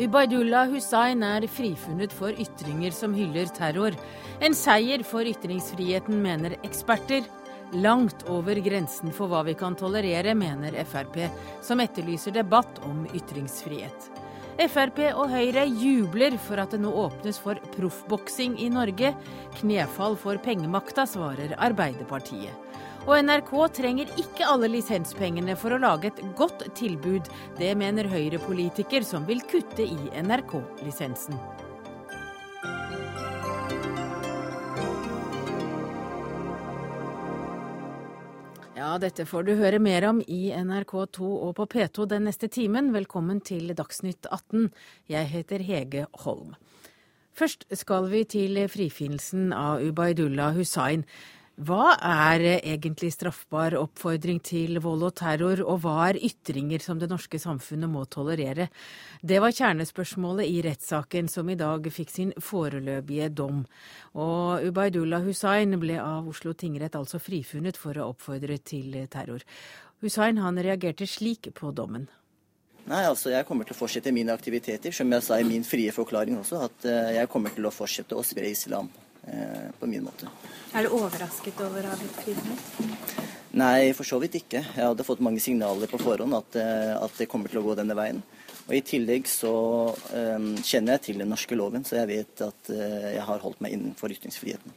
Ubaydullah 0.00 0.70
Hussain 0.72 1.20
er 1.22 1.44
frifunnet 1.44 2.12
for 2.16 2.32
ytringer 2.32 2.94
som 2.94 3.12
hyller 3.12 3.50
terror. 3.52 3.92
En 4.40 4.54
seier 4.56 5.02
for 5.04 5.28
ytringsfriheten, 5.28 6.22
mener 6.24 6.54
eksperter. 6.64 7.26
Langt 7.84 8.24
over 8.26 8.58
grensen 8.64 9.12
for 9.14 9.28
hva 9.30 9.42
vi 9.46 9.52
kan 9.54 9.76
tolerere, 9.78 10.32
mener 10.34 10.74
Frp, 10.88 11.20
som 11.62 11.82
etterlyser 11.84 12.34
debatt 12.34 12.80
om 12.88 13.04
ytringsfrihet. 13.12 14.08
Frp 14.72 14.98
og 15.12 15.30
Høyre 15.32 15.66
jubler 15.68 16.34
for 16.48 16.60
at 16.64 16.72
det 16.74 16.80
nå 16.80 16.90
åpnes 17.04 17.38
for 17.40 17.60
proffboksing 17.76 18.56
i 18.60 18.70
Norge. 18.72 19.12
Knefall 19.60 20.16
for 20.20 20.40
pengemakta, 20.42 21.04
svarer 21.08 21.54
Arbeiderpartiet. 21.60 22.69
Og 23.08 23.16
NRK 23.24 23.52
trenger 23.72 24.10
ikke 24.20 24.44
alle 24.44 24.68
lisenspengene 24.68 25.54
for 25.58 25.72
å 25.72 25.80
lage 25.80 26.10
et 26.10 26.20
godt 26.36 26.66
tilbud. 26.76 27.30
Det 27.56 27.72
mener 27.78 28.08
Høyre-politiker 28.10 29.06
som 29.06 29.24
vil 29.28 29.40
kutte 29.48 29.86
i 29.86 30.10
NRK-lisensen. 30.20 31.38
Ja, 38.76 38.94
dette 39.00 39.24
får 39.28 39.48
du 39.48 39.54
høre 39.56 39.80
mer 39.80 40.04
om 40.08 40.20
i 40.24 40.50
NRK2 40.56 41.24
og 41.24 41.56
på 41.56 41.66
P2 41.72 42.06
den 42.10 42.28
neste 42.28 42.48
timen. 42.52 42.92
Velkommen 42.92 43.40
til 43.44 43.72
Dagsnytt 43.76 44.28
18. 44.28 44.70
Jeg 45.08 45.28
heter 45.32 45.64
Hege 45.64 46.06
Holm. 46.24 46.54
Først 47.36 47.64
skal 47.76 48.08
vi 48.12 48.24
til 48.28 48.58
frifinnelsen 48.68 49.52
av 49.56 49.84
Ubaidullah 49.84 50.56
Hussain. 50.56 51.04
Hva 51.60 51.90
er 52.00 52.40
egentlig 52.56 53.10
straffbar 53.12 53.74
oppfordring 53.76 54.38
til 54.40 54.78
vold 54.80 55.02
og 55.04 55.16
terror, 55.20 55.60
og 55.60 55.82
hva 55.82 56.06
er 56.06 56.18
ytringer 56.24 56.80
som 56.80 56.96
det 56.96 57.10
norske 57.10 57.36
samfunnet 57.42 57.90
må 57.92 58.06
tolerere? 58.08 58.70
Det 59.20 59.42
var 59.44 59.52
kjernespørsmålet 59.52 60.48
i 60.48 60.62
rettssaken 60.64 61.28
som 61.28 61.50
i 61.52 61.58
dag 61.60 61.84
fikk 61.92 62.14
sin 62.14 62.30
foreløpige 62.40 63.28
dom. 63.42 63.66
Og 64.16 64.64
Ubaydullah 64.70 65.26
Hussain 65.26 65.76
ble 65.82 65.98
av 66.00 66.30
Oslo 66.32 66.54
tingrett 66.56 66.96
altså 66.96 67.20
frifunnet 67.20 67.76
for 67.76 68.00
å 68.00 68.08
oppfordre 68.14 68.56
til 68.64 68.96
terror. 69.12 69.44
Hussain 70.00 70.40
han 70.40 70.62
reagerte 70.64 71.04
slik 71.04 71.50
på 71.60 71.74
dommen. 71.76 72.08
Nei, 72.88 73.04
altså 73.04 73.34
Jeg 73.34 73.44
kommer 73.44 73.68
til 73.68 73.76
å 73.76 73.82
fortsette 73.82 74.16
mine 74.16 74.32
aktiviteter, 74.32 74.96
som 74.96 75.12
jeg 75.12 75.28
sa 75.28 75.36
i 75.36 75.44
min 75.44 75.68
frie 75.68 75.92
forklaring 75.92 76.40
også, 76.40 76.64
at 76.70 76.88
eh, 76.88 77.14
jeg 77.20 77.28
kommer 77.28 77.52
til 77.52 77.68
å 77.68 77.74
fortsette 77.74 78.16
å 78.16 78.24
spre 78.24 78.48
islam 78.48 78.88
på 79.78 79.86
min 79.86 80.02
måte. 80.06 80.30
Er 80.74 80.86
du 80.86 80.94
overrasket 80.96 81.60
over 81.62 81.84
å 81.86 81.92
ha 81.92 81.98
blitt 82.00 82.16
frifunnet? 82.24 83.28
Nei, 83.50 83.90
for 83.98 84.06
så 84.06 84.20
vidt 84.22 84.36
ikke. 84.38 84.60
Jeg 84.62 84.86
hadde 84.86 85.06
fått 85.06 85.22
mange 85.24 85.42
signaler 85.42 85.90
på 85.90 85.98
forhånd 85.98 86.36
at, 86.38 86.58
eh, 86.60 86.92
at 86.94 87.16
det 87.18 87.26
kommer 87.30 87.50
til 87.50 87.58
å 87.58 87.64
gå 87.66 87.74
denne 87.78 87.96
veien. 87.98 88.22
Og 88.68 88.76
I 88.76 88.84
tillegg 88.86 89.26
så 89.26 89.50
um, 90.14 90.52
kjenner 90.62 90.94
jeg 90.94 91.02
til 91.08 91.18
den 91.18 91.32
norske 91.32 91.58
loven, 91.58 91.82
så 91.82 91.98
jeg 91.98 92.10
vet 92.12 92.42
at 92.46 92.70
uh, 92.70 93.08
jeg 93.16 93.24
har 93.26 93.42
holdt 93.42 93.58
meg 93.64 93.74
innenfor 93.74 94.14
ytringsfriheten. 94.14 94.76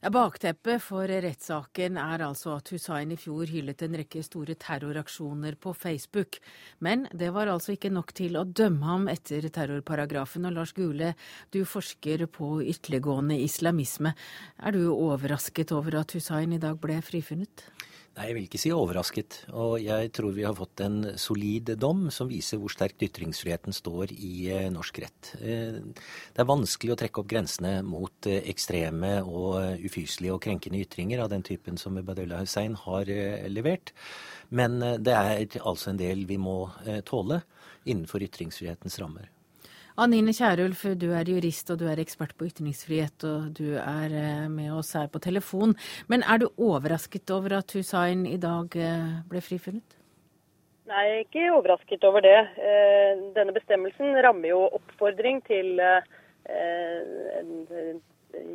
Bakteppet 0.00 0.80
for 0.80 1.04
rettssaken 1.12 1.98
er 2.00 2.22
altså 2.24 2.54
at 2.56 2.70
Hussein 2.72 3.10
i 3.12 3.18
fjor 3.20 3.50
hyllet 3.52 3.82
en 3.84 3.98
rekke 4.00 4.22
store 4.24 4.54
terroraksjoner 4.56 5.58
på 5.60 5.74
Facebook. 5.76 6.38
Men 6.80 7.04
det 7.12 7.28
var 7.34 7.50
altså 7.52 7.74
ikke 7.74 7.90
nok 7.92 8.14
til 8.16 8.38
å 8.40 8.46
dømme 8.48 8.88
ham 8.88 9.04
etter 9.12 9.44
terrorparagrafen. 9.52 10.48
Og 10.48 10.56
Lars 10.56 10.72
Gule, 10.72 11.12
du 11.52 11.66
forsker 11.68 12.24
på 12.32 12.48
ytterliggående 12.64 13.36
islamisme. 13.44 14.14
Er 14.56 14.72
du 14.72 14.86
overrasket 14.88 15.76
over 15.76 16.00
at 16.00 16.16
Hussein 16.16 16.56
i 16.56 16.62
dag 16.64 16.80
ble 16.80 16.96
frifunnet? 17.04 17.68
Nei, 18.20 18.26
jeg 18.28 18.36
vil 18.36 18.46
ikke 18.50 18.58
si 18.60 18.70
overrasket. 18.76 19.36
Og 19.56 19.78
jeg 19.80 20.10
tror 20.12 20.34
vi 20.36 20.42
har 20.44 20.52
fått 20.52 20.82
en 20.84 20.98
solid 21.16 21.70
dom 21.80 22.10
som 22.12 22.28
viser 22.28 22.60
hvor 22.60 22.68
sterkt 22.68 23.00
ytringsfriheten 23.06 23.72
står 23.72 24.12
i 24.12 24.50
eh, 24.52 24.66
norsk 24.68 25.00
rett. 25.00 25.30
Eh, 25.40 25.78
det 25.80 26.44
er 26.44 26.50
vanskelig 26.50 26.92
å 26.92 26.98
trekke 27.00 27.22
opp 27.22 27.30
grensene 27.32 27.78
mot 27.80 28.28
eh, 28.28 28.42
ekstreme 28.52 29.14
og 29.24 29.80
ufyselige 29.88 30.36
og 30.36 30.44
krenkende 30.44 30.84
ytringer 30.84 31.24
av 31.24 31.32
den 31.32 31.46
typen 31.48 31.80
som 31.80 31.96
Badullah 31.96 32.44
Hussein 32.44 32.76
har 32.84 33.08
levert. 33.48 33.94
Men 34.52 34.82
det 35.00 35.16
er 35.16 35.60
altså 35.64 35.94
en 35.94 36.04
del 36.04 36.26
vi 36.28 36.36
må 36.36 36.66
tåle 37.08 37.40
innenfor 37.88 38.20
ytringsfrihetens 38.28 39.00
rammer. 39.00 39.32
Anine 39.98 40.32
Kierulf, 40.32 40.84
du 40.94 41.08
er 41.16 41.26
jurist 41.26 41.70
og 41.72 41.80
du 41.80 41.86
er 41.90 41.98
ekspert 41.98 42.36
på 42.38 42.46
ytringsfrihet, 42.46 43.24
og 43.26 43.50
du 43.58 43.74
er 43.80 44.12
eh, 44.14 44.46
med 44.50 44.70
oss 44.76 44.92
her 44.94 45.08
på 45.10 45.18
telefon. 45.22 45.74
Men 46.08 46.22
er 46.22 46.38
du 46.38 46.46
overrasket 46.56 47.30
over 47.34 47.56
at 47.58 47.74
Hussein 47.74 48.22
i 48.28 48.38
dag 48.40 48.76
eh, 48.78 49.18
ble 49.30 49.42
frifunnet? 49.42 49.98
Nei, 50.90 51.04
ikke 51.24 51.50
overrasket 51.54 52.06
over 52.06 52.22
det. 52.22 52.38
Eh, 52.62 53.26
denne 53.34 53.54
bestemmelsen 53.56 54.14
rammer 54.22 54.52
jo 54.52 54.62
oppfordring 54.78 55.42
til 55.46 55.78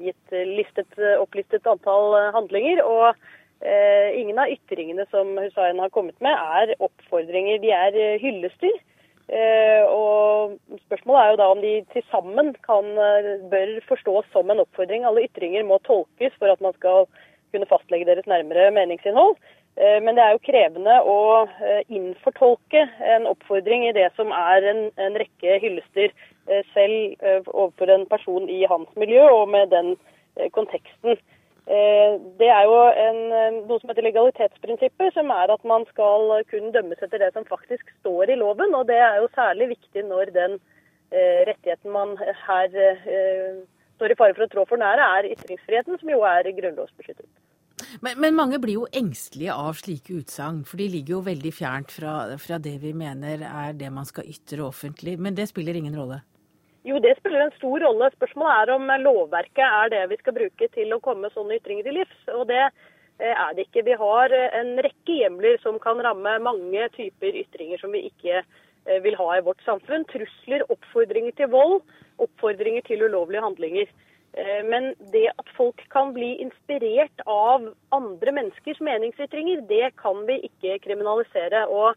gitt 0.02 0.34
listet, 0.50 0.98
opplistet 1.20 1.68
antall 1.68 2.16
handlinger. 2.36 2.82
og 2.84 3.14
Ingen 4.16 4.40
av 4.40 4.52
ytringene 4.52 5.06
som 5.12 5.30
Hussein 5.40 5.80
har 5.80 5.92
kommet 5.96 6.18
med, 6.24 6.36
er 6.36 6.76
oppfordringer. 6.84 7.62
De 7.64 7.72
er 7.76 8.20
hyllester. 8.24 8.76
Eh, 9.30 9.84
og 9.90 10.54
Spørsmålet 10.86 11.22
er 11.22 11.30
jo 11.32 11.38
da 11.40 11.48
om 11.50 11.62
de 11.62 11.74
til 11.94 12.04
sammen 12.12 12.54
kan, 12.68 12.86
eh, 12.94 13.42
bør 13.50 13.80
forstås 13.90 14.26
som 14.32 14.50
en 14.52 14.62
oppfordring. 14.62 15.06
Alle 15.06 15.26
ytringer 15.26 15.64
må 15.66 15.80
tolkes 15.82 16.34
for 16.38 16.52
at 16.52 16.62
man 16.62 16.74
skal 16.74 17.08
kunne 17.52 17.66
fastlegge 17.66 18.06
deres 18.06 18.28
nærmere 18.28 18.72
meningsinnhold. 18.72 19.36
Eh, 19.78 20.00
men 20.04 20.16
det 20.16 20.24
er 20.24 20.32
jo 20.32 20.46
krevende 20.46 21.02
å 21.02 21.48
innfortolke 21.90 22.86
en 23.02 23.26
oppfordring 23.26 23.88
i 23.90 23.96
det 23.98 24.12
som 24.16 24.32
er 24.32 24.70
en, 24.72 24.92
en 24.98 25.18
rekke 25.18 25.60
hyllester 25.60 26.14
selv 26.74 27.18
overfor 27.48 27.90
en 27.90 28.06
person 28.06 28.50
i 28.50 28.64
hans 28.70 28.90
miljø, 28.96 29.26
og 29.26 29.50
med 29.50 29.72
den 29.74 29.96
konteksten. 30.54 31.18
Eh, 31.66 32.18
det 32.38 32.50
er 32.54 32.64
jo 32.70 32.76
en, 32.94 33.20
eh, 33.34 33.56
noe 33.66 33.82
som 33.82 33.90
heter 33.90 34.06
legalitetsprinsippet, 34.06 35.16
som 35.16 35.32
er 35.34 35.50
at 35.50 35.64
man 35.66 35.86
skal 35.90 36.44
kun 36.52 36.70
dømmes 36.76 37.02
etter 37.02 37.24
det 37.24 37.32
som 37.34 37.48
faktisk 37.48 37.90
står 38.02 38.30
i 38.30 38.38
loven. 38.38 38.76
Og 38.78 38.86
det 38.86 39.00
er 39.02 39.18
jo 39.18 39.32
særlig 39.34 39.72
viktig 39.74 40.06
når 40.06 40.30
den 40.36 40.60
eh, 41.10 41.42
rettigheten 41.50 41.90
man 41.92 42.14
her 42.22 42.70
står 43.96 44.12
i 44.12 44.20
fare 44.20 44.36
for 44.36 44.46
å 44.46 44.52
trå 44.52 44.68
for 44.70 44.78
nære, 44.78 45.10
er 45.18 45.32
ytringsfriheten, 45.34 45.98
som 45.98 46.14
jo 46.14 46.22
er 46.28 46.52
grunnlovsbeskyttet. 46.54 47.26
Men, 48.04 48.20
men, 48.20 48.36
mange 48.36 48.60
blir 48.62 48.78
jo 48.78 48.88
engstelige 48.94 49.56
av 49.56 49.80
slike 49.80 50.20
utsagn, 50.20 50.62
for 50.68 50.78
de 50.80 50.88
ligger 50.92 51.18
jo 51.18 51.26
veldig 51.26 51.52
fjernt 51.56 51.92
fra, 51.96 52.14
fra 52.40 52.60
det 52.62 52.78
vi 52.84 52.94
mener 52.96 53.42
er 53.48 53.74
det 53.74 53.90
man 53.92 54.06
skal 54.08 54.28
ytre 54.30 54.68
offentlig. 54.68 55.18
Men 55.20 55.36
det 55.36 55.50
spiller 55.50 55.80
ingen 55.80 55.96
rolle? 55.98 56.22
Jo, 56.86 57.00
det 57.02 57.16
spiller 57.18 57.42
en 57.42 57.56
stor 57.58 57.82
rolle. 57.82 58.12
Spørsmålet 58.14 58.60
er 58.62 58.72
om 58.76 58.92
lovverket 59.02 59.64
er 59.66 59.90
det 59.90 60.04
vi 60.12 60.18
skal 60.20 60.36
bruke 60.36 60.68
til 60.70 60.94
å 60.94 61.02
komme 61.02 61.32
sånne 61.34 61.58
ytringer 61.58 61.88
til 61.88 61.98
livs. 61.98 62.20
Og 62.30 62.44
det 62.52 62.62
eh, 62.62 63.32
er 63.34 63.56
det 63.58 63.66
ikke. 63.66 63.88
Vi 63.88 63.96
har 63.98 64.36
eh, 64.38 64.58
en 64.60 64.76
rekke 64.86 65.16
hjemler 65.24 65.58
som 65.64 65.80
kan 65.82 66.02
ramme 66.06 66.36
mange 66.46 66.84
typer 66.94 67.40
ytringer 67.42 67.82
som 67.82 67.96
vi 67.96 68.04
ikke 68.12 68.38
eh, 68.38 69.00
vil 69.02 69.18
ha 69.18 69.30
i 69.34 69.42
vårt 69.48 69.66
samfunn. 69.66 70.06
Trusler, 70.12 70.66
oppfordringer 70.70 71.34
til 71.40 71.50
vold, 71.56 71.80
oppfordringer 72.22 72.86
til 72.86 73.08
ulovlige 73.08 73.46
handlinger. 73.48 73.96
Men 74.68 74.90
det 75.14 75.30
at 75.32 75.52
folk 75.56 75.80
kan 75.94 76.10
bli 76.12 76.34
inspirert 76.44 77.22
av 77.24 77.70
andre 77.96 78.34
menneskers 78.36 78.82
meningsytringer, 78.84 79.62
det 79.70 79.94
kan 80.02 80.26
vi 80.28 80.42
ikke 80.50 80.76
kriminalisere. 80.84 81.62
Og 81.72 81.96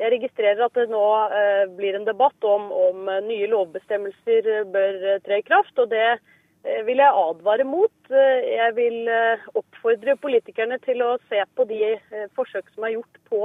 jeg 0.00 0.12
registrerer 0.14 0.62
at 0.64 0.76
det 0.78 0.88
nå 0.90 1.04
eh, 1.28 1.64
blir 1.76 1.96
en 1.96 2.06
debatt 2.08 2.46
om, 2.46 2.70
om 2.72 3.08
nye 3.26 3.48
lovbestemmelser 3.50 4.48
bør 4.72 5.00
eh, 5.14 5.22
tre 5.26 5.40
i 5.42 5.44
kraft. 5.46 5.76
og 5.78 5.90
det 5.92 6.06
eh, 6.08 6.80
vil 6.86 7.02
jeg 7.02 7.18
advare 7.24 7.66
mot. 7.68 7.92
Jeg 8.10 8.74
vil 8.78 9.10
oppfordre 9.54 10.16
politikerne 10.22 10.80
til 10.86 11.04
å 11.04 11.12
se 11.28 11.42
på 11.54 11.66
de 11.68 11.94
forsøk 12.36 12.72
som 12.74 12.88
er 12.88 12.96
gjort 12.96 13.20
på 13.30 13.42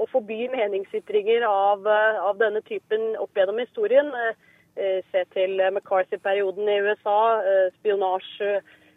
å 0.00 0.06
forby 0.10 0.46
meningsytringer 0.50 1.44
av, 1.46 1.84
av 1.86 2.40
denne 2.40 2.62
typen 2.66 3.12
opp 3.20 3.36
gjennom 3.36 3.60
historien. 3.60 4.08
Se 4.74 5.22
til 5.34 5.60
McCarthy-perioden 5.68 6.66
i 6.72 6.78
USA, 6.80 7.20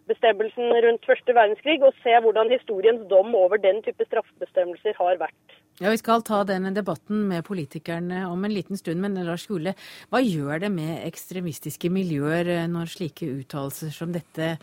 spionasjebestemmelsen 0.03 0.83
rundt 0.83 1.05
første 1.05 1.33
verdenskrig, 1.33 1.81
og 1.83 1.93
se 2.03 2.13
hvordan 2.21 2.51
historiens 2.51 3.03
dom 3.09 3.33
over 3.35 3.57
den 3.57 3.81
type 3.83 4.03
straffebestemmelser 4.05 4.93
har 4.97 5.17
vært. 5.19 5.57
Ja, 5.81 5.89
Vi 5.89 5.97
skal 5.97 6.21
ta 6.21 6.43
denne 6.43 6.73
debatten 6.73 7.27
med 7.27 7.43
politikerne 7.43 8.27
om 8.29 8.43
en 8.45 8.53
liten 8.53 8.77
stund, 8.77 9.01
men 9.01 9.15
Lars 9.15 9.47
Gule, 9.47 9.73
hva 10.09 10.21
gjør 10.21 10.59
det 10.59 10.71
med 10.71 11.05
ekstremistiske 11.07 11.89
miljøer 11.89 12.45
eh, 12.47 12.67
når 12.67 12.91
slike 12.91 13.25
uttalelser 13.25 13.91
som 13.91 14.11
dette 14.13 14.57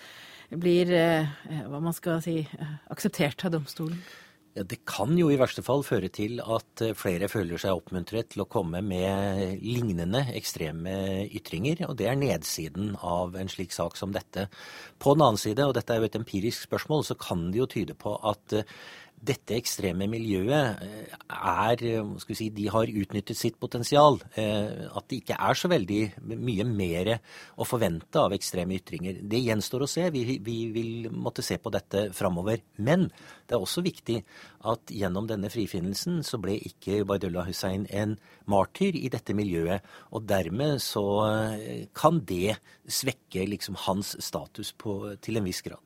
blir 0.50 0.90
eh, 0.92 1.26
hva 1.66 1.80
man 1.80 1.92
skal 1.92 2.22
si, 2.22 2.46
akseptert 2.90 3.44
av 3.44 3.52
domstolen? 3.52 3.98
Ja, 4.54 4.64
Det 4.66 4.80
kan 4.84 5.14
jo 5.14 5.28
i 5.30 5.38
verste 5.38 5.62
fall 5.62 5.84
føre 5.86 6.08
til 6.10 6.40
at 6.42 6.82
eh, 6.82 6.94
flere 6.98 7.28
føler 7.30 7.60
seg 7.60 7.78
oppmuntret 7.78 8.32
til 8.32 8.42
å 8.42 8.48
komme 8.50 8.80
med 8.82 9.60
lignende 9.62 10.24
ekstreme 10.34 10.94
ytringer, 11.30 11.84
og 11.86 11.94
det 12.00 12.08
er 12.10 12.18
nedsiden 12.18 12.96
av 12.98 13.38
en 13.38 13.52
slik 13.52 13.70
sak 13.70 13.94
som 14.00 14.10
dette. 14.16 14.48
På 14.98 15.14
den 15.14 15.22
annen 15.22 15.38
side, 15.38 15.68
og 15.68 15.76
dette 15.78 15.94
er 15.94 16.02
jo 16.02 16.10
et 16.10 16.18
empirisk 16.18 16.66
spørsmål, 16.66 17.06
så 17.06 17.14
kan 17.14 17.52
det 17.52 17.62
jo 17.62 17.68
tyde 17.70 17.94
på 17.94 18.16
at 18.26 18.58
dette 19.20 19.52
ekstreme 19.58 20.06
miljøet 20.08 20.80
eh, 20.84 21.16
er 21.28 21.82
vi 22.26 22.36
si, 22.36 22.48
De 22.54 22.66
har 22.72 22.88
utnyttet 22.88 23.36
sitt 23.36 23.58
potensial. 23.60 24.18
Eh, 24.40 24.86
at 24.88 25.06
det 25.10 25.20
ikke 25.20 25.36
er 25.36 25.58
så 25.58 25.68
veldig 25.70 26.00
mye 26.40 26.64
mer 26.68 27.12
å 27.60 27.66
forvente 27.68 28.20
av 28.20 28.32
ekstreme 28.36 28.78
ytringer. 28.78 29.20
Det 29.20 29.42
gjenstår 29.44 29.84
å 29.84 29.90
se. 29.90 30.06
Vi, 30.14 30.38
vi 30.44 30.56
vil 30.72 31.10
måtte 31.12 31.44
se 31.44 31.60
på 31.60 31.72
dette 31.74 32.08
framover. 32.16 32.64
Men 32.80 33.08
det 33.46 33.58
er 33.58 33.60
også 33.60 33.84
viktig 33.84 34.22
at 34.70 34.94
gjennom 34.94 35.28
denne 35.28 35.52
frifinnelsen 35.52 36.24
så 36.26 36.40
ble 36.40 36.56
ikke 36.70 37.02
Baidullah 37.08 37.48
Hussein 37.48 37.86
en 37.92 38.16
martyr 38.50 38.96
i 38.96 39.12
dette 39.12 39.36
miljøet. 39.36 39.84
Og 40.16 40.24
dermed 40.28 40.80
så 40.84 41.06
eh, 41.28 41.86
kan 41.92 42.24
det 42.24 42.56
svekke 42.88 43.44
liksom 43.52 43.76
hans 43.86 44.16
status 44.24 44.72
på, 44.72 45.02
til 45.20 45.40
en 45.40 45.48
viss 45.48 45.60
grad. 45.66 45.84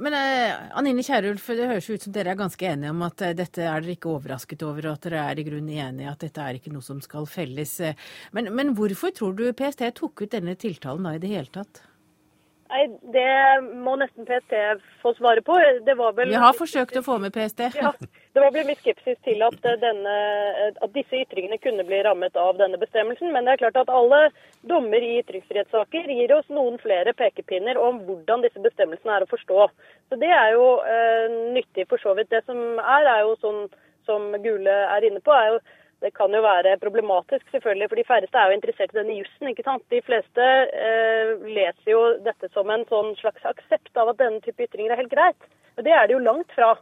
Men 0.00 0.16
eh, 0.16 0.54
Anine 0.78 1.02
Kierulf, 1.04 1.44
det 1.52 1.68
høres 1.68 1.90
ut 1.90 2.06
som 2.06 2.14
dere 2.14 2.32
er 2.32 2.38
ganske 2.38 2.64
enige 2.64 2.92
om 2.94 3.02
at 3.04 3.20
eh, 3.26 3.34
dette 3.36 3.60
er 3.60 3.82
dere 3.84 3.96
ikke 3.98 4.08
overrasket 4.14 4.64
over, 4.64 4.88
og 4.88 4.96
at 4.96 5.08
dere 5.08 5.26
er 5.28 5.42
i 5.42 5.44
grunnen 5.44 5.74
enige 5.74 6.08
at 6.08 6.24
dette 6.24 6.40
er 6.40 6.56
ikke 6.56 6.72
noe 6.72 6.84
som 6.84 7.02
skal 7.04 7.28
felles. 7.28 7.74
Eh, 7.84 7.98
men, 8.36 8.48
men 8.56 8.72
hvorfor 8.78 9.12
tror 9.16 9.36
du 9.36 9.44
PST 9.56 9.84
tok 10.00 10.24
ut 10.24 10.32
denne 10.32 10.56
tiltalen 10.60 11.04
da 11.04 11.12
i 11.16 11.20
det 11.20 11.34
hele 11.34 11.52
tatt? 11.52 11.82
Nei, 12.70 12.86
Det 13.12 13.26
må 13.84 13.96
nesten 14.00 14.24
PST 14.28 14.56
få 15.02 15.12
svare 15.18 15.42
på. 15.44 15.58
Det 15.84 15.96
var 15.98 16.16
vel... 16.16 16.32
Vi 16.32 16.42
har 16.46 16.56
forsøkt 16.56 16.96
å 16.96 17.04
få 17.04 17.18
med 17.20 17.34
PST. 17.34 17.66
Ja, 17.76 17.92
det 18.32 18.40
var 18.40 18.52
blitt 18.54 18.68
mye 18.68 18.78
skepsis 18.78 19.18
til 19.26 19.42
at, 19.42 19.56
eh, 19.66 19.78
denne, 19.82 20.14
eh, 20.62 20.70
at, 20.70 20.92
disse 20.94 21.18
ytringene 21.24 21.58
kunne 21.58 21.82
bli 21.86 21.98
rammet 22.06 22.36
av 22.38 22.58
denne 22.60 22.78
bestemmelsen. 22.78 23.32
Men 23.32 23.44
det 23.44 23.56
er 23.56 23.62
klart 23.64 23.80
at 23.80 23.90
alle 23.90 24.20
dommer 24.70 25.02
i 25.02 25.16
ytringsfrihetssaker 25.22 26.06
gir 26.14 26.34
oss 26.36 26.46
noen 26.48 26.78
flere 26.78 27.12
pekepinner 27.12 27.80
om 27.80 27.98
hvordan 28.06 28.44
disse 28.46 28.62
bestemmelsene 28.62 29.16
er 29.16 29.26
å 29.26 29.32
forstå. 29.32 29.68
Så 30.10 30.18
Det 30.20 30.30
er 30.30 30.52
jo 30.54 30.68
eh, 30.86 31.26
nyttig 31.56 31.88
for 31.88 31.98
så 31.98 32.14
vidt. 32.14 32.30
Det 32.30 32.44
som 32.46 32.78
er, 32.78 33.08
er 33.16 33.20
jo 33.26 33.34
sånn 33.42 33.68
som 34.06 34.30
Gule 34.42 34.76
er 34.94 35.04
inne 35.06 35.20
på, 35.20 35.34
er 35.34 35.54
jo 35.54 35.60
det 36.00 36.14
kan 36.16 36.32
jo 36.32 36.40
være 36.40 36.78
problematisk, 36.80 37.44
selvfølgelig, 37.52 37.88
for 37.90 38.00
de 38.00 38.04
færreste 38.08 38.38
er 38.38 38.48
jo 38.48 38.56
interessert 38.56 38.94
i 38.94 38.96
denne 38.96 39.18
jussen. 39.18 39.50
ikke 39.50 39.66
sant? 39.66 39.84
De 39.92 40.00
fleste 40.00 40.46
eh, 40.72 41.34
leser 41.44 41.90
jo 41.92 42.00
dette 42.24 42.48
som 42.54 42.70
en 42.72 42.86
sånn 42.88 43.12
slags 43.18 43.44
aksept 43.44 43.92
av 44.00 44.14
at 44.14 44.22
denne 44.22 44.40
type 44.40 44.64
ytringer 44.64 44.94
er 44.94 45.02
helt 45.02 45.12
greit. 45.12 45.50
Men 45.76 45.84
det 45.84 45.92
er 45.92 46.06
det 46.06 46.16
jo 46.16 46.22
langt 46.24 46.56
fra. 46.56 46.72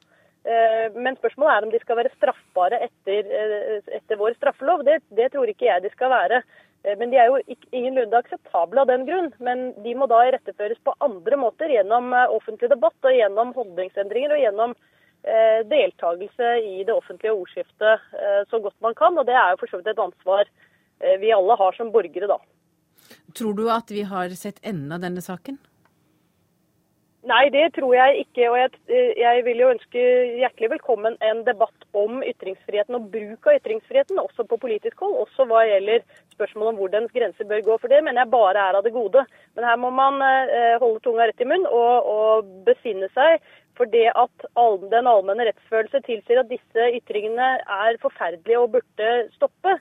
Eh, 0.49 0.87
men 0.97 1.17
spørsmålet 1.19 1.53
er 1.53 1.67
om 1.67 1.73
de 1.75 1.81
skal 1.83 1.99
være 1.99 2.15
straffbare 2.15 2.79
etter, 2.87 3.27
eh, 3.41 3.91
etter 3.99 4.21
vår 4.21 4.37
straffelov. 4.39 4.85
Det, 4.87 5.03
det, 5.19 5.29
tror 5.35 5.50
ikke 5.50 5.69
jeg 5.69 5.85
de 5.85 5.91
skal 5.93 6.12
være. 6.12 6.41
Eh, 6.85 6.95
men 7.00 7.12
de 7.12 7.19
er 7.21 7.29
jo 7.29 7.56
ingenlunde 7.69 8.17
akseptable 8.23 8.81
av 8.81 8.89
den 8.89 9.05
grunn. 9.09 9.29
Men 9.45 9.73
de 9.85 9.93
må 9.99 10.09
da 10.09 10.23
iretteføres 10.29 10.81
på 10.87 10.95
andre 11.05 11.41
måter, 11.41 11.75
gjennom 11.75 12.15
offentlig 12.31 12.71
debatt 12.73 13.11
og 13.11 13.19
gjennom 13.19 13.53
holdningsendringer 13.59 14.37
og 14.37 14.47
gjennom 14.47 14.79
deltakelse 15.69 16.49
i 16.62 16.85
det 16.87 16.95
offentlige 16.95 17.35
ordskiftet 17.35 18.05
så 18.49 18.61
godt 18.62 18.77
man 18.81 18.95
kan. 18.97 19.19
Og 19.19 19.27
det 19.27 19.35
er 19.35 19.50
jo 19.50 19.59
for 19.61 19.73
så 19.73 19.81
vidt 19.81 19.91
et 19.91 20.00
ansvar 20.00 20.47
vi 21.21 21.33
alle 21.35 21.56
har 21.59 21.75
som 21.75 21.91
borgere, 21.93 22.29
da. 22.31 22.39
Tror 23.37 23.56
du 23.59 23.65
at 23.75 23.91
vi 23.91 24.05
har 24.06 24.31
sett 24.39 24.62
enden 24.62 24.95
av 24.95 25.03
denne 25.03 25.21
saken? 25.27 25.59
Nei, 27.26 27.49
det 27.50 27.73
tror 27.75 27.94
jeg 27.97 28.23
ikke. 28.23 28.44
Og 28.50 28.56
jeg, 28.61 28.70
jeg, 29.19 29.44
vil 29.44 29.62
jo 29.62 29.70
ønske 29.75 30.03
hjertelig 30.38 30.70
velkommen 30.76 31.17
en 31.26 31.43
debatt 31.47 31.87
om 31.99 32.20
ytringsfriheten 32.23 32.94
og 32.94 33.09
bruk 33.11 33.49
av 33.50 33.59
ytringsfriheten, 33.59 34.20
også 34.23 34.47
på 34.47 34.61
politisk 34.62 35.03
hold. 35.03 35.17
Også 35.26 35.49
hva 35.50 35.65
gjelder 35.67 36.05
spørsmålet 36.37 36.73
om 36.73 36.79
hvor 36.79 36.93
dens 36.94 37.15
grenser 37.17 37.49
bør 37.50 37.65
gå. 37.67 37.79
For 37.82 37.91
det 37.91 38.05
mener 38.06 38.23
jeg 38.23 38.35
bare 38.37 38.69
er 38.70 38.79
av 38.79 38.87
det 38.87 38.94
gode. 38.94 39.25
Men 39.59 39.67
her 39.67 39.81
må 39.82 39.91
man 39.91 40.23
holde 40.79 41.03
tunga 41.03 41.26
rett 41.26 41.43
i 41.43 41.49
munn 41.50 41.67
og, 41.67 42.12
og 42.15 42.53
besinne 42.69 43.11
seg 43.17 43.43
for 43.79 43.91
det 43.91 44.09
at 44.19 44.47
den 44.91 45.06
allmenne 45.06 45.47
rettsfølelse 45.47 46.00
tilsier 46.06 46.41
at 46.43 46.50
disse 46.50 46.87
ytringene 46.99 47.50
er 47.62 47.99
forferdelige 48.03 48.59
og 48.59 48.73
burde 48.75 49.11
stoppe, 49.37 49.76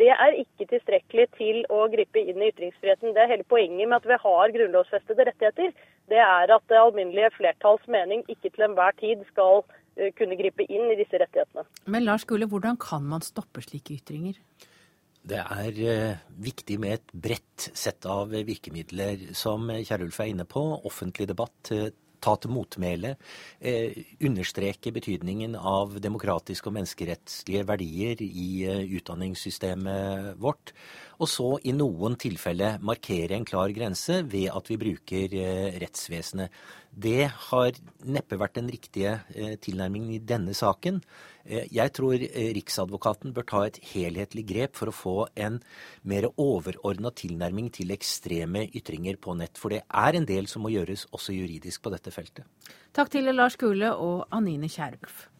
det 0.00 0.08
er 0.08 0.38
ikke 0.40 0.66
tilstrekkelig 0.70 1.26
til 1.36 1.60
å 1.72 1.84
gripe 1.92 2.20
inn 2.20 2.40
i 2.40 2.48
ytringsfriheten. 2.48 3.12
Det 3.12 3.22
er 3.22 3.30
hele 3.34 3.46
poenget 3.48 3.88
med 3.88 3.98
at 3.98 4.08
vi 4.08 4.18
har 4.24 4.54
grunnlovsfestede 4.56 5.26
rettigheter. 5.28 5.72
Det 6.08 6.20
er 6.24 6.54
at 6.56 6.64
det 6.72 6.80
alminnelige 6.80 7.32
flertalls 7.36 7.84
mening 7.92 8.24
ikke 8.32 8.48
til 8.48 8.66
enhver 8.68 8.96
tid 9.00 9.24
skal 9.28 9.60
eh, 9.98 10.12
kunne 10.16 10.38
gripe 10.40 10.64
inn 10.64 10.88
i 10.92 10.98
disse 11.00 11.20
rettighetene. 11.20 11.66
Men 11.92 12.06
Lars 12.08 12.24
Gulle, 12.28 12.48
hvordan 12.48 12.80
kan 12.80 13.04
man 13.04 13.24
stoppe 13.26 13.64
slike 13.64 13.98
ytringer? 14.00 14.40
Det 15.22 15.38
er 15.38 15.82
eh, 15.92 16.22
viktig 16.40 16.80
med 16.82 16.96
et 16.96 17.12
bredt 17.12 17.68
sett 17.78 18.08
av 18.10 18.32
virkemidler, 18.32 19.28
som 19.38 19.68
Kjerulf 19.70 20.18
er 20.24 20.32
inne 20.32 20.48
på. 20.48 20.64
Offentlig 20.88 21.28
debatt, 21.30 21.70
eh, 21.70 21.92
ta 22.22 22.36
til 22.40 22.52
motmæle, 22.54 23.16
eh, 23.60 23.98
understreke 24.22 24.92
betydningen 24.94 25.56
av 25.58 25.98
demokratiske 26.00 26.70
og 26.70 26.76
menneskerettslige 26.78 27.66
verdier 27.68 28.22
i 28.22 28.48
eh, 28.68 28.84
utdanningssystemet 28.98 30.38
vårt. 30.42 30.72
Og 31.22 31.28
så 31.30 31.48
i 31.68 31.74
noen 31.76 32.16
tilfeller 32.18 32.80
markere 32.82 33.36
en 33.36 33.46
klar 33.46 33.70
grense 33.74 34.22
ved 34.26 34.48
at 34.50 34.70
vi 34.70 34.78
bruker 34.80 35.36
eh, 35.38 35.76
rettsvesenet. 35.82 36.50
Det 36.92 37.28
har 37.48 37.78
neppe 38.04 38.38
vært 38.40 38.58
den 38.58 38.70
riktige 38.72 39.20
eh, 39.34 39.54
tilnærmingen 39.62 40.16
i 40.16 40.22
denne 40.22 40.54
saken. 40.56 41.00
Eh, 41.44 41.66
jeg 41.72 41.92
tror 41.96 42.14
eh, 42.18 42.52
Riksadvokaten 42.56 43.34
bør 43.34 43.46
ta 43.48 43.64
et 43.66 43.80
helhetlig 43.92 44.44
grep 44.48 44.78
for 44.78 44.90
å 44.90 44.96
få 44.96 45.16
en 45.34 45.58
mer 46.08 46.28
overordna 46.36 47.12
tilnærming 47.14 47.72
til 47.74 47.94
ekstreme 47.94 48.68
ytringer 48.70 49.18
på 49.22 49.36
nett. 49.38 49.58
For 49.58 49.74
det 49.74 49.82
er 49.88 50.18
en 50.18 50.28
del 50.28 50.48
som 50.50 50.64
må 50.66 50.72
gjøres 50.74 51.08
også 51.10 51.34
juridisk 51.36 51.82
på 51.82 51.94
dette 51.94 52.14
feltet. 52.14 52.46
Takk 52.92 53.12
til 53.14 53.30
Lars 53.34 53.58
Gule 53.60 53.94
og 53.96 54.26
Anine 54.30 54.70
Kierulf. 54.70 55.31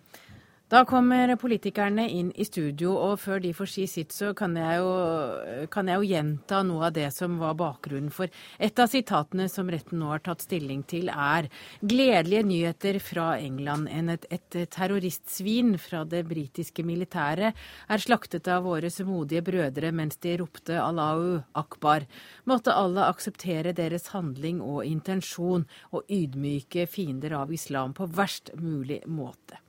Da 0.72 0.86
kommer 0.88 1.28
politikerne 1.36 2.06
inn 2.08 2.30
i 2.40 2.46
studio, 2.48 2.94
og 2.96 3.18
før 3.20 3.42
de 3.44 3.50
får 3.52 3.68
si 3.68 3.82
sitt, 3.90 4.14
så 4.16 4.30
kan 4.32 4.54
jeg, 4.56 4.78
jo, 4.80 5.66
kan 5.68 5.88
jeg 5.90 6.00
jo 6.00 6.06
gjenta 6.08 6.62
noe 6.64 6.86
av 6.86 6.94
det 6.96 7.10
som 7.12 7.34
var 7.42 7.58
bakgrunnen 7.60 8.08
for 8.08 8.32
et 8.56 8.78
av 8.80 8.88
sitatene 8.88 9.50
som 9.52 9.68
retten 9.68 10.00
nå 10.00 10.08
har 10.14 10.22
tatt 10.24 10.40
stilling 10.46 10.80
til, 10.88 11.10
er 11.12 11.50
gledelige 11.84 12.46
nyheter 12.48 12.96
fra 13.04 13.26
England. 13.36 13.90
En 13.92 14.14
et, 14.14 14.24
et 14.32 14.56
terroristsvin 14.72 15.74
fra 15.76 16.06
det 16.08 16.22
britiske 16.30 16.86
militæret 16.88 17.52
er 17.92 18.00
slaktet 18.00 18.48
av 18.48 18.64
våre 18.64 18.88
modige 19.04 19.44
brødre 19.44 19.90
mens 19.92 20.16
de 20.24 20.38
ropte 20.40 20.78
Allahu 20.80 21.42
akbar. 21.52 22.06
Måtte 22.48 22.72
alle 22.72 23.10
akseptere 23.12 23.74
deres 23.76 24.08
handling 24.14 24.64
og 24.64 24.86
intensjon, 24.88 25.68
og 25.92 26.08
ydmyke 26.08 26.88
fiender 26.88 27.36
av 27.42 27.52
islam 27.52 27.92
på 27.92 28.08
verst 28.08 28.54
mulig 28.56 29.02
måte. 29.04 29.60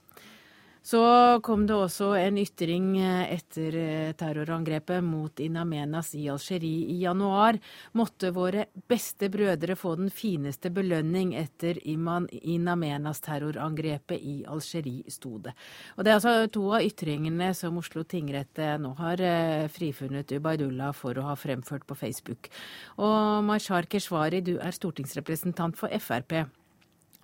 Så 0.84 1.00
kom 1.44 1.62
det 1.64 1.76
også 1.80 2.10
en 2.20 2.38
ytring 2.42 2.98
eh, 3.00 3.30
etter 3.38 3.76
eh, 3.80 4.10
terrorangrepet 4.20 5.00
mot 5.08 5.40
In 5.40 5.56
Amenas 5.62 6.10
i 6.20 6.26
Algerie 6.28 6.90
i 6.92 6.98
januar. 7.00 7.56
Måtte 7.96 8.34
våre 8.36 8.66
beste 8.92 9.30
brødre 9.32 9.78
få 9.80 9.94
den 9.96 10.12
fineste 10.12 10.74
belønning 10.76 11.32
etter 11.40 11.80
In 11.88 12.68
Amenas 12.68 13.24
terrorangrepet 13.24 14.20
i 14.20 14.34
Algerie, 14.44 15.08
sto 15.08 15.38
det. 15.46 15.54
Og 15.96 16.04
Det 16.04 16.12
er 16.12 16.20
altså 16.20 16.52
to 16.52 16.66
av 16.76 16.84
ytringene 16.84 17.54
som 17.56 17.80
Oslo 17.80 18.04
tingrett 18.04 18.60
eh, 18.60 18.76
nå 18.76 18.92
har 19.00 19.24
frifunnet 19.72 20.36
Ubaidullah 20.36 20.92
for 20.92 21.16
å 21.16 21.30
ha 21.30 21.38
fremført 21.40 21.88
på 21.88 21.96
Facebook. 21.96 22.52
Og 23.00 23.40
Mashar 23.48 23.88
Keshvari, 23.88 24.44
du 24.44 24.58
er 24.60 24.76
stortingsrepresentant 24.76 25.80
for 25.80 25.96
Frp. 26.04 26.44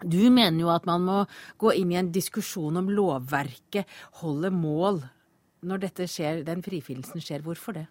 Du 0.03 0.19
mener 0.31 0.61
jo 0.63 0.71
at 0.73 0.87
man 0.87 1.05
må 1.05 1.21
gå 1.59 1.73
inn 1.75 1.93
i 1.93 1.99
en 1.99 2.11
diskusjon 2.15 2.79
om 2.79 2.91
lovverket 2.91 3.89
holder 4.21 4.53
mål 4.55 5.01
når 5.67 5.81
dette 5.83 6.07
skjer, 6.07 6.45
den 6.47 6.63
frifinnelsen 6.63 7.23
skjer. 7.23 7.43
Hvorfor 7.43 7.75
det? 7.75 7.87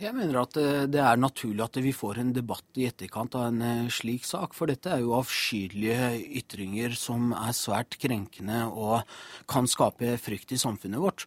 Jeg 0.00 0.16
mener 0.16 0.38
at 0.40 0.56
eh, 0.56 0.86
det 0.88 1.00
er 1.04 1.18
naturlig 1.20 1.60
at 1.60 1.76
vi 1.84 1.92
får 1.92 2.22
en 2.22 2.30
debatt 2.32 2.78
i 2.80 2.86
etterkant 2.88 3.34
av 3.36 3.50
en 3.50 3.60
eh, 3.60 3.90
slik 3.92 4.24
sak. 4.24 4.54
For 4.56 4.70
dette 4.70 4.88
er 4.88 5.02
jo 5.02 5.12
avskyelige 5.18 6.14
ytringer 6.40 6.96
som 6.96 7.34
er 7.36 7.52
svært 7.56 7.98
krenkende 8.00 8.62
og 8.70 9.04
kan 9.50 9.68
skape 9.68 10.14
frykt 10.22 10.56
i 10.56 10.60
samfunnet 10.62 11.04
vårt. 11.04 11.26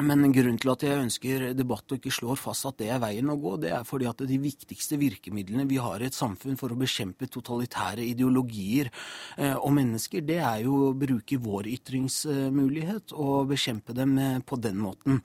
Men 0.00 0.32
grunnen 0.32 0.58
til 0.60 0.70
at 0.72 0.84
jeg 0.86 1.00
ønsker 1.02 1.42
debatt 1.56 1.92
og 1.92 1.98
ikke 1.98 2.12
slår 2.14 2.38
fast 2.40 2.68
at 2.68 2.78
det 2.80 2.88
er 2.92 3.00
veien 3.02 3.28
å 3.32 3.36
gå, 3.40 3.56
det 3.60 3.72
er 3.76 3.84
fordi 3.86 4.08
at 4.08 4.22
de 4.28 4.38
viktigste 4.40 4.96
virkemidlene 5.00 5.66
vi 5.68 5.80
har 5.82 6.00
i 6.00 6.08
et 6.08 6.16
samfunn 6.16 6.56
for 6.60 6.72
å 6.72 6.78
bekjempe 6.80 7.28
totalitære 7.28 8.06
ideologier 8.08 8.88
eh, 9.36 9.56
og 9.56 9.74
mennesker, 9.76 10.24
det 10.24 10.38
er 10.40 10.64
jo 10.64 10.78
å 10.88 10.94
bruke 10.96 11.40
vår 11.40 11.68
ytringsmulighet 11.74 13.12
og 13.16 13.52
bekjempe 13.52 13.96
dem 13.96 14.16
eh, 14.18 14.40
på 14.40 14.60
den 14.62 14.80
måten. 14.80 15.20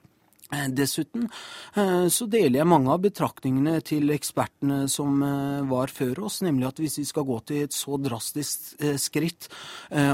Eh, 0.53 0.67
dessuten 0.69 1.23
eh, 1.75 2.05
så 2.07 2.27
deler 2.29 2.59
jeg 2.59 2.69
mange 2.69 2.91
av 2.93 2.99
betraktningene 3.01 3.79
til 3.85 4.11
ekspertene 4.13 4.83
som 4.91 5.17
eh, 5.25 5.63
var 5.65 5.89
før 5.89 6.27
oss, 6.27 6.43
nemlig 6.45 6.67
at 6.69 6.81
hvis 6.83 6.99
vi 6.99 7.05
skal 7.09 7.25
gå 7.25 7.39
til 7.49 7.63
et 7.65 7.73
så 7.73 7.97
drastisk 7.97 8.75
skritt 9.01 9.47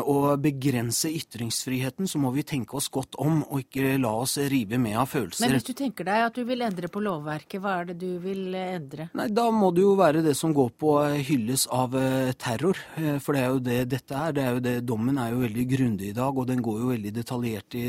og 0.08 0.40
begrense 0.44 1.10
ytringsfriheten, 1.12 2.08
så 2.08 2.20
må 2.22 2.32
vi 2.36 2.44
tenke 2.48 2.76
oss 2.78 2.88
godt 2.94 3.16
om 3.22 3.42
og 3.44 3.64
ikke 3.64 3.98
la 4.02 4.12
oss 4.24 4.38
rive 4.52 4.78
med 4.82 4.98
av 5.02 5.10
følelser. 5.12 5.44
Men 5.46 5.56
hvis 5.58 5.68
du 5.68 5.74
tenker 5.78 6.08
deg 6.08 6.26
at 6.28 6.38
du 6.38 6.46
vil 6.48 6.64
endre 6.64 6.90
på 6.92 7.02
lovverket, 7.04 7.60
hva 7.64 7.76
er 7.82 7.90
det 7.92 7.98
du 8.02 8.20
vil 8.24 8.56
endre? 8.56 9.10
Nei, 9.18 9.28
Da 9.36 9.48
må 9.54 9.72
det 9.76 9.84
jo 9.84 9.94
være 10.00 10.24
det 10.26 10.36
som 10.38 10.54
går 10.56 10.72
på 10.82 10.94
hylles 11.28 11.66
av 11.74 11.96
terror. 12.42 12.80
For 13.24 13.36
det 13.36 13.44
er 13.44 13.50
jo 13.50 13.64
det 13.66 13.80
dette 13.96 14.18
er. 14.18 14.36
Det 14.38 14.46
er 14.46 14.58
jo 14.58 14.64
det, 14.68 14.76
dommen 14.88 15.20
er 15.22 15.34
jo 15.34 15.44
veldig 15.44 15.68
grundig 15.74 16.12
i 16.12 16.18
dag, 16.18 16.38
og 16.38 16.50
den 16.52 16.64
går 16.66 16.82
jo 16.84 16.92
veldig 16.94 17.16
detaljert 17.18 17.80
i 17.80 17.86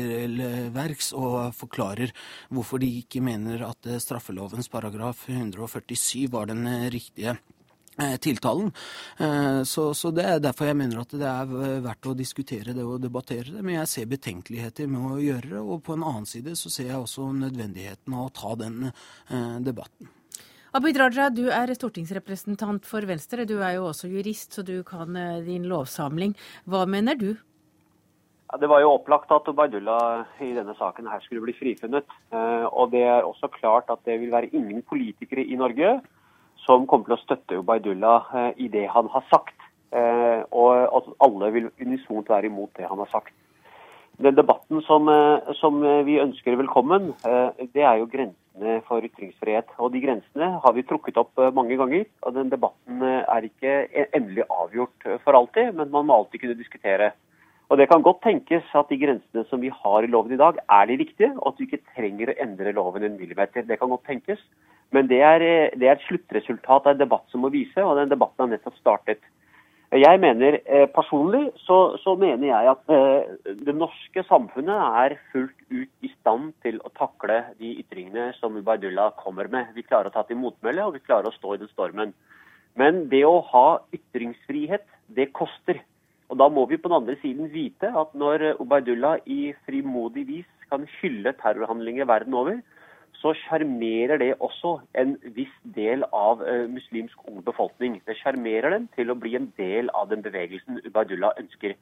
verks 0.73 1.13
og 1.17 1.53
forklarer 1.59 2.13
hvorfor 2.53 2.81
de 2.81 2.89
ikke 3.01 3.21
mener 3.23 3.65
at 3.67 3.89
eh, 3.89 4.01
straffelovens 4.01 4.69
paragraf 4.71 5.27
147 5.29 6.29
var 6.33 6.49
den 6.51 6.65
eh, 6.67 6.87
riktige 6.93 7.35
eh, 7.97 8.15
tiltalen. 8.17 8.71
Så, 9.65 9.93
så, 9.93 10.11
Det 10.11 10.25
er 10.25 10.39
derfor 10.41 10.65
jeg 10.65 10.77
mener 10.77 11.03
at 11.03 11.13
det 11.13 11.29
er 11.29 11.83
verdt 11.83 12.09
å 12.09 12.15
diskutere 12.17 12.73
det 12.73 12.83
og 12.83 13.01
debattere 13.01 13.53
det. 13.53 13.61
Men 13.61 13.79
jeg 13.81 13.91
ser 13.91 14.09
betenkeligheter 14.11 14.89
med 14.89 15.11
å 15.11 15.21
gjøre 15.21 15.53
det, 15.53 15.61
og 15.61 15.83
på 15.85 15.95
en 15.95 16.03
annen 16.03 16.27
side 16.29 16.55
så 16.59 16.71
ser 16.73 16.89
jeg 16.89 16.99
også 16.99 17.29
nødvendigheten 17.37 18.17
av 18.17 18.27
å 18.27 18.33
ta 18.33 18.55
den 18.63 18.91
debatten. 19.63 20.09
Abid 20.73 20.97
Raja, 20.97 21.27
du 21.29 21.45
er 21.53 21.69
stortingsrepresentant 21.77 22.87
for 22.89 23.05
Venstre. 23.05 23.45
Du 23.45 23.59
er 23.61 23.77
jo 23.77 23.91
også 23.91 24.09
jurist, 24.09 24.57
så 24.57 24.65
du 24.65 24.79
kan 24.87 25.13
din 25.45 25.69
lovsamling. 25.69 26.33
Hva 26.65 26.87
mener 26.89 27.19
du? 27.19 27.35
Det 28.59 28.67
var 28.69 28.83
jo 28.83 28.91
opplagt 28.93 29.31
at 29.33 29.47
Ubaydullah 29.49 30.41
i 30.45 30.51
denne 30.53 30.75
saken 30.77 31.07
her 31.09 31.21
skulle 31.23 31.41
bli 31.41 31.55
frifunnet. 31.57 32.05
Eh, 32.29 32.65
og 32.69 32.91
det 32.91 33.01
er 33.01 33.25
også 33.25 33.49
klart 33.49 33.89
at 33.89 34.03
det 34.05 34.19
vil 34.21 34.33
være 34.33 34.51
ingen 34.53 34.83
politikere 34.85 35.41
i 35.41 35.57
Norge 35.57 35.95
som 36.61 36.85
kommer 36.87 37.09
til 37.09 37.15
å 37.15 37.23
støtte 37.23 37.57
Ubaydullah 37.63 38.35
eh, 38.37 38.51
i 38.61 38.67
det 38.69 38.85
han 38.93 39.09
har 39.09 39.25
sagt. 39.31 39.57
Eh, 39.93 40.45
og 40.53 40.85
at 40.99 41.09
alle 41.25 41.49
vil 41.55 41.71
unisont 41.81 42.29
være 42.29 42.51
imot 42.51 42.77
det 42.77 42.85
han 42.91 43.01
har 43.01 43.09
sagt. 43.15 43.33
Den 44.21 44.37
debatten 44.37 44.83
som, 44.85 45.09
som 45.57 45.81
vi 46.05 46.19
ønsker 46.21 46.53
velkommen, 46.59 47.15
det 47.73 47.81
er 47.81 47.97
jo 47.97 48.05
grensene 48.05 48.75
for 48.85 49.01
ytringsfrihet. 49.01 49.71
Og 49.81 49.89
de 49.95 50.03
grensene 50.03 50.51
har 50.61 50.75
vi 50.77 50.83
trukket 50.85 51.17
opp 51.17 51.41
mange 51.57 51.73
ganger. 51.81 52.05
Og 52.21 52.35
den 52.37 52.53
debatten 52.53 53.01
er 53.01 53.47
ikke 53.49 53.73
endelig 54.13 54.45
avgjort 54.53 55.07
for 55.25 55.39
alltid, 55.39 55.73
men 55.79 55.89
man 55.89 56.05
må 56.05 56.19
alltid 56.19 56.43
kunne 56.43 56.59
diskutere. 56.61 57.09
Og 57.73 57.79
Det 57.79 57.87
kan 57.89 58.03
godt 58.05 58.19
tenkes 58.21 58.67
at 58.77 58.91
de 58.91 58.99
grensene 59.01 59.41
som 59.49 59.61
vi 59.63 59.71
har 59.73 60.05
i 60.05 60.09
loven 60.13 60.35
i 60.35 60.37
dag, 60.37 60.59
er 60.69 60.85
de 60.85 60.97
riktige, 60.99 61.31
og 61.39 61.47
at 61.47 61.57
vi 61.57 61.65
ikke 61.65 61.95
trenger 61.95 62.29
å 62.29 62.35
endre 62.43 62.73
loven 62.77 63.01
en 63.07 63.15
millimeter. 63.17 63.63
Det 63.65 63.79
kan 63.81 63.89
godt 63.89 64.03
tenkes. 64.05 64.41
Men 64.93 65.07
det 65.09 65.23
er, 65.25 65.41
det 65.73 65.87
er 65.87 65.95
et 65.95 66.03
sluttresultat 66.05 66.85
av 66.85 66.91
en 66.91 66.99
debatt 66.99 67.23
som 67.33 67.41
må 67.41 67.49
vise, 67.49 67.81
og 67.81 67.97
den 67.97 68.11
debatten 68.11 68.43
har 68.43 68.51
nettopp 68.51 68.77
startet. 68.77 69.25
Jeg 69.93 70.19
mener 70.21 70.59
eh, 70.59 70.85
Personlig 70.93 71.47
så, 71.63 71.77
så, 72.01 72.13
mener 72.17 72.45
jeg 72.51 72.69
at 72.75 72.93
eh, 72.93 73.55
det 73.65 73.75
norske 73.77 74.21
samfunnet 74.27 74.85
er 75.01 75.15
fullt 75.31 75.65
ut 75.73 76.05
i 76.05 76.11
stand 76.19 76.51
til 76.65 76.77
å 76.85 76.91
takle 76.97 77.39
de 77.57 77.71
ytringene 77.81 78.27
som 78.37 78.53
Ubaydullah 78.57 79.15
kommer 79.17 79.49
med. 79.49 79.73
Vi 79.73 79.85
klarer 79.85 80.11
å 80.11 80.13
ta 80.13 80.21
til 80.29 80.37
motmæle, 80.41 80.85
og 80.85 80.93
vi 80.99 81.01
klarer 81.09 81.31
å 81.31 81.33
stå 81.39 81.57
i 81.57 81.63
den 81.63 81.73
stormen. 81.73 82.13
Men 82.77 83.07
det 83.09 83.23
å 83.25 83.39
ha 83.49 83.67
ytringsfrihet, 83.97 84.85
det 85.17 85.31
koster. 85.33 85.81
Og 86.33 86.39
Da 86.39 86.47
må 86.49 86.65
vi 86.65 86.77
på 86.81 86.89
den 86.89 86.95
andre 86.97 87.13
siden 87.21 87.51
vite 87.53 87.89
at 88.01 88.13
når 88.17 88.55
Ubaydullah 88.59 89.19
i 89.25 89.53
frimodig 89.65 90.23
vis 90.27 90.47
kan 90.71 90.87
hylle 91.01 91.33
terrorhandlinger 91.41 92.07
verden 92.09 92.33
over, 92.33 92.55
så 93.13 93.35
sjarmerer 93.37 94.17
det 94.17 94.31
også 94.39 94.71
en 95.01 95.11
viss 95.35 95.53
del 95.75 96.01
av 96.09 96.41
uh, 96.41 96.65
muslimsk 96.77 97.27
ung 97.29 97.43
befolkning. 97.45 98.01
Det 98.07 98.17
sjarmerer 98.17 98.73
dem 98.73 98.89
til 98.97 99.13
å 99.13 99.17
bli 99.19 99.35
en 99.37 99.51
del 99.61 99.93
av 99.93 100.09
den 100.09 100.25
bevegelsen 100.25 100.81
Ubaydullah 100.87 101.37
ønsker. 101.43 101.77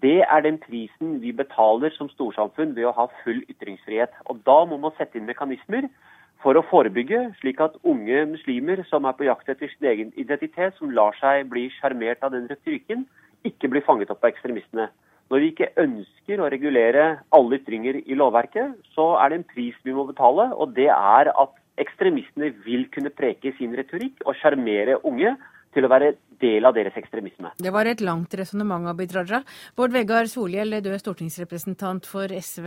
Det 0.00 0.16
er 0.24 0.46
den 0.48 0.56
prisen 0.64 1.20
vi 1.20 1.36
betaler 1.36 1.92
som 1.98 2.08
storsamfunn 2.16 2.72
ved 2.80 2.88
å 2.88 2.96
ha 2.96 3.10
full 3.20 3.44
ytringsfrihet. 3.52 4.16
Og 4.32 4.40
Da 4.48 4.64
må 4.64 4.80
man 4.80 4.96
sette 4.96 5.20
inn 5.20 5.28
mekanismer 5.28 5.92
for 6.40 6.56
å 6.56 6.64
forebygge, 6.72 7.26
slik 7.44 7.60
at 7.60 7.76
unge 7.84 8.24
muslimer 8.32 8.80
som 8.88 9.04
er 9.04 9.12
på 9.12 9.28
jakt 9.28 9.52
etter 9.52 9.68
sin 9.68 9.92
egen 9.92 10.12
identitet, 10.16 10.72
som 10.80 10.96
lar 10.96 11.12
seg 11.20 11.50
bli 11.52 11.68
sjarmert 11.76 12.24
av 12.24 12.32
den 12.32 12.48
retorikken, 12.48 13.04
ikke 13.46 13.70
blir 13.72 13.84
fanget 13.86 14.10
opp 14.12 14.24
av 14.24 14.32
ekstremistene. 14.32 14.90
Når 15.30 15.42
vi 15.42 15.50
ikke 15.52 15.70
ønsker 15.78 16.42
å 16.42 16.48
regulere 16.50 17.04
alle 17.36 17.60
ytringer 17.60 18.00
i 18.02 18.18
lovverket, 18.18 18.74
så 18.96 19.12
er 19.22 19.30
det 19.30 19.40
en 19.40 19.48
pris 19.52 19.76
vi 19.86 19.94
må 19.94 20.04
betale, 20.08 20.48
og 20.58 20.74
det 20.74 20.88
er 20.90 21.30
at 21.30 21.54
ekstremistene 21.80 22.50
vil 22.64 22.88
kunne 22.92 23.12
preke 23.14 23.54
sin 23.58 23.76
retorikk 23.78 24.24
og 24.26 24.34
sjarmere 24.40 24.98
unge 25.06 25.36
til 25.74 25.86
å 25.86 25.90
være 25.92 26.14
del 26.40 26.66
av 26.66 26.74
deres 26.74 26.96
ekstremisme. 26.98 27.52
Det 27.60 27.70
var 27.72 27.86
et 27.86 28.02
langt 28.02 28.34
resonnement, 28.38 28.88
Abid 28.90 29.12
Raja. 29.14 29.42
Bård 29.76 29.94
Vegar 29.94 30.26
Solhjell, 30.30 30.80
du 30.82 30.90
er 30.90 31.02
stortingsrepresentant 31.02 32.08
for 32.10 32.32
SV. 32.32 32.66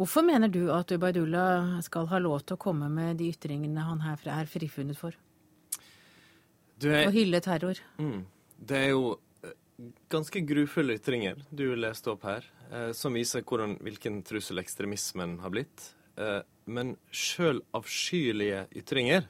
Hvorfor 0.00 0.26
mener 0.26 0.50
du 0.50 0.64
at 0.74 0.90
Ubaidullah 0.90 1.78
skal 1.86 2.08
ha 2.10 2.20
lov 2.22 2.42
til 2.42 2.58
å 2.58 2.62
komme 2.64 2.90
med 2.92 3.20
de 3.20 3.30
ytringene 3.30 3.86
han 3.86 4.02
her 4.04 4.26
er 4.40 4.50
frifunnet 4.50 4.98
for? 4.98 5.14
Er... 6.82 7.04
Å 7.06 7.14
hylle 7.14 7.40
terror? 7.44 7.78
Mm. 8.02 8.24
Det 8.58 8.80
er 8.80 8.90
jo 8.90 9.14
ganske 10.08 10.40
grufulle 10.40 10.98
ytringer 10.98 11.44
du 11.50 11.66
leste 11.76 12.12
opp 12.12 12.24
her, 12.28 12.46
eh, 12.72 12.90
som 12.92 13.14
viser 13.14 13.42
hvordan, 13.42 13.76
hvilken 13.82 14.22
trussel 14.26 14.62
ekstremismen 14.62 15.38
har 15.42 15.54
blitt. 15.54 15.94
Eh, 16.16 16.40
men 16.64 16.94
sjøl 17.10 17.60
avskyelige 17.76 18.64
ytringer 18.78 19.26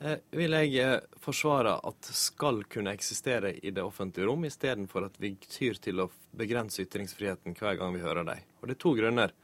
eh, 0.00 0.18
vil 0.34 0.56
jeg 0.56 0.74
eh, 0.82 0.96
forsvare 1.22 1.76
at 1.86 2.10
skal 2.16 2.62
kunne 2.70 2.94
eksistere 2.96 3.52
i 3.60 3.72
det 3.74 3.84
offentlige 3.84 4.28
rom, 4.30 4.44
istedenfor 4.48 5.10
at 5.10 5.20
vi 5.20 5.34
tyr 5.44 5.78
til 5.82 6.04
å 6.06 6.10
begrense 6.36 6.82
ytringsfriheten 6.86 7.56
hver 7.58 7.78
gang 7.80 7.94
vi 7.94 8.04
hører 8.04 8.26
dem. 8.26 8.46
Og 8.60 8.68
det 8.68 8.78
er 8.78 8.84
to 8.86 8.94
grunner. 8.96 9.34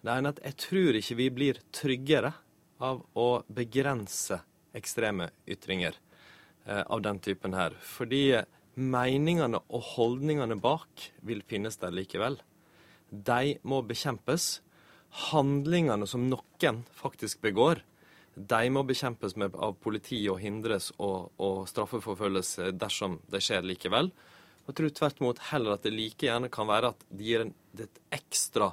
Det 0.00 0.12
ene 0.14 0.30
er 0.30 0.38
at 0.38 0.44
jeg 0.48 0.60
tror 0.64 1.00
ikke 1.00 1.18
vi 1.18 1.28
blir 1.36 1.60
tryggere 1.76 2.32
av 2.80 3.02
å 3.12 3.28
begrense 3.52 4.40
ekstreme 4.76 5.28
ytringer 5.48 5.98
eh, 6.64 6.82
av 6.82 7.02
den 7.04 7.20
typen 7.20 7.54
her. 7.54 7.76
Fordi 7.84 8.40
meningene 8.74 9.60
og 9.68 9.84
holdningene 9.96 10.56
bak 10.60 11.10
vil 11.26 11.42
finnes 11.46 11.78
der 11.80 11.94
likevel. 11.94 12.38
De 13.10 13.56
må 13.66 13.80
bekjempes. 13.86 14.60
Handlingene 15.30 16.06
som 16.06 16.28
noen 16.30 16.84
faktisk 16.94 17.40
begår, 17.42 17.82
de 18.34 18.70
må 18.70 18.84
bekjempes 18.86 19.34
med, 19.36 19.56
av 19.58 19.74
politiet 19.82 20.30
og 20.30 20.38
hindres 20.40 20.90
og, 20.98 21.32
og 21.42 21.66
straffeforfølges 21.68 22.54
dersom 22.78 23.18
det 23.30 23.42
skjer 23.44 23.66
likevel. 23.66 24.12
Jeg 24.68 24.76
tror 24.78 24.94
tvert 24.94 25.20
imot 25.20 25.42
heller 25.50 25.74
at 25.74 25.84
det 25.84 25.92
like 25.94 26.28
gjerne 26.28 26.50
kan 26.52 26.68
være 26.70 26.92
at 26.94 27.04
det 27.10 27.26
gir 27.26 27.44
en, 27.44 27.52
et 27.74 28.00
ekstra 28.14 28.70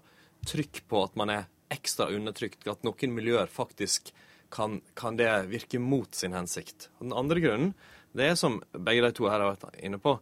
trykk 0.47 0.83
på 0.87 1.01
at 1.07 1.17
man 1.19 1.33
er 1.33 1.47
ekstra 1.73 2.11
undertrykt. 2.13 2.67
At 2.69 2.85
noen 2.85 3.15
miljøer 3.15 3.49
faktisk 3.51 4.13
kan, 4.53 4.79
kan 4.95 5.17
det 5.19 5.31
virke 5.49 5.81
mot 5.81 6.13
sin 6.15 6.37
hensikt. 6.37 6.91
Og 6.99 7.09
den 7.09 7.17
andre 7.17 7.43
grunnen 7.43 7.73
det 8.17 8.31
er 8.31 8.37
som 8.39 8.59
begge 8.73 9.05
de 9.05 9.13
to 9.15 9.29
her 9.29 9.43
har 9.43 9.53
vært 9.53 9.79
inne 9.85 9.99
på. 10.01 10.17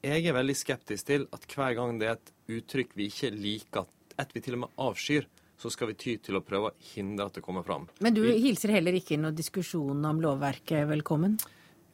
Jeg 0.00 0.24
er 0.24 0.36
veldig 0.36 0.56
skeptisk 0.56 1.10
til 1.10 1.26
at 1.34 1.44
hver 1.50 1.74
gang 1.76 1.98
det 2.00 2.08
er 2.08 2.16
et 2.16 2.32
uttrykk 2.56 2.94
vi 2.96 3.10
ikke 3.10 3.32
liker, 3.34 3.88
et 4.20 4.34
vi 4.34 4.42
til 4.44 4.56
og 4.56 4.64
med 4.64 4.80
avskyr, 4.80 5.26
så 5.60 5.68
skal 5.72 5.90
vi 5.90 5.96
ty 6.00 6.14
til 6.24 6.38
å 6.38 6.44
prøve 6.44 6.70
å 6.70 6.90
hindre 6.94 7.26
at 7.28 7.36
det 7.36 7.44
kommer 7.44 7.64
fram. 7.66 7.84
Men 8.00 8.16
du 8.16 8.22
hilser 8.24 8.72
heller 8.72 8.96
ikke 8.96 9.18
noen 9.20 9.36
diskusjon 9.36 10.06
om 10.08 10.22
lovverket 10.22 10.88
velkommen? 10.88 11.36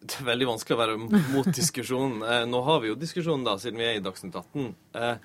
Det 0.07 0.21
er 0.21 0.29
veldig 0.29 0.47
vanskelig 0.53 0.77
å 0.77 0.81
være 0.85 0.97
mot 1.33 1.51
diskusjon. 1.51 2.21
Eh, 2.31 2.45
nå 2.47 2.61
har 2.69 2.83
vi 2.83 2.93
jo 2.93 2.99
diskusjon, 3.01 3.43
da, 3.47 3.57
siden 3.59 3.81
vi 3.81 3.89
er 3.89 3.99
i 3.99 4.05
Dagsnytt 4.05 4.37
18. 4.39 4.69
Eh, 5.01 5.17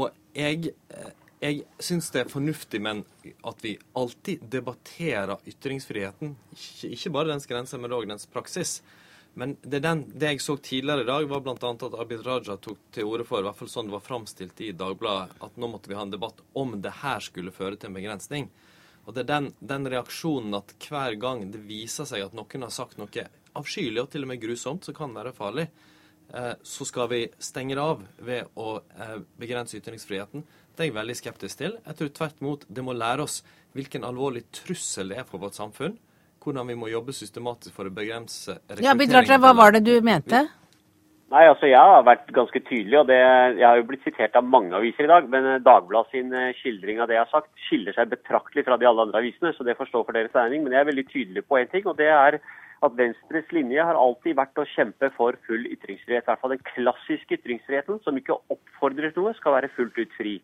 og 0.00 0.08
jeg, 0.34 0.72
eh, 0.96 1.12
jeg 1.44 1.60
syns 1.82 2.10
det 2.14 2.24
er 2.24 2.32
fornuftig, 2.32 2.80
men 2.82 3.04
at 3.46 3.62
vi 3.62 3.76
alltid 3.98 4.42
debatterer 4.50 5.38
ytringsfriheten. 5.52 6.34
Ikke, 6.56 6.90
ikke 6.96 7.14
bare 7.14 7.30
dens 7.36 7.46
grenser, 7.50 7.82
men 7.82 7.94
òg 7.94 8.08
dens 8.10 8.26
praksis. 8.30 8.80
Men 9.34 9.56
det, 9.62 9.78
den, 9.84 10.04
det, 10.12 10.26
jeg 10.26 10.42
så 10.42 10.56
tidligere 10.56 11.04
i 11.04 11.08
dag, 11.08 11.26
var 11.30 11.42
bl.a. 11.44 11.54
at 11.54 11.98
Abid 12.02 12.24
Raja 12.26 12.56
tok 12.58 12.80
til 12.94 13.06
orde 13.06 13.26
for, 13.28 13.40
i 13.40 13.46
hvert 13.46 13.58
fall 13.60 13.70
sånn 13.70 13.90
det 13.90 13.94
var 13.94 14.04
framstilt 14.04 14.62
i 14.66 14.72
Dagbladet, 14.76 15.36
at 15.40 15.60
nå 15.60 15.70
måtte 15.70 15.90
vi 15.90 15.98
ha 15.98 16.02
en 16.02 16.12
debatt 16.12 16.42
om 16.58 16.74
det 16.82 16.96
her 17.02 17.22
skulle 17.24 17.54
føre 17.54 17.78
til 17.78 17.90
en 17.90 17.98
begrensning. 18.00 18.50
Og 19.06 19.14
det 19.14 19.24
er 19.24 19.30
den, 19.30 19.52
den 19.62 19.86
reaksjonen 19.90 20.58
at 20.58 20.74
hver 20.82 21.16
gang 21.20 21.46
det 21.54 21.62
viser 21.68 22.08
seg 22.08 22.26
at 22.26 22.34
noen 22.36 22.66
har 22.66 22.74
sagt 22.74 22.98
noe 23.00 23.28
avskyelig 23.58 24.02
og 24.02 24.10
til 24.12 24.26
og 24.26 24.32
med 24.32 24.42
grusomt, 24.42 24.84
som 24.86 24.96
kan 24.98 25.14
være 25.14 25.34
farlig, 25.34 25.68
eh, 26.34 26.52
så 26.62 26.86
skal 26.86 27.08
vi 27.10 27.22
stenge 27.42 27.78
det 27.78 27.86
av 27.86 28.04
ved 28.18 28.60
å 28.60 28.76
eh, 28.82 29.16
begrense 29.40 29.78
ytringsfriheten. 29.78 30.44
Det 30.74 30.84
er 30.84 30.90
jeg 30.90 30.98
veldig 31.00 31.18
skeptisk 31.18 31.62
til. 31.62 31.78
Jeg 31.86 31.98
tror 31.98 32.14
tvert 32.18 32.44
imot 32.44 32.68
det 32.68 32.84
må 32.86 32.94
lære 32.98 33.26
oss 33.26 33.40
hvilken 33.74 34.06
alvorlig 34.06 34.44
trussel 34.54 35.14
det 35.14 35.22
er 35.22 35.26
for 35.28 35.42
vårt 35.42 35.58
samfunn 35.58 35.98
hvordan 36.42 36.70
vi 36.70 36.78
må 36.78 36.88
jobbe 36.90 37.12
systematisk 37.16 37.74
for 37.76 37.88
å 37.88 37.92
begrense 37.94 38.56
Ja, 38.80 38.96
Bidrag, 38.96 39.28
Hva 39.40 39.52
var 39.56 39.76
det 39.76 39.84
du 39.86 39.94
mente? 40.04 40.46
Nei, 41.30 41.44
altså 41.46 41.68
Jeg 41.70 41.78
har 41.78 42.02
vært 42.02 42.30
ganske 42.34 42.60
tydelig, 42.66 42.96
og 42.98 43.06
det, 43.06 43.18
jeg 43.60 43.66
har 43.66 43.76
jo 43.78 43.86
blitt 43.86 44.02
sitert 44.02 44.34
av 44.34 44.48
mange 44.50 44.74
aviser 44.74 45.06
i 45.06 45.10
dag. 45.12 45.28
Men 45.30 45.44
Dagblad 45.46 45.66
Dagbladet 45.68 46.16
sin 46.16 46.32
eh, 46.34 46.56
skildring 46.58 46.98
av 46.98 47.06
det 47.06 47.14
jeg 47.14 47.22
har 47.22 47.30
sagt, 47.30 47.52
skiller 47.68 47.94
seg 47.94 48.10
betraktelig 48.10 48.64
fra 48.66 48.78
de 48.80 48.88
alle 48.90 49.04
andre 49.06 49.20
avisene. 49.22 49.52
Så 49.54 49.66
det 49.66 49.76
får 49.78 49.92
stå 49.92 50.02
for 50.02 50.16
deres 50.16 50.34
regning. 50.34 50.64
Men 50.64 50.74
jeg 50.74 50.82
er 50.82 50.90
veldig 50.90 51.06
tydelig 51.12 51.44
på 51.46 51.60
én 51.60 51.70
ting, 51.70 51.86
og 51.86 51.94
det 52.00 52.10
er 52.10 52.40
at 52.80 52.96
Venstres 52.98 53.52
linje 53.54 53.84
har 53.84 53.98
alltid 54.00 54.38
vært 54.40 54.58
å 54.58 54.66
kjempe 54.72 55.12
for 55.14 55.38
full 55.46 55.68
ytringsfrihet. 55.70 56.24
I 56.24 56.30
hvert 56.32 56.42
fall 56.42 56.56
den 56.56 56.66
klassiske 56.72 57.38
ytringsfriheten, 57.38 58.00
som 58.02 58.18
ikke 58.18 58.40
oppfordrer 58.50 59.14
noe, 59.14 59.34
skal 59.38 59.58
være 59.60 59.70
fullt 59.76 60.00
ut 60.00 60.18
fri. 60.18 60.38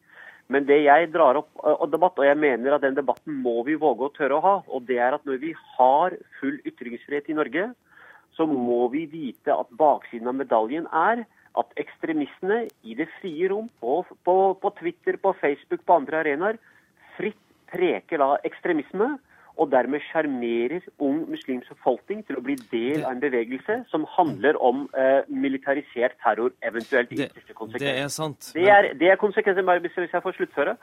Men 0.52 0.66
det 0.68 0.78
jeg 0.84 1.08
drar 1.10 1.40
opp 1.40 1.50
og 1.62 1.86
eh, 1.86 1.92
debatt, 1.92 2.18
og 2.20 2.28
jeg 2.28 2.38
mener 2.38 2.76
at 2.76 2.84
den 2.84 2.98
debatten 2.98 3.40
må 3.42 3.58
vi 3.66 3.78
våge 3.80 4.06
å 4.06 4.14
tørre 4.14 4.38
å 4.38 4.44
ha, 4.44 4.54
og 4.66 4.86
det 4.88 5.00
er 5.02 5.16
at 5.16 5.24
når 5.26 5.40
vi 5.42 5.52
har 5.76 6.16
full 6.40 6.60
ytringsfrihet 6.68 7.30
i 7.32 7.38
Norge, 7.38 7.70
så 8.36 8.46
må 8.46 8.84
vi 8.92 9.06
vite 9.10 9.54
at 9.54 9.72
baksiden 9.80 10.28
av 10.30 10.36
medaljen 10.38 10.86
er 10.92 11.24
at 11.56 11.78
ekstremistene 11.80 12.66
i 12.84 12.94
det 12.98 13.08
frie 13.16 13.48
rom, 13.48 13.70
på, 13.80 14.02
på, 14.28 14.36
på 14.60 14.72
Twitter, 14.78 15.16
på 15.16 15.32
Facebook, 15.40 15.82
på 15.88 15.96
andre 15.96 16.20
arenaer, 16.20 16.60
fritt 17.16 17.40
preker 17.72 18.20
da 18.20 18.34
ekstremisme. 18.46 19.16
Og 19.56 19.70
dermed 19.72 20.02
sjarmerer 20.10 20.84
ung 21.00 21.22
muslimsk 21.30 21.70
befolkning 21.72 22.20
til 22.28 22.36
å 22.36 22.42
bli 22.44 22.58
del 22.72 23.06
av 23.06 23.14
en 23.14 23.22
bevegelse 23.22 23.78
som 23.88 24.04
handler 24.16 24.58
om 24.60 24.84
eh, 24.92 25.24
militarisert 25.32 26.18
terror, 26.20 26.52
eventuelt 26.60 27.14
i 27.14 27.22
ytterste 27.24 27.56
konsekvens. 27.56 27.86
Det 27.86 27.94
er 28.04 28.12
sant. 28.12 28.50
Det 28.56 28.68
er, 28.68 28.90
det 29.00 29.10
er 29.12 29.20
konsekvensen, 29.20 29.70
hvis 29.86 29.96
jeg 30.12 30.24
får 30.26 30.36
sluttføre. 30.36 30.76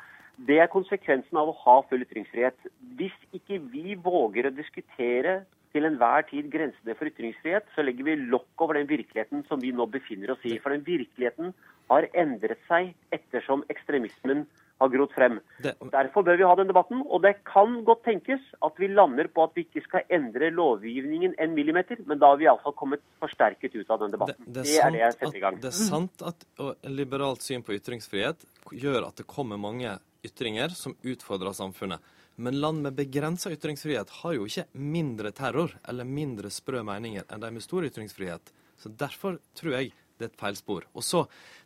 Det 0.48 0.58
er 0.58 0.72
konsekvensen 0.74 1.38
av 1.38 1.52
å 1.52 1.58
ha 1.66 1.76
full 1.90 2.02
ytringsfrihet. 2.02 2.58
Hvis 2.98 3.14
ikke 3.38 3.62
vi 3.70 3.94
våger 3.94 4.50
å 4.50 4.56
diskutere 4.56 5.44
til 5.74 5.86
enhver 5.90 6.26
tid 6.30 6.50
grensene 6.54 6.96
for 6.98 7.10
ytringsfrihet, 7.10 7.70
så 7.76 7.86
legger 7.86 8.10
vi 8.10 8.18
lokk 8.34 8.66
over 8.66 8.78
den 8.78 8.90
virkeligheten 8.90 9.46
som 9.50 9.62
vi 9.62 9.74
nå 9.74 9.86
befinner 9.94 10.34
oss 10.34 10.44
i. 10.46 10.58
For 10.62 10.74
den 10.74 10.86
virkeligheten 10.86 11.54
har 11.92 12.10
endret 12.18 12.62
seg 12.70 12.94
ettersom 13.14 13.66
ekstremismen 13.74 14.46
har 14.84 14.92
grodd 14.94 15.14
frem. 15.16 15.40
Det... 15.64 15.76
Derfor 15.94 16.26
bør 16.28 16.40
vi 16.40 16.48
ha 16.48 16.56
den 16.60 16.70
debatten. 16.72 17.04
Og 17.08 17.24
det 17.26 17.36
kan 17.50 17.80
godt 17.88 18.04
tenkes 18.08 18.46
at 18.66 18.80
vi 18.82 18.92
lander 18.92 19.30
på 19.34 19.48
at 19.48 19.58
vi 19.58 19.66
ikke 19.68 19.84
skal 19.88 20.08
endre 20.14 20.52
lovgivningen 20.54 21.36
en 21.42 21.56
millimeter, 21.58 22.02
men 22.10 22.22
da 22.22 22.34
har 22.34 22.42
vi 22.42 22.48
iallfall 22.48 22.76
kommet 22.80 23.04
forsterket 23.24 23.76
ut 23.76 23.94
av 23.94 24.04
den 24.06 24.16
debatten. 24.16 24.48
Det, 24.48 24.64
det, 24.64 24.66
er, 24.66 24.66
det 24.68 24.82
er 24.88 24.98
det 24.98 25.04
jeg 25.04 25.18
setter 25.20 25.40
i 25.40 25.46
gang. 25.46 25.62
Det 25.64 25.72
er 25.72 25.80
sant 25.80 26.26
at 26.30 26.48
liberalt 26.90 27.46
syn 27.46 27.66
på 27.66 27.76
ytringsfrihet 27.78 28.48
gjør 28.72 29.10
at 29.10 29.22
det 29.22 29.30
kommer 29.30 29.60
mange 29.62 29.98
ytringer 30.24 30.76
som 30.78 30.96
utfordrer 31.04 31.56
samfunnet. 31.56 32.00
Men 32.36 32.60
land 32.62 32.82
med 32.82 32.96
begrensa 32.98 33.52
ytringsfrihet 33.54 34.10
har 34.10 34.34
jo 34.34 34.48
ikke 34.50 34.66
mindre 34.74 35.32
terror 35.36 35.76
eller 35.90 36.08
mindre 36.08 36.50
sprø 36.50 36.82
meninger 36.86 37.28
enn 37.30 37.44
de 37.44 37.52
med 37.54 37.66
stor 37.66 37.86
ytringsfrihet. 37.86 38.54
Så 38.82 38.90
Derfor 38.90 39.38
tror 39.56 39.78
jeg 39.78 39.92
det 40.18 40.28
er 40.28 40.32
et 40.32 40.40
feilspor. 40.40 40.86
Og 40.94 41.06
så, 41.06 41.24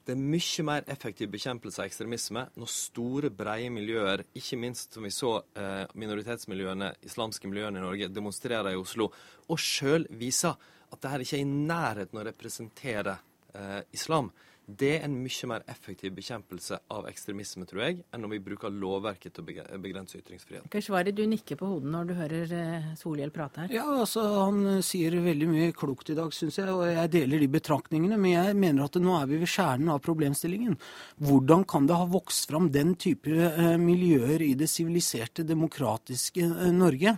det 0.08 0.16
er 0.16 0.22
mye 0.22 0.66
mer 0.68 0.88
effektiv 0.90 1.32
bekjempelse 1.34 1.82
av 1.84 1.90
ekstremisme 1.90 2.46
når 2.58 2.72
store, 2.72 3.32
breie 3.34 3.70
miljøer, 3.74 4.24
ikke 4.38 4.60
minst 4.62 4.96
som 4.96 5.08
vi 5.08 5.14
så 5.14 5.34
eh, 5.60 5.84
minoritetsmiljøene, 6.00 6.94
islamske 7.08 7.52
miljøene 7.52 7.82
i 7.82 7.86
Norge, 7.86 8.12
demonstrerer 8.14 8.72
i 8.72 8.80
Oslo, 8.80 9.10
og 9.48 9.62
sjøl 9.62 10.08
viser 10.20 10.56
at 10.88 11.02
dette 11.04 11.26
ikke 11.26 11.40
er 11.42 11.44
i 11.44 11.50
nærheten 11.68 12.22
å 12.22 12.28
representere 12.28 13.18
eh, 13.54 13.82
islam. 13.96 14.32
Det 14.68 14.90
er 14.98 15.06
en 15.06 15.14
mye 15.24 15.48
mer 15.48 15.64
effektiv 15.72 16.12
bekjempelse 16.18 16.76
av 16.92 17.06
ekstremisme, 17.08 17.64
tror 17.70 17.86
jeg, 17.86 18.02
enn 18.12 18.24
når 18.26 18.34
vi 18.34 18.40
bruker 18.50 18.74
lovverket 18.74 19.38
til 19.38 19.46
å 19.46 19.78
begrense 19.80 20.20
ytringsfrihet. 20.20 20.68
svarer 20.84 21.16
du 21.16 21.22
nikker 21.24 21.56
på 21.56 21.70
hodet 21.70 21.94
når 21.94 22.10
du 22.10 22.14
hører 22.18 22.52
eh, 22.58 22.90
Solhjell 23.00 23.32
prate 23.32 23.64
her. 23.64 23.72
Ja, 23.78 23.86
altså 24.02 24.26
Han 24.42 24.60
eh, 24.74 24.82
sier 24.84 25.16
veldig 25.24 25.48
mye 25.54 25.72
klokt 25.72 26.12
i 26.12 26.18
dag, 26.20 26.36
syns 26.36 26.60
jeg, 26.60 26.68
og 26.68 26.84
jeg 26.84 27.14
deler 27.16 27.40
de 27.40 27.50
betraktningene. 27.56 28.20
Men 28.20 28.34
jeg 28.34 28.60
mener 28.60 28.90
at 28.90 29.00
nå 29.00 29.16
er 29.16 29.32
vi 29.32 29.40
ved 29.40 29.54
kjernen 29.54 29.94
av 29.96 30.04
problemstillingen. 30.04 30.76
Hvordan 31.24 31.64
kan 31.64 31.88
det 31.88 32.02
ha 32.02 32.12
vokst 32.12 32.52
fram 32.52 32.68
den 32.76 32.98
type 33.00 33.32
eh, 33.32 33.80
miljøer 33.80 34.44
i 34.50 34.52
det 34.60 34.68
siviliserte, 34.68 35.48
demokratiske 35.48 36.44
Norge? 36.76 37.16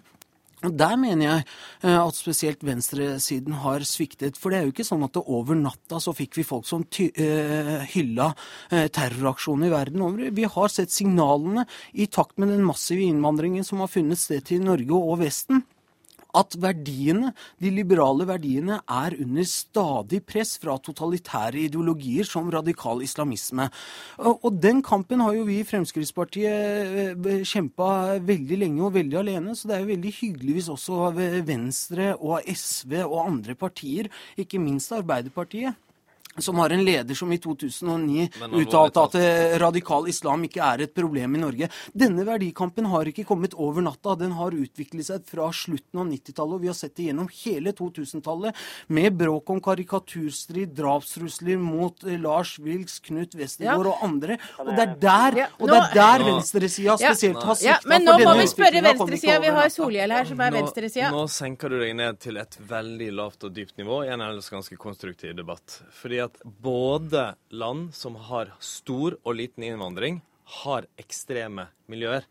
Og 0.68 0.76
Der 0.76 0.96
mener 1.00 1.26
jeg 1.26 1.44
eh, 1.88 1.96
at 1.96 2.18
spesielt 2.18 2.64
venstresiden 2.66 3.56
har 3.64 3.86
sviktet. 3.88 4.38
For 4.40 4.52
det 4.52 4.60
er 4.60 4.68
jo 4.68 4.74
ikke 4.74 4.88
sånn 4.88 5.06
at 5.08 5.16
det 5.16 5.24
over 5.24 5.56
natta 5.56 6.02
så 6.04 6.14
fikk 6.16 6.40
vi 6.40 6.48
folk 6.48 6.68
som 6.68 6.84
uh, 6.84 7.80
hylla 7.94 8.32
uh, 8.74 8.88
terroraksjoner 8.92 9.70
i 9.70 9.74
verden 9.74 10.04
over. 10.04 10.30
Vi 10.36 10.48
har 10.52 10.74
sett 10.74 10.92
signalene 10.92 11.66
i 11.94 12.10
takt 12.12 12.38
med 12.38 12.52
den 12.52 12.66
massive 12.68 13.08
innvandringen 13.08 13.64
som 13.68 13.84
har 13.84 13.92
funnet 13.92 14.20
sted 14.20 14.44
til 14.50 14.66
Norge 14.68 15.00
og 15.00 15.22
Vesten 15.24 15.64
at 16.38 16.56
verdiene, 16.62 17.32
de 17.62 17.72
liberale 17.74 18.28
verdiene 18.30 18.80
er 18.86 19.16
under 19.22 19.48
stadig 19.50 20.22
press 20.30 20.56
fra 20.62 20.78
totalitære 20.84 21.66
ideologier 21.66 22.28
som 22.28 22.50
radikal 22.54 23.02
islamisme. 23.06 23.70
Og 24.20 24.52
den 24.62 24.84
kampen 24.86 25.24
har 25.26 25.36
jo 25.38 25.48
vi 25.48 25.60
i 25.64 25.68
Fremskrittspartiet 25.68 27.18
eh, 27.18 27.44
kjempa 27.48 28.20
veldig 28.26 28.62
lenge 28.64 28.86
og 28.86 28.96
veldig 28.98 29.22
alene, 29.24 29.58
så 29.58 29.70
det 29.70 29.78
er 29.78 29.84
jo 29.84 29.94
veldig 29.94 30.16
hyggelig 30.22 30.58
hvis 30.60 30.72
også 30.76 31.12
Venstre 31.48 32.14
og 32.18 32.46
SV 32.46 33.00
og 33.08 33.22
andre 33.26 33.58
partier, 33.58 34.10
ikke 34.38 34.62
minst 34.62 34.94
Arbeiderpartiet, 34.96 35.78
som 36.38 36.58
har 36.58 36.70
en 36.70 36.86
leder 36.86 37.16
som 37.16 37.32
i 37.32 37.38
2009 37.38 38.30
uttalte 38.62 39.02
at 39.02 39.16
eh, 39.20 39.58
radikal 39.60 40.08
islam 40.10 40.46
ikke 40.48 40.62
er 40.64 40.86
et 40.86 40.94
problem 40.96 41.36
i 41.36 41.42
Norge. 41.42 41.70
Denne 41.94 42.26
verdikampen 42.28 42.88
har 42.92 43.10
ikke 43.10 43.26
kommet 43.28 43.56
over 43.58 43.84
natta. 43.84 44.16
Den 44.20 44.36
har 44.38 44.56
utviklet 44.56 45.08
seg 45.10 45.26
fra 45.30 45.50
slutten 45.56 46.04
av 46.04 46.08
90-tallet, 46.10 46.56
og 46.56 46.64
vi 46.64 46.72
har 46.72 46.78
sett 46.78 46.96
det 47.00 47.10
gjennom 47.10 47.30
hele 47.42 47.74
2000-tallet, 47.76 48.62
med 48.96 49.18
bråk 49.20 49.50
om 49.54 49.62
karikaturstrid, 49.64 50.74
drapstrusler 50.78 51.60
mot 51.62 52.06
eh, 52.08 52.20
Lars 52.22 52.56
Wilks, 52.64 53.00
Knut 53.10 53.36
Westergård 53.40 53.90
ja. 53.90 53.96
og 53.96 54.08
andre. 54.08 54.40
Og 54.62 54.72
det 54.72 54.86
er 54.86 54.96
der, 55.02 55.40
ja, 55.44 55.50
og 55.60 55.74
det 55.74 55.80
er 55.82 55.98
der 55.98 56.26
venstresida 56.30 56.98
spesielt 57.02 57.44
har 57.44 57.60
sikta. 57.60 57.74
Ja, 57.74 57.80
men 57.90 58.08
nå 58.08 58.16
må 58.22 58.38
vi 58.40 58.48
spørre 58.52 58.84
venstresida. 58.86 59.40
Vi 59.44 59.54
har 59.60 59.74
Solhjell 59.74 60.16
her, 60.16 60.30
som 60.30 60.46
er 60.46 60.56
venstresida. 60.60 61.12
Nå 61.16 61.26
senker 61.32 61.74
du 61.74 61.80
deg 61.82 61.96
ned 61.98 62.22
til 62.22 62.40
et 62.40 62.58
veldig 62.70 63.12
lavt 63.18 63.48
og 63.48 63.56
dypt 63.56 63.78
nivå 63.82 64.04
i 64.06 64.14
en 64.14 64.24
ellers 64.24 64.50
ganske 64.52 64.78
konstruktiv 64.80 65.36
debatt. 65.38 65.80
Fordi 66.00 66.19
at 66.24 66.40
både 66.44 67.34
land 67.50 67.94
som 67.96 68.18
har 68.30 68.54
stor 68.64 69.18
og 69.24 69.38
liten 69.40 69.66
innvandring, 69.68 70.22
har 70.64 70.88
ekstreme 70.98 71.68
miljøer. 71.90 72.26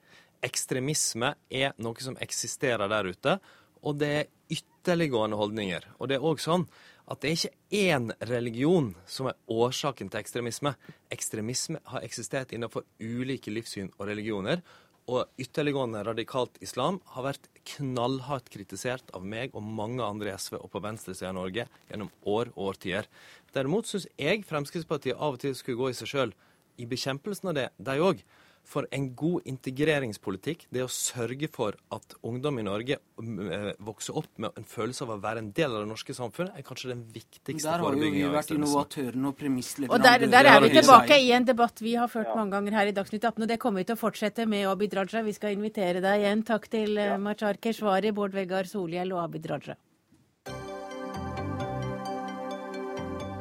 Ekstremisme 0.44 1.34
er 1.50 1.74
noe 1.78 2.02
som 2.02 2.18
eksisterer 2.22 2.90
der 2.90 3.10
ute, 3.10 3.38
og 3.82 3.98
det 4.00 4.10
er 4.16 4.30
ytterliggående 4.50 5.38
holdninger. 5.38 5.86
Og 5.98 6.10
det 6.10 6.18
er 6.18 6.26
òg 6.26 6.42
sånn 6.42 6.66
at 7.08 7.22
det 7.22 7.30
er 7.30 7.38
ikke 7.38 7.86
én 7.88 8.10
religion 8.28 8.90
som 9.08 9.30
er 9.30 9.38
årsaken 9.48 10.10
til 10.10 10.20
ekstremisme. 10.20 10.74
Ekstremisme 11.14 11.80
har 11.92 12.04
eksistert 12.04 12.52
innenfor 12.52 12.84
ulike 13.00 13.52
livssyn 13.54 13.88
og 13.96 14.10
religioner, 14.10 14.62
og 15.08 15.40
ytterliggående 15.40 16.02
radikalt 16.04 16.58
islam 16.60 16.98
har 17.14 17.24
vært 17.30 17.46
knallhardt 17.70 18.50
kritisert 18.52 19.08
av 19.16 19.24
meg 19.24 19.54
og 19.56 19.64
mange 19.64 20.04
andre 20.04 20.34
i 20.34 20.36
SV 20.36 20.58
og 20.58 20.68
på 20.74 20.82
venstresida 20.84 21.30
av 21.30 21.38
Norge 21.38 21.64
gjennom 21.88 22.10
år 22.28 22.50
og 22.52 22.74
årtier. 22.74 23.08
Derimot 23.56 23.88
syns 23.88 24.08
jeg 24.18 24.44
Fremskrittspartiet 24.48 25.16
av 25.16 25.38
og 25.38 25.42
til 25.42 25.56
skulle 25.56 25.80
gå 25.80 25.92
i 25.92 25.96
seg 25.96 26.12
sjøl 26.12 26.36
i 26.78 26.86
bekjempelsen 26.86 27.50
av 27.50 27.58
det, 27.58 27.70
de 27.78 27.96
òg 28.02 28.22
for 28.68 28.84
en 28.92 29.06
god 29.16 29.46
integreringspolitikk, 29.48 30.66
det 30.74 30.82
å 30.84 30.90
sørge 30.92 31.48
for 31.52 31.76
at 31.94 32.16
ungdom 32.26 32.60
i 32.60 32.64
Norge 32.66 32.98
eh, 32.98 33.70
vokser 33.84 34.18
opp 34.20 34.28
med 34.42 34.58
en 34.60 34.66
følelse 34.68 35.06
av 35.06 35.14
å 35.14 35.18
være 35.22 35.42
en 35.42 35.50
del 35.56 35.72
av 35.72 35.84
det 35.84 35.90
norske 35.90 36.16
samfunnet, 36.16 36.58
er 36.58 36.66
kanskje 36.66 36.92
den 36.92 37.06
viktigste 37.14 37.64
Der 37.64 37.84
har 37.84 37.96
jo 37.96 38.12
vi 38.12 38.26
vært 38.28 38.52
innovatørene 38.52 39.32
og 39.32 39.38
premissleverandørene. 39.40 40.28
Og 40.28 40.28
der, 40.28 40.34
der, 40.36 40.50
er 40.52 40.66
vi 40.66 40.72
tilbake 40.76 41.20
i 41.24 41.32
en 41.38 41.48
debatt 41.48 41.82
vi 41.84 41.96
har 41.96 42.12
ført 42.12 42.34
mange 42.34 42.58
ganger 42.58 42.80
her 42.80 42.92
i 42.92 42.96
Dagsnytt 43.00 43.24
18, 43.24 43.46
og 43.46 43.52
det 43.54 43.60
kommer 43.62 43.84
vi 43.84 43.88
til 43.88 43.96
å 43.96 44.02
fortsette 44.04 44.48
med 44.50 44.68
Abid 44.68 44.96
Raja. 45.00 45.24
Vi 45.24 45.36
skal 45.36 45.56
invitere 45.56 46.04
deg 46.04 46.26
igjen. 46.26 46.44
Takk 46.52 46.68
til 46.72 46.96
eh, 47.00 47.14
ja. 47.14 47.20
Machar 47.22 47.60
Keshvari, 47.62 48.12
Bård 48.12 48.36
Vegar 48.36 48.68
Solhjell 48.68 49.16
og 49.16 49.24
Abid 49.24 49.48
Raja. 49.48 49.80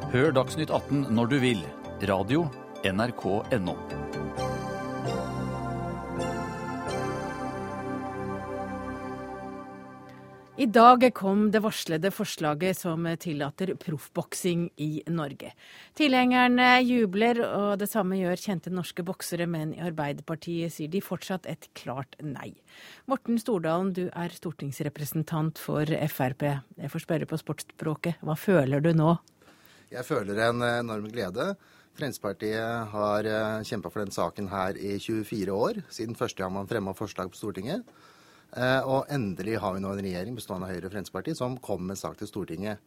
Hør 0.08 0.30
Dagsnytt 0.32 0.70
18 0.72 1.10
når 1.12 1.28
du 1.34 1.34
vil. 1.44 1.60
Radio 2.08 2.46
NRK.no. 2.88 3.74
I 10.56 10.70
dag 10.72 11.04
kom 11.12 11.44
det 11.52 11.60
varslede 11.60 12.14
forslaget 12.16 12.80
som 12.80 13.04
tillater 13.20 13.76
proffboksing 13.84 14.70
i 14.80 15.04
Norge. 15.12 15.52
Tilhengerne 16.00 16.72
jubler, 16.88 17.44
og 17.44 17.76
det 17.84 17.92
samme 17.92 18.16
gjør 18.16 18.40
kjente 18.48 18.72
norske 18.72 19.04
boksere, 19.04 19.44
men 19.44 19.76
i 19.76 19.84
Arbeiderpartiet 19.92 20.72
sier 20.72 20.88
de 20.88 21.04
fortsatt 21.04 21.52
et 21.52 21.68
klart 21.76 22.16
nei. 22.24 22.54
Morten 23.12 23.44
Stordalen, 23.44 23.92
du 23.92 24.06
er 24.08 24.32
stortingsrepresentant 24.32 25.60
for 25.60 25.84
Frp. 25.84 26.54
Jeg 26.80 26.96
får 26.96 27.10
spørre 27.12 27.28
på 27.28 27.44
sportsspråket, 27.44 28.24
hva 28.24 28.40
føler 28.40 28.80
du 28.80 28.96
nå? 28.96 29.18
Jeg 29.92 30.04
føler 30.04 30.40
en 30.50 30.64
enorm 30.68 31.08
glede. 31.12 31.54
Fremskrittspartiet 31.98 32.92
har 32.92 33.26
eh, 33.26 33.64
kjempa 33.66 33.90
for 33.90 34.04
den 34.04 34.14
saken 34.14 34.50
her 34.52 34.78
i 34.78 34.98
24 35.02 35.54
år, 35.56 35.80
siden 35.90 36.18
første 36.18 36.44
gang 36.44 36.54
man 36.54 36.70
fremma 36.70 36.94
forslag 36.94 37.32
på 37.34 37.40
Stortinget. 37.40 37.88
Eh, 38.54 38.82
og 38.86 39.10
endelig 39.12 39.58
har 39.64 39.74
vi 39.74 39.82
nå 39.82 39.94
en 39.96 40.04
regjering 40.04 40.38
bestående 40.38 40.68
av 40.68 40.76
Høyre 40.76 40.92
og 40.92 40.94
Fremskrittspartiet 40.94 41.40
som 41.40 41.58
kommer 41.64 41.94
med 41.94 42.00
sak 42.00 42.20
til 42.20 42.30
Stortinget. 42.30 42.84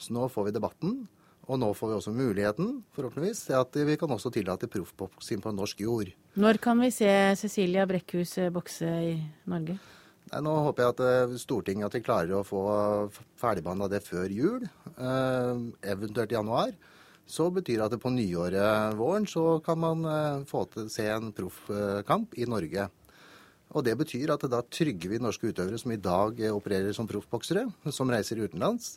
Så 0.00 0.16
nå 0.16 0.30
får 0.32 0.48
vi 0.48 0.56
debatten. 0.56 0.96
Og 1.44 1.60
nå 1.60 1.68
får 1.76 1.90
vi 1.90 1.96
også 1.98 2.12
muligheten, 2.16 2.78
forhåpentligvis, 2.96 3.42
til 3.50 3.58
at 3.58 3.76
vi 3.84 3.98
kan 4.00 4.14
også 4.14 4.30
tillate 4.32 4.70
proffboksing 4.72 5.42
på 5.44 5.52
norsk 5.52 5.82
jord. 5.84 6.14
Når 6.40 6.56
kan 6.56 6.80
vi 6.80 6.88
se 6.94 7.10
Cecilia 7.36 7.84
Brekkhus 7.84 8.38
bokse 8.54 8.88
i 9.10 9.18
Norge? 9.52 9.76
Nei, 10.34 10.40
nå 10.42 10.52
håper 10.66 10.82
jeg 10.82 10.92
at 10.96 11.00
eh, 11.06 11.34
Stortinget 11.38 11.86
at 11.86 11.94
de 11.94 12.02
klarer 12.02 12.32
å 12.34 12.46
få 12.46 12.60
ferdigbehandla 13.38 13.86
det 13.92 14.00
før 14.02 14.32
jul, 14.34 14.64
eh, 14.98 15.60
eventuelt 15.92 16.32
i 16.32 16.34
januar. 16.34 16.72
Så 17.22 17.46
betyr 17.54 17.78
det 17.78 17.86
at 17.86 18.02
på 18.02 18.10
nyåret 18.10 18.96
våren 18.98 19.28
så 19.30 19.60
kan 19.62 19.78
man 19.78 20.02
eh, 20.10 20.42
få 20.50 20.64
til 20.72 20.90
se 20.90 21.06
en 21.06 21.30
proffkamp 21.36 22.34
i 22.34 22.50
Norge. 22.50 22.88
Og 23.78 23.86
det 23.86 23.94
betyr 24.00 24.34
at 24.34 24.42
da 24.50 24.64
trygger 24.66 25.14
vi 25.14 25.22
norske 25.22 25.54
utøvere 25.54 25.78
som 25.78 25.94
i 25.94 26.02
dag 26.02 26.42
eh, 26.42 26.50
opererer 26.50 26.98
som 26.98 27.06
proffboksere, 27.06 27.68
som 27.94 28.10
reiser 28.10 28.42
utenlands. 28.42 28.96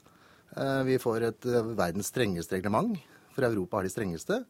Eh, 0.57 0.83
Vi 0.89 0.97
får 0.97 1.29
et 1.29 1.51
eh, 1.53 1.73
verdens 1.77 2.09
strengeste 2.09 2.57
reglement, 2.57 2.97
for 3.37 3.45
Europa 3.45 3.77
har 3.77 3.85
de 3.85 3.93
strengeste. 3.93 4.41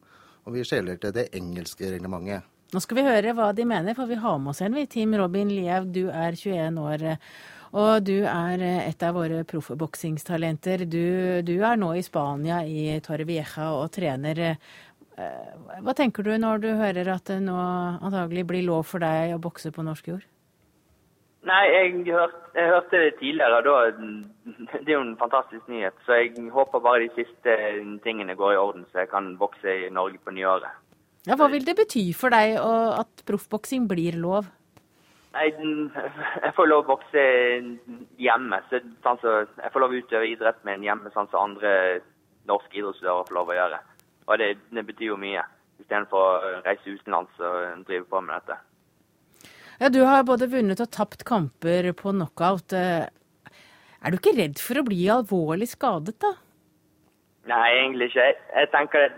Og 0.48 0.56
vi 0.56 0.64
skjeler 0.64 0.96
til 0.96 1.12
det 1.12 1.28
engelske 1.36 1.92
reglementet. 1.92 2.48
Nå 2.68 2.80
skal 2.84 2.98
vi 2.98 3.06
høre 3.06 3.32
hva 3.32 3.52
de 3.56 3.64
mener, 3.64 3.94
for 3.96 4.10
vi 4.10 4.18
har 4.20 4.40
med 4.42 4.52
oss 4.52 4.60
en. 4.60 4.74
vi. 4.76 4.84
Team 4.86 5.14
Robin 5.16 5.48
Liev, 5.48 5.86
du 5.88 6.10
er 6.12 6.36
21 6.36 6.80
år. 6.82 7.04
Og 7.78 8.02
du 8.04 8.18
er 8.28 8.62
et 8.64 9.04
av 9.04 9.14
våre 9.16 9.40
proffboksingstalenter. 9.48 10.84
Du, 10.84 11.40
du 11.44 11.54
er 11.64 11.78
nå 11.80 11.94
i 11.96 12.02
Spania, 12.04 12.60
i 12.64 12.98
Torrevieja, 13.04 13.70
og 13.72 13.88
trener. 13.96 14.40
Eh, 15.16 15.78
Hva 15.84 15.94
tenker 15.96 16.24
du 16.24 16.34
når 16.36 16.60
du 16.64 16.68
hører 16.76 17.08
at 17.14 17.28
det 17.28 17.38
nå 17.44 17.56
antagelig 17.56 18.44
blir 18.48 18.66
lov 18.68 18.84
for 18.88 19.04
deg 19.04 19.32
å 19.36 19.40
bokse 19.40 19.72
på 19.72 19.84
norsk 19.84 20.10
jord? 20.12 20.26
Nei, 21.48 21.62
jeg, 21.72 22.02
hørte, 22.12 22.42
jeg 22.58 22.68
hørte 22.68 23.00
det 23.00 23.14
tidligere. 23.20 23.62
Da, 23.64 23.76
det 24.74 24.84
er 24.90 24.96
jo 24.98 25.04
en 25.06 25.16
fantastisk 25.20 25.68
nyhet. 25.72 25.96
Så 26.04 26.20
jeg 26.20 26.50
håper 26.52 26.84
bare 26.84 27.06
de 27.06 27.14
siste 27.16 27.56
tingene 28.04 28.36
går 28.36 28.56
i 28.56 28.60
orden, 28.60 28.84
så 28.92 29.06
jeg 29.06 29.10
kan 29.12 29.32
bokse 29.40 29.76
i 29.86 29.88
Norge 29.88 30.20
på 30.20 30.36
nyåret. 30.36 30.68
Ja, 31.28 31.36
Hva 31.36 31.50
vil 31.52 31.64
det 31.66 31.76
bety 31.76 32.06
for 32.16 32.32
deg 32.32 32.56
at 32.56 33.20
proffboksing 33.28 33.84
blir 33.90 34.16
lov? 34.16 34.46
Nei, 35.36 35.50
jeg 35.52 36.52
får 36.56 36.70
lov 36.70 36.86
å 36.86 36.94
bokse 36.94 37.24
hjemme. 38.16 38.60
Så, 38.70 38.80
sånn 39.04 39.20
jeg 39.20 39.72
får 39.74 39.82
lov 39.84 39.92
å 39.92 39.98
utøve 40.00 40.30
idrett 40.30 40.62
med 40.64 40.78
en 40.78 40.86
hjemme, 40.86 41.12
sånn 41.12 41.28
som 41.28 41.50
andre 41.50 41.72
norske 42.48 42.80
idrettsutøvere 42.80 43.26
får 43.28 43.36
lov 43.36 43.52
å 43.52 43.58
gjøre. 43.58 43.80
Og 44.28 44.40
det, 44.40 44.48
det 44.72 44.84
betyr 44.88 45.10
jo 45.12 45.18
mye, 45.20 45.44
istedenfor 45.82 46.24
å 46.24 46.54
reise 46.64 46.96
utenlands 46.96 47.44
og 47.44 47.84
drive 47.88 48.08
på 48.08 48.22
med 48.24 48.40
dette. 48.40 48.56
Ja, 49.78 49.92
Du 49.94 50.00
har 50.08 50.24
både 50.26 50.48
vunnet 50.50 50.80
og 50.82 50.90
tapt 50.96 51.22
kamper 51.28 51.92
på 51.92 52.14
knockout. 52.16 52.72
Eh, 52.72 53.06
Er 53.98 54.10
du 54.14 54.16
ikke 54.16 54.36
redd 54.36 54.60
for 54.62 54.78
å 54.78 54.86
bli 54.86 55.04
alvorlig 55.10 55.68
skadet, 55.72 56.16
da? 56.22 56.32
Nei, 57.50 57.68
egentlig 57.82 58.10
ikke. 58.12 58.26
Jeg, 58.30 58.36
jeg 58.54 58.70
tenker 58.72 59.06
at 59.08 59.16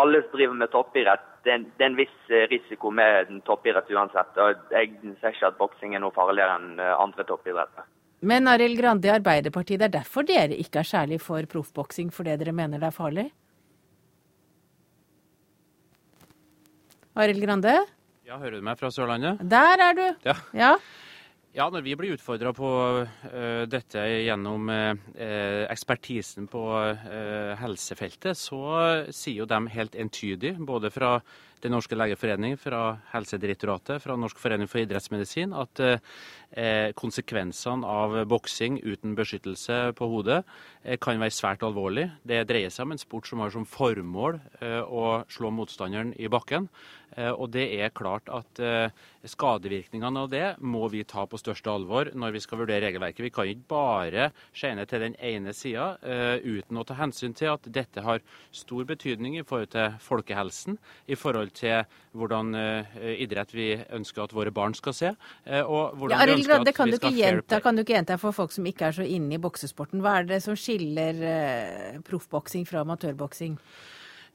alle 0.00 0.22
som 0.24 0.32
driver 0.34 0.56
med 0.58 0.70
toppidrett, 0.72 1.26
det 1.44 1.52
er, 1.52 1.56
en, 1.60 1.64
det 1.78 1.84
er 1.84 1.90
en 1.90 1.98
viss 1.98 2.32
eh, 2.32 2.46
risiko 2.50 2.90
med 2.92 3.30
toppidrett 3.46 3.88
uansett. 3.94 4.36
Og 4.42 4.74
jeg 4.74 4.92
ser 5.20 5.34
ikke 5.34 5.48
at 5.48 5.58
boksing 5.60 5.94
er 5.96 6.02
noe 6.02 6.14
farligere 6.14 6.58
enn 6.60 6.80
eh, 6.82 6.94
andre 7.00 7.24
toppidretter. 7.28 7.86
Men 8.20 8.50
Arild 8.52 8.76
Grande 8.76 9.08
i 9.08 9.14
Arbeiderpartiet, 9.14 9.80
det 9.80 9.88
er 9.88 9.94
derfor 10.02 10.26
dere 10.28 10.58
ikke 10.60 10.82
er 10.82 10.88
særlig 10.88 11.20
for 11.24 11.46
proffboksing, 11.48 12.10
fordi 12.12 12.36
dere 12.42 12.52
mener 12.52 12.82
det 12.82 12.90
er 12.90 12.96
farlig? 12.96 13.30
Arild 17.16 17.40
Grande? 17.46 17.78
Ja, 18.28 18.36
hører 18.38 18.60
du 18.60 18.66
meg 18.68 18.76
fra 18.78 18.92
Sørlandet? 18.92 19.40
Der 19.50 19.86
er 19.88 19.96
du. 19.96 20.04
Ja. 20.28 20.36
Ja. 20.54 20.74
Ja, 21.50 21.64
når 21.66 21.82
vi 21.82 21.96
blir 21.98 22.12
utfordra 22.14 22.52
på 22.54 22.68
eh, 23.26 23.64
dette 23.66 24.04
gjennom 24.22 24.68
eh, 24.70 25.64
ekspertisen 25.66 26.46
på 26.46 26.62
eh, 26.78 27.56
helsefeltet, 27.58 28.38
så 28.38 28.60
sier 29.10 29.40
jo 29.40 29.48
de 29.50 29.58
helt 29.74 29.98
entydig, 29.98 30.52
både 30.62 30.92
fra 30.94 31.16
Den 31.60 31.74
norske 31.76 31.96
legeforening, 31.98 32.54
fra 32.56 32.96
Helsedirektoratet, 33.12 34.00
fra 34.00 34.16
Norsk 34.16 34.38
forening 34.40 34.68
for 34.70 34.80
idrettsmedisin, 34.80 35.52
at 35.52 35.82
eh, 35.84 36.92
konsekvensene 36.96 37.84
av 37.84 38.16
boksing 38.30 38.78
uten 38.80 39.12
beskyttelse 39.18 39.92
på 39.98 40.08
hodet 40.08 40.38
eh, 40.84 40.96
kan 40.96 41.20
være 41.20 41.36
svært 41.36 41.66
alvorlig. 41.66 42.06
Det 42.24 42.46
dreier 42.48 42.72
seg 42.72 42.88
om 42.88 42.96
en 42.96 43.02
sport 43.02 43.28
som 43.28 43.44
har 43.44 43.52
som 43.52 43.68
formål 43.68 44.40
eh, 44.62 44.80
å 44.80 45.20
slå 45.28 45.52
motstanderen 45.52 46.14
i 46.16 46.30
bakken. 46.32 46.70
Eh, 47.12 47.28
Og 47.30 47.50
det 47.52 47.66
er 47.76 47.92
klart 47.92 48.32
at 48.32 48.62
eh, 48.64 48.88
skadevirkningene 49.28 50.24
av 50.24 50.32
det 50.32 50.46
må 50.64 50.88
vi 50.88 51.04
ta 51.04 51.26
på 51.28 51.38
største 51.40 51.68
alvor 51.68 52.08
når 52.16 52.38
vi 52.38 52.40
skal 52.40 52.62
vurdere 52.62 52.86
regelverket. 52.86 53.26
Vi 53.26 53.34
kan 53.36 53.50
ikke 53.52 53.68
bare 53.68 54.30
skjene 54.56 54.88
til 54.88 55.04
den 55.04 55.18
ene 55.20 55.52
sida 55.52 55.90
uten 56.40 56.78
å 56.80 56.84
ta 56.88 56.96
hensyn 56.96 57.34
til 57.36 57.50
at 57.52 57.66
dette 57.68 58.00
har 58.00 58.22
stor 58.54 58.86
betydning 58.88 59.36
i 59.36 59.44
forhold 59.44 59.74
til 59.74 59.98
folkehelsen, 60.00 60.78
i 61.04 61.18
forhold 61.18 61.49
til 61.54 61.84
hvordan 62.16 62.54
eh, 62.54 62.98
idrett 63.22 63.54
vi 63.54 63.68
ønsker 63.96 64.24
at 64.24 64.34
våre 64.34 64.52
barn 64.54 64.74
skal 64.74 64.96
se. 64.96 65.12
eh, 65.46 65.62
Og 65.62 65.96
hvordan 65.96 66.16
Ja, 66.16 66.22
Arild 66.24 66.46
Grande, 66.46 66.72
kan 66.72 66.90
kan 67.62 67.76
du 67.76 67.82
ikke 67.84 67.94
gjenta 67.94 68.18
for 68.18 68.32
folk 68.32 68.52
som 68.52 68.66
ikke 68.66 68.90
er 68.90 68.92
så 68.92 69.06
inne 69.06 69.34
i 69.34 69.38
boksesporten? 69.38 70.00
Hva 70.00 70.18
er 70.20 70.28
det 70.30 70.42
som 70.42 70.56
skiller 70.56 71.14
eh, 71.22 72.00
proffboksing 72.06 72.66
fra 72.68 72.80
amatørboksing? 72.86 73.58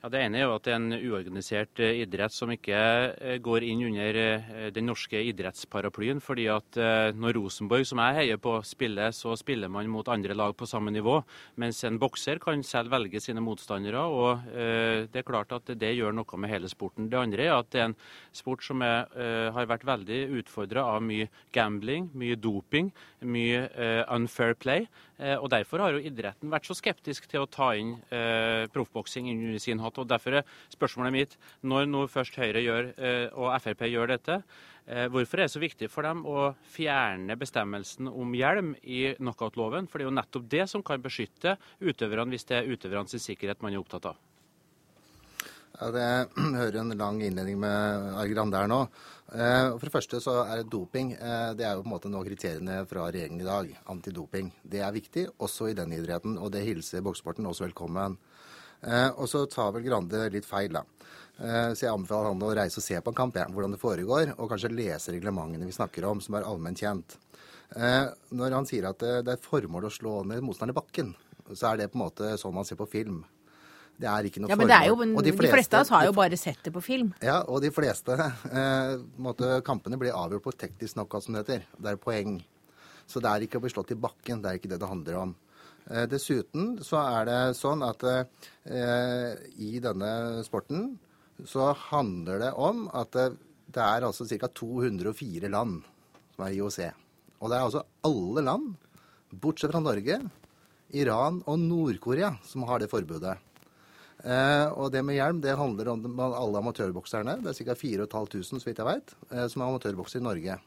Ja, 0.05 0.09
Det 0.13 0.19
ene 0.21 0.37
er 0.37 0.43
jo 0.45 0.51
at 0.53 0.65
det 0.67 0.69
er 0.69 0.75
en 0.77 0.93
uorganisert 0.93 1.79
eh, 1.81 2.03
idrett 2.03 2.29
som 2.29 2.51
ikke 2.53 2.77
eh, 2.77 3.37
går 3.41 3.63
inn 3.65 3.79
under 3.87 4.17
eh, 4.21 4.67
den 4.69 4.85
norske 4.85 5.17
idrettsparaplyen. 5.31 6.19
fordi 6.21 6.45
at 6.45 6.77
når 7.17 7.33
Rosenborg, 7.39 7.87
som 7.89 7.97
jeg 8.03 8.15
heier 8.19 8.37
på, 8.37 8.53
spiller, 8.61 9.09
så 9.17 9.33
spiller 9.35 9.67
man 9.67 9.89
mot 9.89 10.05
andre 10.07 10.35
lag 10.37 10.53
på 10.53 10.67
samme 10.69 10.91
nivå. 10.93 11.23
Mens 11.57 11.81
en 11.83 11.97
bokser 11.97 12.37
kan 12.37 12.61
selv 12.61 12.91
velge 12.91 13.19
sine 13.19 13.41
motstandere. 13.41 14.03
og 14.05 14.45
Det 15.09 15.15
er 15.15 15.25
klart 15.25 15.51
at 15.51 15.73
det 15.73 15.95
gjør 15.95 16.13
noe 16.13 16.37
med 16.37 16.49
hele 16.49 16.69
sporten. 16.69 17.09
Det 17.09 17.17
andre 17.17 17.43
er 17.47 17.55
at 17.55 17.71
det 17.71 17.81
er 17.81 17.85
en 17.89 17.97
sport 18.31 18.63
som 18.63 18.81
er, 18.81 19.07
har 19.55 19.65
vært 19.65 19.85
veldig 19.85 20.21
utfordra 20.41 20.85
av 20.85 21.01
mye 21.01 21.29
gambling, 21.51 22.11
mye 22.13 22.35
doping, 22.35 22.91
mye 23.21 23.69
unfair 24.09 24.53
play. 24.53 24.87
Og 25.39 25.49
Derfor 25.49 25.79
har 25.79 25.95
jo 25.95 26.03
idretten 26.03 26.51
vært 26.51 26.67
så 26.67 26.75
skeptisk 26.75 27.29
til 27.31 27.45
å 27.45 27.49
ta 27.49 27.73
inn 27.75 27.95
proffboksing 28.73 29.31
under 29.31 29.59
sin 29.59 29.79
hatt. 29.79 29.94
Og 30.01 30.09
Derfor 30.09 30.39
er 30.39 30.47
spørsmålet 30.73 31.15
mitt, 31.15 31.35
når 31.63 31.89
nå 31.89 32.05
først 32.11 32.37
Høyre 32.39 32.63
gjør, 32.63 32.91
eh, 32.97 33.27
og 33.33 33.53
Frp 33.61 33.85
gjør 33.89 34.13
dette, 34.13 34.37
eh, 34.87 35.07
hvorfor 35.11 35.39
er 35.39 35.47
det 35.47 35.55
så 35.55 35.63
viktig 35.63 35.89
for 35.91 36.07
dem 36.07 36.23
å 36.25 36.53
fjerne 36.75 37.37
bestemmelsen 37.39 38.11
om 38.11 38.35
hjelm 38.37 38.75
i 38.83 39.15
knockoutloven? 39.17 39.89
For 39.89 39.99
det 39.99 40.05
er 40.05 40.11
jo 40.11 40.19
nettopp 40.19 40.47
det 40.49 40.69
som 40.69 40.83
kan 40.83 41.01
beskytte 41.01 41.57
utøverne, 41.81 42.29
hvis 42.33 42.47
det 42.49 42.61
er 42.61 42.71
utøvernes 42.71 43.17
sikkerhet 43.21 43.61
man 43.61 43.73
er 43.73 43.83
opptatt 43.83 44.11
av. 44.13 44.21
Ja, 45.75 45.89
det 45.91 46.29
hører 46.61 46.79
en 46.79 46.97
lang 46.97 47.21
innledning 47.21 47.59
med 47.59 48.15
Arild 48.21 48.53
der 48.53 48.69
nå. 48.71 48.85
Eh, 49.33 49.73
For 49.75 49.87
det 49.87 49.91
første 49.91 50.21
så 50.23 50.37
er 50.45 50.61
det 50.61 50.71
doping. 50.71 51.11
Det 51.17 51.65
er 51.65 51.75
jo 51.75 51.83
på 51.83 51.89
en 51.89 51.95
måte 51.97 52.11
nå 52.11 52.21
kriteriene 52.23 52.85
fra 52.87 53.09
regjeringen 53.09 53.41
i 53.43 53.49
dag. 53.49 53.75
Antidoping. 53.91 54.53
Det 54.63 54.79
er 54.79 54.95
viktig, 54.95 55.27
også 55.39 55.71
i 55.71 55.75
den 55.75 55.91
idretten, 55.97 56.37
og 56.37 56.53
det 56.53 56.63
hilser 56.63 57.03
boksesporten 57.03 57.45
også 57.49 57.67
velkommen. 57.67 58.15
Eh, 58.83 59.09
Og 59.17 59.27
så 59.29 59.45
tar 59.49 59.71
vel 59.71 59.83
Grande 59.83 60.29
litt 60.31 60.45
feil, 60.45 60.71
da. 60.73 60.83
Eh, 61.39 61.73
Så 61.73 61.81
jeg 61.85 61.93
anbefaler 61.93 62.31
han 62.31 62.39
å 62.41 62.55
reise 62.55 62.77
og 62.79 62.83
se 62.83 62.99
på 63.01 63.07
en 63.11 63.15
kamp, 63.15 63.35
ja, 63.35 63.45
hvordan 63.45 63.71
det 63.71 63.79
foregår, 63.81 64.33
og 64.39 64.49
kanskje 64.49 64.71
lese 64.75 65.11
reglementene 65.11 65.65
vi 65.65 65.71
snakker 65.71 66.05
om, 66.09 66.21
som 66.21 66.35
er 66.35 66.43
allment 66.43 66.77
kjent. 66.77 67.17
Eh, 67.75 68.07
Når 68.31 68.51
han 68.53 68.65
sier 68.65 68.87
at 68.89 68.99
det 68.99 69.27
er 69.27 69.33
et 69.33 69.41
formål 69.45 69.85
å 69.85 69.91
slå 69.91 70.25
ned 70.25 70.41
motstanderen 70.43 70.75
i 70.75 70.81
bakken, 70.81 71.15
så 71.53 71.73
er 71.73 71.77
det 71.77 71.91
på 71.91 71.95
en 71.99 72.05
måte 72.09 72.37
sånn 72.37 72.53
man 72.53 72.65
ser 72.65 72.75
på 72.75 72.87
film. 72.89 73.23
Det 73.97 74.07
er 74.11 74.23
ikke 74.27 74.41
noe 74.41 74.49
Ja, 74.49 74.55
men 74.57 74.67
det 74.67 74.75
er 74.75 74.87
jo, 74.89 74.95
formål. 74.97 75.17
Og 75.17 75.23
De 75.23 75.31
fleste 75.31 75.73
av 75.77 75.81
oss 75.81 75.89
har 75.89 76.05
jo 76.05 76.11
bare 76.11 76.37
sett 76.37 76.57
det 76.63 76.73
på 76.73 76.81
film. 76.83 77.13
Ja, 77.21 77.43
og 77.47 77.61
de 77.61 77.69
fleste 77.71 78.11
eh, 78.11 78.97
måte, 79.17 79.61
kampene 79.63 79.97
blir 79.97 80.11
avgjort 80.11 80.43
på 80.43 80.51
teknisk 80.57 80.95
knockout, 80.95 81.23
som 81.23 81.33
det 81.33 81.45
heter. 81.45 81.63
Det 81.79 81.91
er 81.93 81.95
poeng. 81.95 82.43
Så 83.07 83.21
det 83.21 83.29
er 83.31 83.45
ikke 83.45 83.57
å 83.57 83.61
bli 83.61 83.69
slått 83.69 83.91
i 83.91 83.95
bakken. 83.95 84.41
Det 84.41 84.49
er 84.51 84.59
ikke 84.59 84.67
det 84.69 84.79
det 84.81 84.89
handler 84.89 85.15
om. 85.21 85.35
Eh, 85.91 86.05
dessuten 86.09 86.75
så 86.85 87.01
er 87.03 87.27
det 87.29 87.39
sånn 87.59 87.83
at 87.85 88.05
eh, 88.09 89.33
i 89.61 89.77
denne 89.83 90.43
sporten 90.47 90.95
så 91.45 91.73
handler 91.91 92.41
det 92.41 92.53
om 92.57 92.85
at 92.95 93.11
det, 93.13 93.27
det 93.75 93.83
er 93.83 94.07
altså 94.07 94.27
ca. 94.29 94.49
204 94.49 95.51
land 95.51 95.83
som 96.35 96.45
er 96.45 96.55
IOC. 96.55 96.79
Og 97.41 97.51
det 97.51 97.57
er 97.57 97.67
altså 97.67 97.83
alle 98.07 98.43
land, 98.45 98.71
bortsett 99.35 99.73
fra 99.73 99.83
Norge, 99.83 100.21
Iran 100.95 101.41
og 101.49 101.59
Nord-Korea, 101.59 102.35
som 102.47 102.63
har 102.69 102.79
det 102.81 102.89
forbudet. 102.91 103.35
Eh, 104.25 104.67
og 104.73 104.89
det 104.93 105.03
med 105.05 105.19
hjelm 105.19 105.41
det 105.43 105.57
handler 105.59 105.91
om 105.91 106.05
alle 106.23 106.61
amatørbokserne. 106.61 107.37
Det 107.43 107.51
er 107.51 107.67
ca. 107.67 107.75
4500 107.77 108.63
så 108.63 108.69
vidt 108.69 108.81
jeg 108.81 108.87
veit, 108.87 109.13
eh, 109.31 109.45
som 109.51 109.61
er 109.61 109.69
amatørboksere 109.69 110.23
i 110.23 110.27
Norge. 110.29 110.57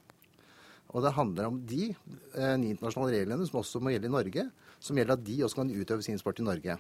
Og 0.97 1.03
det 1.05 1.13
handler 1.19 1.51
om 1.51 1.59
de 1.69 1.91
eh, 2.35 2.55
internasjonale 2.57 3.19
reglene 3.21 3.47
som 3.49 3.61
også 3.61 3.81
må 3.85 3.93
gjelde 3.93 4.09
i 4.09 4.15
Norge, 4.15 4.47
som 4.81 4.97
gjelder 4.97 5.19
at 5.19 5.25
de 5.27 5.43
også 5.45 5.61
kan 5.61 5.71
utøve 5.75 6.03
sin 6.07 6.19
sport 6.21 6.41
i 6.41 6.47
Norge. 6.47 6.79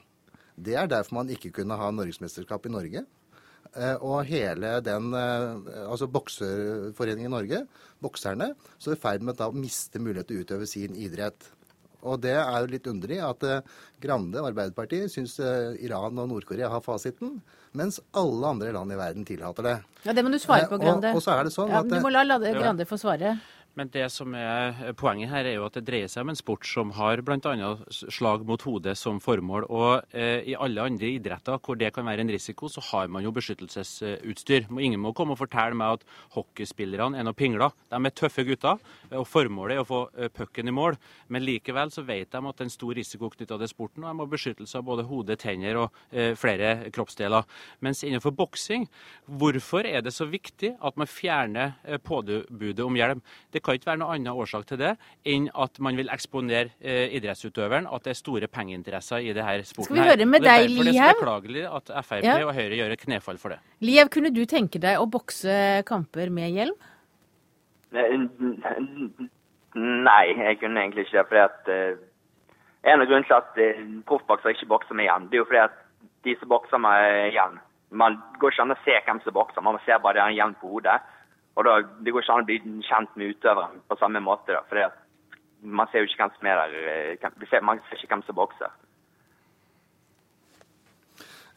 Det 0.59 0.75
er 0.75 0.89
derfor 0.91 1.21
man 1.21 1.29
ikke 1.35 1.53
kunne 1.61 1.77
ha 1.79 1.91
norgesmesterskap 1.95 2.67
i 2.67 2.73
Norge. 2.73 3.05
Eh, 3.77 3.97
og 4.01 4.25
hele 4.25 4.79
den 4.81 5.13
eh, 5.13 5.85
altså 5.91 6.09
bokserforeningen 6.09 7.29
i 7.29 7.35
Norge, 7.35 7.61
bokserne, 8.03 8.55
så 8.81 8.93
er 8.95 8.97
i 8.97 9.03
ferd 9.03 9.27
med 9.29 9.41
å 9.45 9.53
miste 9.53 10.01
mulighet 10.01 10.31
til 10.31 10.41
å 10.41 10.47
utøve 10.47 10.69
sin 10.71 10.97
idrett. 10.97 11.51
Og 12.07 12.21
det 12.23 12.31
er 12.39 12.61
jo 12.63 12.71
litt 12.71 12.87
underlig 12.87 13.19
at 13.27 13.45
eh, 13.45 13.61
Grande 14.01 14.39
og 14.41 14.49
Arbeiderpartiet 14.53 15.11
syns 15.13 15.37
eh, 15.43 15.75
Iran 15.85 16.17
og 16.23 16.31
Nord-Korea 16.31 16.71
har 16.73 16.83
fasiten, 16.85 17.41
mens 17.77 17.99
alle 18.17 18.55
andre 18.55 18.73
land 18.73 18.95
i 18.95 18.99
verden 18.99 19.27
tillater 19.29 19.67
det. 19.67 19.77
Ja, 20.07 20.15
Det 20.17 20.25
må 20.25 20.31
du 20.33 20.39
svare 20.39 20.69
på, 20.71 20.79
Eh, 20.79 20.79
og- 20.79 20.87
Grande. 20.87 21.13
og 21.15 21.23
så 21.23 21.35
er 21.37 21.45
det 21.45 21.53
sånn 21.53 21.69
ja, 21.75 21.81
at- 21.83 21.89
Du 21.91 22.01
må 22.01 22.11
la 22.11 22.25
Grande 22.39 22.87
få 22.87 22.97
svare. 22.97 23.39
Men 23.77 23.91
det 23.95 24.09
som 24.11 24.35
er 24.35 24.93
poenget 24.99 25.31
her, 25.31 25.47
er 25.47 25.59
jo 25.59 25.67
at 25.69 25.77
det 25.79 25.85
dreier 25.87 26.11
seg 26.11 26.25
om 26.25 26.33
en 26.33 26.39
sport 26.39 26.67
som 26.67 26.91
har 26.97 27.21
bl.a. 27.23 27.69
slag 27.91 28.45
mot 28.49 28.63
hodet 28.67 28.97
som 28.99 29.21
formål. 29.23 29.69
Og 29.71 30.17
eh, 30.17 30.49
i 30.51 30.57
alle 30.59 30.83
andre 30.83 31.13
idretter 31.15 31.61
hvor 31.63 31.79
det 31.79 31.93
kan 31.95 32.09
være 32.09 32.25
en 32.25 32.33
risiko, 32.33 32.71
så 32.73 32.83
har 32.91 33.11
man 33.13 33.23
jo 33.23 33.33
beskyttelsesutstyr. 33.37 34.67
Ingen 34.73 35.03
må 35.03 35.13
komme 35.17 35.37
og 35.37 35.43
fortelle 35.43 35.79
meg 35.79 35.99
at 35.99 36.07
hockeyspillerne 36.35 37.21
er 37.21 37.29
noe 37.29 37.37
pingler. 37.39 37.75
De 37.93 38.01
er 38.01 38.17
tøffe 38.19 38.45
gutter, 38.49 38.83
og 39.13 39.29
formålet 39.29 39.77
er 39.77 39.85
å 39.85 39.89
få 39.89 40.01
eh, 40.17 40.33
pucken 40.35 40.71
i 40.71 40.75
mål. 40.75 40.99
Men 41.31 41.47
likevel 41.47 41.93
så 41.95 42.03
vet 42.09 42.33
de 42.33 42.43
at 42.43 42.59
det 42.59 42.67
er 42.67 42.71
en 42.71 42.75
stor 42.75 42.99
risiko 42.99 43.31
knytta 43.35 43.61
til 43.63 43.71
sporten, 43.71 44.05
og 44.05 44.11
de 44.11 44.25
har 44.25 44.33
beskyttelse 44.35 44.81
av 44.81 44.89
både 44.89 45.07
hode, 45.09 45.39
tenner 45.39 45.83
og 45.85 46.03
eh, 46.11 46.33
flere 46.39 46.91
kroppsdeler. 46.95 47.47
Mens 47.85 48.03
innenfor 48.07 48.35
boksing, 48.35 48.89
hvorfor 49.39 49.87
er 49.87 50.03
det 50.03 50.15
så 50.17 50.27
viktig 50.29 50.75
at 50.83 50.99
man 50.99 51.11
fjerner 51.11 51.77
eh, 51.87 52.03
påbudet 52.03 52.85
om 52.85 52.99
hjelm? 52.99 53.23
Det 53.55 53.58
kan 53.65 53.79
ikke 53.79 53.91
være 53.91 54.01
noen 54.03 54.15
annen 54.19 54.41
årsak 54.43 54.67
til 54.69 54.81
det 54.81 54.95
enn 55.29 55.49
at 55.55 55.79
man 55.85 55.97
vil 55.99 56.11
eksponere 56.13 56.71
eh, 56.81 57.15
idrettsutøveren, 57.19 57.89
at 57.91 58.05
det 58.05 58.15
er 58.15 58.19
store 58.19 58.51
pengeinteresser 58.53 59.25
i 59.25 59.33
det 59.37 59.45
her 59.45 59.63
sporten. 59.63 59.89
Skal 59.91 59.99
vi 59.99 60.07
høre 60.09 60.29
med 60.29 60.45
det 60.45 60.53
er 60.53 60.67
deg, 60.67 60.77
derfor 60.77 60.85
det 60.85 60.95
er 60.95 61.01
så 61.01 61.21
beklagelig 61.21 61.65
at 61.79 61.93
Frp 62.09 62.25
Ja. 62.29 62.37
og 62.47 62.55
Høyre 62.55 62.79
gjør 62.79 62.95
et 62.97 63.05
knefall 63.07 63.39
for 63.39 63.55
det. 63.55 63.59
Liev, 63.85 64.11
kunne 64.15 64.33
du 64.35 64.45
tenke 64.49 64.81
deg 64.83 65.01
å 65.01 65.07
bokse 65.11 65.83
kamper 65.89 66.31
med 66.35 66.55
hjelm? 66.57 66.77
Nei, 69.79 70.25
jeg 70.37 70.59
kunne 70.61 70.81
egentlig 70.81 71.07
ikke 71.07 71.19
det. 71.19 71.27
fordi 71.29 71.45
at 71.45 71.71
uh, 71.73 72.05
En 72.89 73.03
av 73.03 73.07
grunnene 73.11 73.27
til 73.27 73.37
at 73.37 73.59
uh, 73.59 73.85
proffboksere 74.09 74.55
ikke 74.55 74.71
bokser 74.71 74.95
med 74.95 75.09
hjelm, 75.09 75.29
det 75.29 75.39
er 75.39 75.43
jo 75.43 75.49
fordi 75.49 75.65
at 75.65 75.77
de 76.25 76.35
som 76.41 76.49
bokser 76.49 76.79
med 76.83 77.33
hjelm 77.35 77.59
Man 77.91 78.19
går 78.41 78.53
ikke 78.53 78.65
an 78.67 78.75
å 78.75 78.83
se 78.85 78.97
hvem 79.05 79.21
som 79.25 79.33
bokser, 79.33 79.65
man 79.65 79.79
ser 79.87 80.03
bare 80.05 80.19
det 80.19 80.23
er 80.23 80.29
en 80.29 80.37
hjelm 80.37 80.55
på 80.61 80.69
hodet. 80.69 80.99
Og 81.59 81.67
da, 81.67 81.81
Det 81.83 82.15
går 82.15 82.23
ikke 82.23 82.35
an 82.39 82.45
å 82.45 82.49
bli 82.49 82.59
kjent 82.87 83.17
med 83.19 83.35
utøveren 83.35 83.81
på 83.89 83.99
samme 83.99 84.23
måte. 84.23 84.55
da, 84.55 84.63
fordi 84.71 84.87
at 84.87 85.05
Man 85.61 85.89
ser 85.91 86.05
jo 86.05 86.07
ikke 86.07 86.23
hvem 86.23 86.37
som 86.39 86.47
er 86.47 86.57
der, 86.63 87.19
eh, 87.19 87.61
man 87.63 87.81
ser 87.89 87.99
ikke 87.99 88.15
hvem 88.15 88.23
som 88.23 88.37
bokser. 88.39 88.71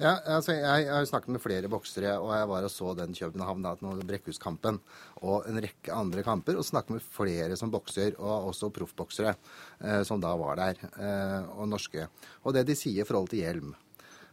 Ja, 0.02 0.16
altså 0.26 0.56
jeg, 0.56 0.88
har 0.90 1.04
jo 1.04 1.06
snakket 1.06 1.30
med 1.30 1.42
flere 1.44 1.70
boksere, 1.70 2.16
og 2.18 2.32
jeg 2.34 2.48
var 2.50 2.66
og 2.66 2.72
så 2.74 2.96
den 2.98 3.14
København, 3.14 3.62
da, 3.62 3.76
nå 3.86 3.92
Brekkhuskampen, 4.02 4.80
og 5.22 5.46
en 5.46 5.62
rekke 5.62 5.94
andre 5.94 6.24
kamper, 6.26 6.58
og 6.58 6.66
snakket 6.66 6.96
med 6.96 7.06
flere 7.06 7.56
som 7.60 7.70
bokser, 7.70 8.18
og 8.18 8.50
også 8.50 8.72
proffboksere 8.74 9.36
eh, 9.36 10.02
som 10.02 10.20
da 10.20 10.34
var 10.42 10.58
der, 10.58 10.82
eh, 10.98 11.46
og 11.54 11.70
norske. 11.70 12.08
Og 12.42 12.58
det 12.58 12.66
de 12.66 12.74
sier 12.74 13.04
i 13.04 13.06
forhold 13.06 13.30
til 13.30 13.44
hjelm, 13.44 13.76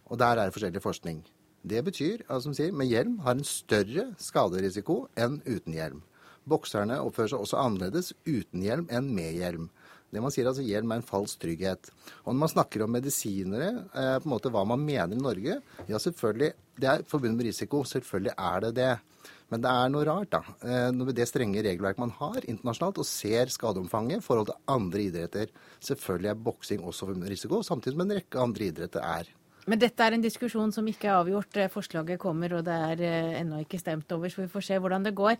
og 0.09 0.17
der 0.17 0.39
er 0.39 0.49
det 0.49 0.57
forskjellig 0.57 0.81
forskning. 0.81 1.21
Det 1.69 1.83
betyr, 1.85 2.23
altså, 2.29 2.55
som 2.55 2.77
med 2.79 2.89
hjelm 2.89 3.19
har 3.27 3.37
en 3.37 3.45
større 3.47 4.11
skaderisiko 4.23 5.03
enn 5.19 5.41
uten 5.45 5.75
hjelm. 5.77 6.05
Bokserne 6.49 7.01
oppfører 7.05 7.35
seg 7.35 7.43
også 7.45 7.61
annerledes 7.61 8.15
uten 8.25 8.63
hjelm 8.65 8.87
enn 8.95 9.11
med 9.15 9.37
hjelm. 9.37 9.69
Det 10.09 10.23
man 10.25 10.33
sier 10.33 10.49
altså 10.49 10.65
Hjelm 10.65 10.93
er 10.95 11.03
en 11.03 11.05
falsk 11.05 11.43
trygghet. 11.43 11.91
Og 12.25 12.33
når 12.33 12.39
man 12.41 12.53
snakker 12.55 12.85
om 12.85 12.95
medisinere, 12.97 13.69
eh, 13.93 14.15
på 14.17 14.25
en 14.25 14.33
måte 14.33 14.53
hva 14.53 14.63
man 14.65 14.81
mener 14.81 15.13
i 15.13 15.21
Norge, 15.21 15.59
ja 15.85 16.01
selvfølgelig, 16.01 16.55
det 16.81 16.89
er 16.89 17.05
forbundet 17.11 17.37
med 17.37 17.49
risiko. 17.51 17.83
Selvfølgelig 17.85 18.33
er 18.33 18.65
det 18.65 18.73
det. 18.79 18.95
Men 19.53 19.65
det 19.65 19.73
er 19.73 19.93
noe 19.93 20.07
rart, 20.09 20.31
da. 20.33 20.41
Eh, 20.65 20.91
Med 20.93 21.15
det 21.17 21.29
strenge 21.29 21.63
regelverket 21.65 22.01
man 22.01 22.15
har 22.17 22.41
internasjonalt, 22.45 23.03
og 23.05 23.09
ser 23.09 23.53
skadeomfanget 23.53 24.23
i 24.23 24.25
forhold 24.25 24.49
til 24.49 24.61
andre 24.69 25.05
idretter. 25.11 25.53
Selvfølgelig 25.81 26.31
er 26.33 26.45
boksing 26.49 26.81
også 26.81 27.05
forbundet 27.05 27.25
med 27.27 27.35
risiko, 27.37 27.63
samtidig 27.63 27.97
som 27.97 28.07
en 28.07 28.17
rekke 28.17 28.41
andre 28.41 28.65
idretter 28.73 29.05
er. 29.05 29.29
Men 29.69 29.81
dette 29.81 30.05
er 30.05 30.17
en 30.17 30.25
diskusjon 30.25 30.73
som 30.73 30.87
ikke 30.89 31.11
er 31.11 31.19
avgjort. 31.19 31.57
Eh, 31.61 31.71
Forslaget 31.73 32.21
kommer, 32.23 32.57
og 32.57 32.65
det 32.67 32.77
er 32.93 33.03
eh, 33.05 33.39
ennå 33.43 33.61
ikke 33.65 33.81
stemt 33.81 34.11
over, 34.17 34.33
så 34.33 34.43
vi 34.43 34.53
får 34.53 34.65
se 34.71 34.79
hvordan 34.81 35.05
det 35.05 35.15
går. 35.19 35.37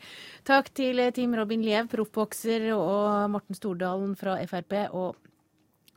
Takk 0.49 0.69
til 0.77 1.01
eh, 1.01 1.13
Team 1.17 1.37
Robin 1.39 1.65
Liev, 1.65 1.89
proffbokser, 1.93 2.69
og 2.77 3.31
Morten 3.33 3.57
Stordalen 3.57 4.15
fra 4.21 4.37
Frp. 4.51 4.77
Og 4.93 5.17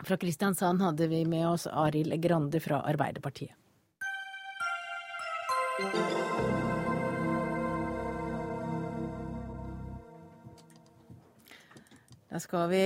fra 0.02 0.18
Kristiansand 0.18 0.82
hadde 0.82 1.12
vi 1.12 1.26
med 1.30 1.46
oss 1.52 1.68
Arild 1.68 2.16
Grande 2.24 2.64
fra 2.64 2.82
Arbeiderpartiet. 2.88 3.58
Da 12.32 12.40
skal 12.40 12.70
vi 12.72 12.78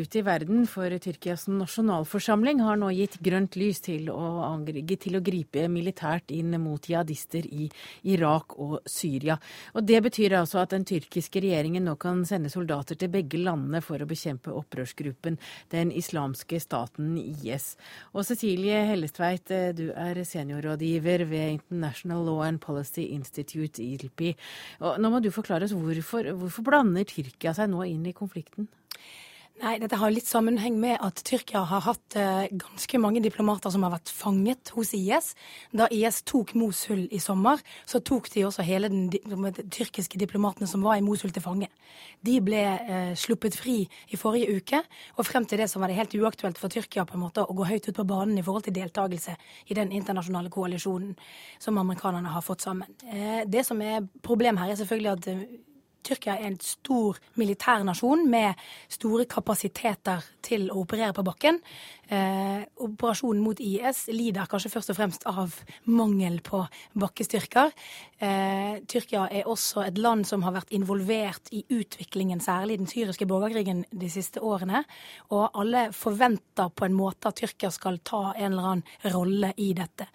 ut 0.00 0.14
i 0.16 0.20
verden, 0.24 0.62
for 0.64 0.88
Tyrkias 0.88 1.42
nasjonalforsamling 1.52 2.62
har 2.64 2.78
nå 2.80 2.86
gitt 2.96 3.18
grønt 3.20 3.52
lys 3.60 3.82
til 3.84 4.06
å, 4.08 4.54
til 4.64 5.18
å 5.18 5.20
gripe 5.20 5.66
militært 5.68 6.30
inn 6.32 6.54
mot 6.62 6.86
jihadister 6.88 7.44
i 7.44 7.66
Irak 8.14 8.54
og 8.56 8.78
Syria. 8.88 9.34
Og 9.76 9.84
Det 9.84 9.98
betyr 10.06 10.38
altså 10.38 10.62
at 10.62 10.72
den 10.72 10.86
tyrkiske 10.88 11.42
regjeringen 11.44 11.84
nå 11.84 11.98
kan 12.00 12.22
sende 12.24 12.48
soldater 12.48 12.96
til 12.96 13.10
begge 13.12 13.42
landene 13.42 13.82
for 13.84 14.00
å 14.00 14.08
bekjempe 14.08 14.54
opprørsgruppen 14.56 15.36
Den 15.74 15.92
islamske 15.92 16.56
staten 16.64 17.18
IS. 17.20 17.74
Og 18.14 18.24
Cecilie 18.24 18.86
Hellestveit, 18.88 19.52
eh, 19.52 19.74
du 19.76 19.90
er 19.92 20.22
seniorrådgiver 20.24 21.26
ved 21.28 21.58
International 21.58 22.24
Law 22.24 22.40
and 22.48 22.62
Policy 22.64 23.10
Institute, 23.12 23.84
ILPI. 23.84 24.32
Og 24.80 24.96
nå 24.96 25.12
må 25.12 25.20
du 25.20 25.28
forklare 25.28 25.68
oss 25.68 25.76
hvorfor, 25.76 26.32
hvorfor 26.40 26.64
blander 26.70 27.04
Tyrkia 27.04 27.52
seg 27.52 27.68
nå 27.68 27.84
inn 27.84 28.08
i 28.08 28.16
konflikten? 28.16 28.70
Nei, 29.62 29.76
dette 29.78 29.94
har 30.00 30.10
litt 30.10 30.26
sammenheng 30.26 30.74
med 30.82 30.96
at 30.98 31.20
Tyrkia 31.22 31.60
har 31.70 31.84
hatt 31.84 32.16
eh, 32.18 32.48
ganske 32.58 32.98
mange 32.98 33.20
diplomater 33.22 33.70
som 33.70 33.84
har 33.86 33.92
vært 33.92 34.10
fanget 34.10 34.72
hos 34.74 34.88
IS. 34.98 35.28
Da 35.70 35.86
IS 35.94 36.24
tok 36.26 36.56
Mosul 36.58 37.04
i 37.14 37.20
sommer, 37.22 37.60
så 37.86 38.00
tok 38.02 38.26
de 38.32 38.42
også 38.48 38.64
hele 38.66 38.90
den 38.90 39.04
de 39.12 39.66
tyrkiske 39.70 40.18
diplomatene 40.18 40.66
som 40.66 40.82
var 40.82 40.98
i 40.98 41.04
Mosul 41.06 41.30
til 41.30 41.44
fange. 41.44 41.68
De 42.26 42.34
ble 42.42 42.64
eh, 42.66 43.12
sluppet 43.14 43.54
fri 43.54 43.76
i 43.86 44.18
forrige 44.18 44.56
uke, 44.58 44.80
og 45.14 45.28
frem 45.28 45.46
til 45.46 45.62
det 45.62 45.68
så 45.70 45.78
var 45.78 45.92
det 45.92 46.00
helt 46.00 46.16
uaktuelt 46.18 46.58
for 46.58 46.74
Tyrkia 46.74 47.04
på 47.06 47.14
en 47.14 47.22
måte 47.22 47.44
å 47.46 47.54
gå 47.54 47.68
høyt 47.68 47.86
ut 47.86 48.00
på 48.00 48.06
banen 48.10 48.40
i 48.40 48.42
forhold 48.42 48.66
til 48.66 48.74
deltakelse 48.74 49.36
i 49.70 49.76
den 49.78 49.94
internasjonale 49.94 50.50
koalisjonen 50.50 51.14
som 51.62 51.78
amerikanerne 51.78 52.34
har 52.34 52.42
fått 52.42 52.66
sammen. 52.66 52.90
Eh, 53.06 53.46
det 53.46 53.62
som 53.70 53.78
er 53.86 54.02
problemet 54.18 54.66
her, 54.66 54.74
er 54.74 54.82
selvfølgelig 54.82 55.14
at 55.14 55.30
eh, 55.30 55.46
Tyrkia 56.04 56.36
er 56.36 56.48
en 56.50 56.58
stor 56.60 57.18
militær 57.40 57.84
nasjon 57.86 58.26
med 58.30 58.60
store 58.92 59.26
kapasiteter 59.30 60.24
til 60.44 60.68
å 60.70 60.82
operere 60.82 61.14
på 61.16 61.24
bakken. 61.26 61.60
Eh, 62.12 62.64
operasjonen 62.84 63.40
mot 63.40 63.60
IS 63.60 64.04
lider 64.12 64.48
kanskje 64.50 64.72
først 64.74 64.92
og 64.92 64.98
fremst 64.98 65.24
av 65.30 65.54
mangel 65.88 66.40
på 66.44 66.60
bakkestyrker. 67.00 67.72
Eh, 68.20 68.82
Tyrkia 68.90 69.24
er 69.32 69.48
også 69.48 69.86
et 69.86 69.98
land 69.98 70.28
som 70.28 70.44
har 70.44 70.56
vært 70.58 70.74
involvert 70.76 71.48
i 71.56 71.64
utviklingen, 71.72 72.42
særlig 72.44 72.78
den 72.82 72.90
syriske 72.90 73.28
borgerkrigen 73.28 73.84
de 73.90 74.12
siste 74.12 74.44
årene. 74.44 74.84
Og 75.32 75.48
alle 75.54 75.88
forventer 75.96 76.68
på 76.68 76.88
en 76.88 76.98
måte 76.98 77.32
at 77.32 77.40
Tyrkia 77.40 77.72
skal 77.72 78.02
ta 78.04 78.34
en 78.34 78.52
eller 78.52 78.70
annen 78.74 79.14
rolle 79.14 79.54
i 79.56 79.72
dette. 79.76 80.10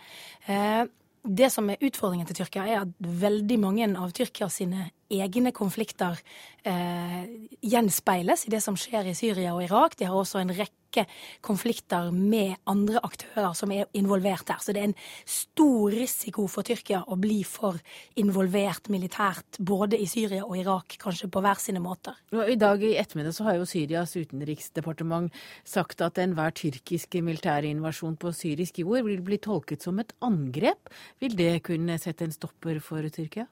Eh, 0.45 0.85
det 1.23 1.49
som 1.51 1.67
er 1.69 1.81
utfordringen 1.83 2.27
til 2.29 2.39
Tyrkia, 2.39 2.65
er 2.65 2.81
at 2.85 2.93
veldig 2.99 3.59
mange 3.59 3.89
av 3.97 4.13
Tyrkia 4.15 4.47
sine 4.53 4.91
egne 5.09 5.51
konflikter 5.55 6.19
eh, 6.63 7.25
gjenspeiles 7.65 8.45
i 8.47 8.53
det 8.53 8.61
som 8.63 8.77
skjer 8.77 9.09
i 9.09 9.17
Syria 9.17 9.55
og 9.55 9.65
Irak. 9.65 9.97
De 9.97 10.07
har 10.07 10.17
også 10.17 10.41
en 10.41 10.53
rekke 10.53 11.05
konflikter 11.45 12.09
med 12.09 12.55
andre 12.69 12.97
aktører 13.05 13.53
som 13.53 13.69
er 13.73 13.85
involvert 13.97 14.47
der. 14.49 14.57
Så 14.61 14.73
det 14.73 14.81
er 14.81 14.87
en 14.89 14.95
stor 15.29 15.93
risiko 15.93 16.47
for 16.49 16.65
Tyrkia 16.65 17.03
å 17.05 17.17
bli 17.19 17.43
for 17.45 17.77
involvert 18.17 18.89
militært, 18.89 19.59
både 19.59 19.99
i 20.01 20.07
Syria 20.09 20.41
og 20.47 20.57
Irak, 20.57 20.97
kanskje 21.01 21.29
på 21.29 21.43
hver 21.45 21.61
sine 21.61 21.81
måter. 21.83 22.17
I 22.33 22.57
dag 22.57 22.81
i 22.81 22.95
ettermiddag 22.97 23.37
så 23.37 23.45
har 23.45 23.59
jo 23.59 23.67
Syrias 23.69 24.15
utenriksdepartement 24.17 25.29
sagt 25.67 26.01
at 26.05 26.17
enhver 26.21 26.55
tyrkisk 26.57 27.19
militærinvasjon 27.21 28.17
på 28.19 28.33
syrisk 28.33 28.81
jord 28.81 29.05
vil 29.05 29.21
bli 29.25 29.37
tolket 29.45 29.85
som 29.85 30.01
et 30.01 30.15
angrep. 30.25 30.89
Vil 31.21 31.37
det 31.37 31.51
kunne 31.69 31.99
sette 32.01 32.25
en 32.25 32.33
stopper 32.33 32.81
for 32.83 33.05
Tyrkia? 33.13 33.45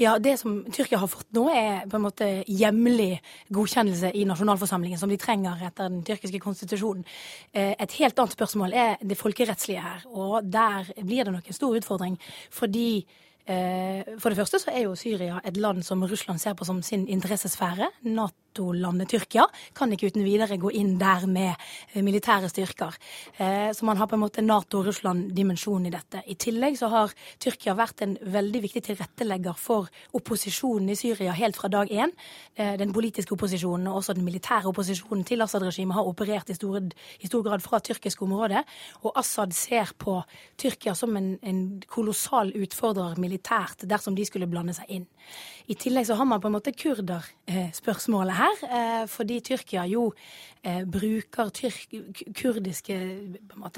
Ja, 0.00 0.18
det 0.18 0.40
som 0.42 0.64
Tyrkia 0.74 0.99
har 1.00 1.10
fått 1.10 1.30
nå, 1.36 1.46
er 1.52 1.86
på 1.90 1.98
en 1.98 2.04
måte 2.04 2.28
hjemlig 2.48 3.14
godkjennelse 3.52 4.12
i 4.14 4.26
nasjonalforsamlingen, 4.28 5.00
som 5.00 5.10
de 5.10 5.18
trenger 5.20 5.64
etter 5.66 5.88
den 5.88 6.04
tyrkiske 6.06 6.42
konstitusjonen. 6.42 7.04
Eh, 7.52 7.74
Et 7.80 7.92
helt 8.00 8.18
annet 8.18 8.36
spørsmål 8.36 8.72
er 8.76 8.96
det 9.02 9.18
folkerettslige 9.18 9.80
her, 9.80 10.06
og 10.12 10.44
der 10.44 10.92
blir 11.02 11.24
det 11.24 11.32
nok 11.32 11.48
en 11.48 11.56
stor 11.56 11.76
utfordring. 11.76 12.18
Fordi 12.50 13.06
For 13.50 14.30
det 14.30 14.38
første 14.38 14.60
så 14.62 14.70
er 14.70 14.84
jo 14.84 14.94
Syria 14.98 15.40
et 15.42 15.56
land 15.58 15.82
som 15.82 16.04
Russland 16.06 16.38
ser 16.38 16.54
på 16.54 16.66
som 16.68 16.84
sin 16.86 17.08
interessesfære. 17.10 17.88
Nato-landet 18.06 19.10
Tyrkia 19.10 19.46
kan 19.74 19.90
ikke 19.90 20.12
uten 20.12 20.22
videre 20.22 20.58
gå 20.60 20.70
inn 20.78 20.92
der 21.00 21.24
med 21.26 21.58
militære 21.98 22.50
styrker. 22.52 22.94
Så 23.74 23.86
man 23.88 23.98
har 23.98 24.06
på 24.06 24.14
en 24.14 24.22
måte 24.22 24.44
Nato-Russland-dimensjon 24.44 25.88
i 25.88 25.90
dette. 25.90 26.22
I 26.30 26.36
tillegg 26.38 26.78
så 26.78 26.92
har 26.92 27.14
Tyrkia 27.42 27.74
vært 27.74 28.04
en 28.06 28.14
veldig 28.22 28.60
viktig 28.68 28.84
tilrettelegger 28.86 29.58
for 29.58 29.90
opposisjonen 30.14 30.92
i 30.94 30.98
Syria 31.00 31.34
helt 31.34 31.58
fra 31.58 31.72
dag 31.72 31.90
én. 31.90 32.14
Den 32.54 32.94
politiske 32.94 33.34
opposisjonen 33.34 33.90
og 33.90 33.98
også 34.04 34.14
den 34.14 34.28
militære 34.28 34.70
opposisjonen 34.70 35.26
til 35.26 35.42
Assad-regimet 35.42 35.98
har 35.98 36.06
operert 36.06 36.54
i, 36.54 36.58
stor, 36.60 36.78
i, 37.18 37.26
stor 37.26 37.42
grad 37.48 37.66
fra 37.66 37.82
tyrkisk 37.82 38.22
område. 38.22 38.62
Og 39.02 39.18
Assad 39.18 39.58
ser 39.58 39.90
på 39.98 40.20
Tyrkia 40.60 40.94
som 40.94 41.18
en, 41.18 41.34
en 41.42 41.64
kolossal 41.90 42.54
utfordrer 42.54 43.18
militært 43.18 43.39
dersom 43.42 44.16
de 44.16 44.24
skulle 44.28 44.48
blande 44.50 44.74
seg 44.76 44.90
inn. 44.90 45.06
I 45.70 45.76
tillegg 45.78 46.06
så 46.08 46.16
har 46.18 46.28
man 46.28 46.40
på 46.40 46.50
en 46.50 46.56
måte 46.56 46.74
kurderspørsmålet 46.74 48.38
her, 48.38 48.64
eh, 48.68 49.04
fordi 49.10 49.40
Tyrkia 49.40 49.86
jo 49.90 50.10
eh, 50.62 50.82
bruker 50.84 51.50
tyrk, 51.54 51.94
kurdiske 52.36 52.98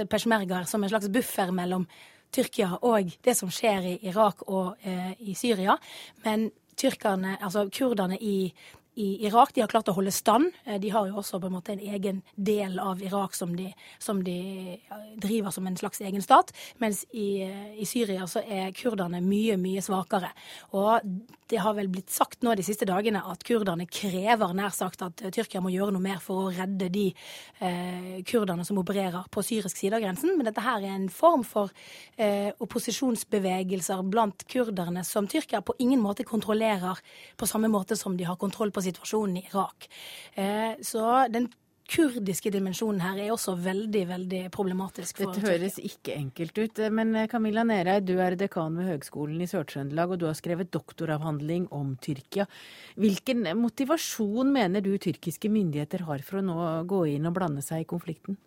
peshmergaer 0.08 0.66
som 0.68 0.82
en 0.82 0.92
slags 0.92 1.10
buffer 1.12 1.52
mellom 1.52 1.86
Tyrkia 2.32 2.78
og 2.80 3.12
det 3.24 3.36
som 3.36 3.50
skjer 3.52 3.90
i 3.90 3.96
Irak 4.08 4.46
og 4.48 4.76
eh, 4.82 5.12
i 5.20 5.34
Syria. 5.36 5.76
Men 6.24 6.50
tyrkerne, 6.76 7.36
altså 7.40 7.66
kurderne 7.68 8.16
i 8.18 8.52
i 8.94 9.26
Irak. 9.26 9.54
De 9.54 9.62
har 9.62 9.70
klart 9.72 9.88
å 9.88 9.94
holde 9.96 10.12
stand. 10.12 10.52
Eh, 10.64 10.78
de 10.80 10.90
har 10.92 11.08
jo 11.08 11.18
også 11.22 11.40
på 11.40 11.48
en 11.48 11.56
måte 11.56 11.72
en 11.72 11.80
egen 11.94 12.22
del 12.36 12.78
av 12.82 13.02
Irak 13.02 13.34
som 13.34 13.54
de, 13.56 13.70
som 13.98 14.20
de 14.24 14.78
driver 15.20 15.50
som 15.54 15.66
en 15.66 15.76
slags 15.76 16.02
egen 16.04 16.22
stat. 16.22 16.52
Mens 16.82 17.04
i, 17.12 17.42
eh, 17.42 17.72
i, 17.80 17.86
Syria 17.88 18.26
så 18.28 18.42
er 18.44 18.74
kurderne 18.76 19.22
mye, 19.24 19.56
mye 19.56 19.82
svakere. 19.84 20.32
Og 20.72 21.00
det 21.48 21.60
har 21.60 21.74
vel 21.76 21.88
blitt 21.92 22.10
sagt 22.12 22.42
nå 22.42 22.54
de 22.56 22.64
siste 22.64 22.88
dagene 22.88 23.22
at 23.28 23.44
kurderne 23.44 23.86
krever 23.88 24.54
nær 24.56 24.72
sagt 24.72 25.02
at 25.04 25.20
Tyrkia 25.32 25.60
må 25.60 25.72
gjøre 25.72 25.92
noe 25.92 26.04
mer 26.04 26.20
for 26.24 26.46
å 26.46 26.52
redde 26.52 26.88
de 26.92 27.08
eh, 27.60 28.20
kurderne 28.28 28.64
som 28.64 28.80
opererer 28.80 29.28
på 29.32 29.44
syrisk 29.44 29.76
side 29.76 29.96
av 29.96 30.04
grensen. 30.04 30.36
Men 30.36 30.48
dette 30.48 30.64
her 30.64 30.84
er 30.84 30.96
en 30.96 31.08
form 31.12 31.44
for 31.48 31.72
eh, 32.16 32.52
opposisjonsbevegelser 32.60 34.04
blant 34.12 34.44
kurderne 34.52 35.04
som 35.04 35.28
Tyrkia 35.28 35.62
på 35.64 35.76
ingen 35.80 36.00
måte 36.00 36.28
kontrollerer 36.28 37.00
på 37.36 37.48
samme 37.48 37.72
måte 37.72 37.96
som 37.96 38.16
de 38.16 38.28
har 38.28 38.40
kontroll 38.40 38.72
på 38.72 38.81
situasjonen 38.84 39.40
i 39.40 39.46
Irak. 39.48 39.88
Eh, 40.34 40.78
så 40.84 41.26
den 41.32 41.50
kurdiske 41.92 42.50
dimensjonen 42.52 43.02
her 43.02 43.18
er 43.20 43.32
også 43.34 43.54
veldig 43.60 44.02
veldig 44.08 44.40
problematisk. 44.54 45.18
Dette 45.22 45.42
høres 45.44 45.78
ikke 45.82 46.14
enkelt 46.16 46.58
ut. 46.58 46.80
Men 46.94 47.14
eh, 47.18 47.28
Camilla 47.30 47.64
Nerei, 47.68 47.98
du 48.04 48.14
er 48.22 48.36
dekan 48.38 48.78
ved 48.78 48.88
Høgskolen 48.92 49.42
i 49.42 49.48
Sør-Trøndelag, 49.50 50.14
og 50.14 50.22
du 50.22 50.28
har 50.28 50.38
skrevet 50.38 50.72
doktoravhandling 50.72 51.68
om 51.74 51.96
Tyrkia. 52.02 52.46
Hvilken 53.00 53.44
motivasjon 53.58 54.54
mener 54.54 54.84
du 54.84 54.94
tyrkiske 54.96 55.50
myndigheter 55.52 56.06
har 56.08 56.24
for 56.26 56.40
å 56.40 56.46
nå 56.46 56.70
gå 56.88 57.04
inn 57.16 57.28
og 57.28 57.36
blande 57.36 57.64
seg 57.64 57.84
i 57.84 57.90
konflikten? 57.90 58.38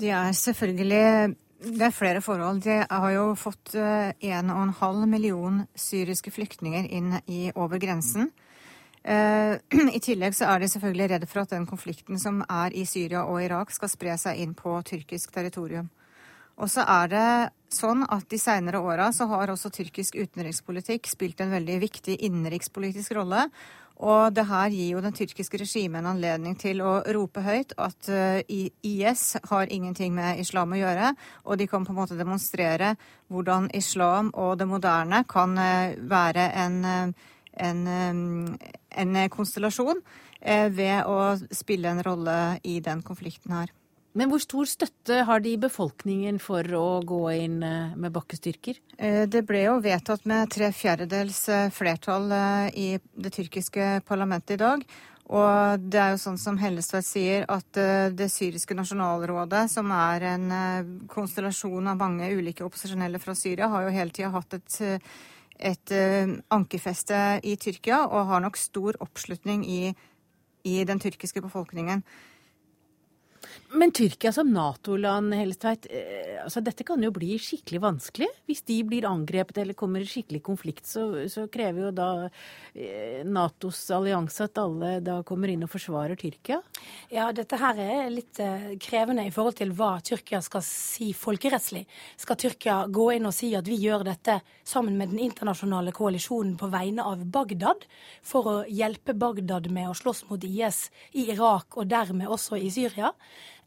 De 0.00 0.10
er 0.12 0.34
selvfølgelig 0.36 1.38
det 1.62 1.84
er 1.86 1.94
flere 1.94 2.18
forhold. 2.18 2.64
De 2.64 2.80
har 2.90 3.10
jo 3.14 3.26
fått 3.38 3.76
1,5 3.76 5.04
million 5.06 5.60
syriske 5.78 6.32
flyktninger 6.34 6.88
inn 6.90 7.12
i, 7.30 7.52
over 7.54 7.78
grensen. 7.78 8.32
Eh, 9.04 9.58
I 9.96 10.00
tillegg 10.02 10.36
så 10.36 10.50
er 10.52 10.62
de 10.62 10.70
selvfølgelig 10.70 11.10
redde 11.14 11.30
for 11.30 11.42
at 11.42 11.54
den 11.54 11.66
konflikten 11.66 12.20
som 12.22 12.42
er 12.46 12.74
i 12.74 12.86
Syria 12.86 13.24
og 13.26 13.42
Irak, 13.42 13.74
skal 13.74 13.90
spre 13.90 14.16
seg 14.20 14.42
inn 14.42 14.54
på 14.58 14.78
tyrkisk 14.86 15.34
territorium. 15.34 15.90
Og 16.62 16.68
så 16.70 16.84
er 16.86 17.08
det 17.10 17.28
sånn 17.72 18.04
at 18.12 18.26
de 18.30 18.38
seinere 18.38 18.82
åra 18.84 19.08
så 19.16 19.26
har 19.30 19.50
også 19.50 19.72
tyrkisk 19.72 20.18
utenrikspolitikk 20.20 21.08
spilt 21.10 21.40
en 21.40 21.54
veldig 21.54 21.78
viktig 21.82 22.18
innenrikspolitisk 22.28 23.16
rolle. 23.16 23.46
Og 24.02 24.34
det 24.34 24.44
her 24.48 24.72
gir 24.74 24.96
jo 24.96 25.02
den 25.04 25.14
tyrkiske 25.14 25.60
regimet 25.60 26.00
en 26.00 26.10
anledning 26.12 26.56
til 26.58 26.80
å 26.82 27.00
rope 27.14 27.42
høyt 27.44 27.74
at 27.80 28.08
eh, 28.10 28.40
IS 28.82 29.36
har 29.50 29.70
ingenting 29.70 30.14
med 30.16 30.40
islam 30.42 30.74
å 30.74 30.80
gjøre, 30.80 31.12
og 31.46 31.58
de 31.60 31.68
kan 31.70 31.86
på 31.86 31.94
en 31.94 32.00
måte 32.00 32.18
demonstrere 32.18 32.94
hvordan 33.32 33.70
islam 33.78 34.32
og 34.34 34.56
det 34.60 34.68
moderne 34.68 35.22
kan 35.30 35.54
uh, 35.56 35.94
være 35.96 36.48
en 36.64 36.82
en, 37.56 38.56
en 38.88 39.20
konstellasjon 39.30 40.00
eh, 40.40 40.68
ved 40.72 41.04
å 41.08 41.36
spille 41.54 41.92
en 41.92 42.02
rolle 42.04 42.38
i 42.62 42.80
den 42.84 43.02
konflikten 43.04 43.54
her. 43.56 43.72
Men 44.12 44.28
hvor 44.28 44.42
stor 44.44 44.68
støtte 44.68 45.22
har 45.24 45.40
de 45.40 45.54
i 45.54 45.60
befolkningen 45.60 46.36
for 46.42 46.66
å 46.76 47.00
gå 47.06 47.22
inn 47.32 47.62
eh, 47.64 47.94
med 47.96 48.12
bakkestyrker? 48.12 48.80
Eh, 48.98 49.22
det 49.30 49.44
ble 49.48 49.64
jo 49.66 49.78
vedtatt 49.84 50.26
med 50.28 50.52
tre 50.52 50.68
fjerdedels 50.76 51.46
flertall 51.72 52.28
i 52.76 52.90
det 52.98 53.32
tyrkiske 53.38 54.02
parlamentet 54.08 54.58
i 54.58 54.62
dag. 54.64 54.84
Og 55.32 55.84
det 55.88 55.96
er 55.96 56.10
jo 56.12 56.20
sånn 56.20 56.36
som 56.36 56.58
Hellestveit 56.60 57.06
sier, 57.06 57.44
at 57.48 57.78
det 58.12 58.26
syriske 58.28 58.74
nasjonalrådet, 58.76 59.62
som 59.70 59.88
er 59.94 60.26
en 60.34 60.50
konstellasjon 61.08 61.88
av 61.88 61.96
mange 61.96 62.26
ulike 62.34 62.66
opposisjonelle 62.66 63.20
fra 63.22 63.32
Syria, 63.38 63.70
har 63.72 63.86
jo 63.86 63.94
hele 63.94 64.12
tida 64.12 64.32
hatt 64.34 64.58
et 64.58 64.76
et 65.62 65.94
uh, 65.94 66.34
ankerfeste 66.54 67.16
i 67.46 67.56
Tyrkia 67.60 68.04
og 68.08 68.26
har 68.32 68.42
nok 68.44 68.58
stor 68.60 68.98
oppslutning 69.04 69.64
i, 69.68 69.94
i 70.64 70.82
den 70.88 71.00
tyrkiske 71.02 71.42
befolkningen. 71.44 72.04
Men 73.74 73.92
Tyrkia 73.92 74.32
som 74.32 74.50
Nato-land, 74.52 75.32
Hellestveit, 75.34 75.86
eh, 75.90 76.42
altså 76.44 76.60
dette 76.60 76.84
kan 76.84 77.00
jo 77.02 77.08
bli 77.14 77.38
skikkelig 77.40 77.80
vanskelig. 77.80 78.28
Hvis 78.44 78.60
de 78.68 78.76
blir 78.84 79.06
angrepet 79.08 79.62
eller 79.62 79.76
kommer 79.78 80.04
i 80.04 80.08
skikkelig 80.08 80.42
konflikt, 80.44 80.84
så, 80.86 81.06
så 81.32 81.46
krever 81.52 81.86
jo 81.86 81.92
da 81.96 82.08
eh, 82.74 83.22
Natos 83.24 83.80
allianse 83.96 84.44
at 84.44 84.60
alle 84.60 84.98
da 85.04 85.22
kommer 85.24 85.48
inn 85.48 85.64
og 85.64 85.72
forsvarer 85.72 86.20
Tyrkia? 86.20 86.58
Ja, 87.12 87.30
dette 87.32 87.56
her 87.62 87.80
er 87.80 88.12
litt 88.12 88.40
eh, 88.44 88.74
krevende 88.82 89.24
i 89.24 89.32
forhold 89.32 89.56
til 89.62 89.72
hva 89.78 89.94
Tyrkia 90.04 90.42
skal 90.44 90.64
si 90.66 91.12
folkerettslig. 91.16 91.86
Skal 92.20 92.40
Tyrkia 92.44 92.82
gå 92.92 93.08
inn 93.16 93.30
og 93.30 93.36
si 93.36 93.54
at 93.56 93.68
vi 93.72 93.80
gjør 93.80 94.04
dette 94.10 94.36
sammen 94.68 95.00
med 95.00 95.14
den 95.14 95.24
internasjonale 95.30 95.96
koalisjonen 95.96 96.58
på 96.60 96.68
vegne 96.72 97.08
av 97.08 97.24
Bagdad, 97.24 97.88
for 98.20 98.52
å 98.52 98.56
hjelpe 98.68 99.16
Bagdad 99.16 99.72
med 99.72 99.88
å 99.88 99.96
slåss 99.96 100.26
mot 100.28 100.44
IS 100.44 100.84
i 101.16 101.30
Irak 101.32 101.80
og 101.80 101.88
dermed 101.88 102.28
også 102.28 102.60
i 102.60 102.68
Syria? 102.72 103.14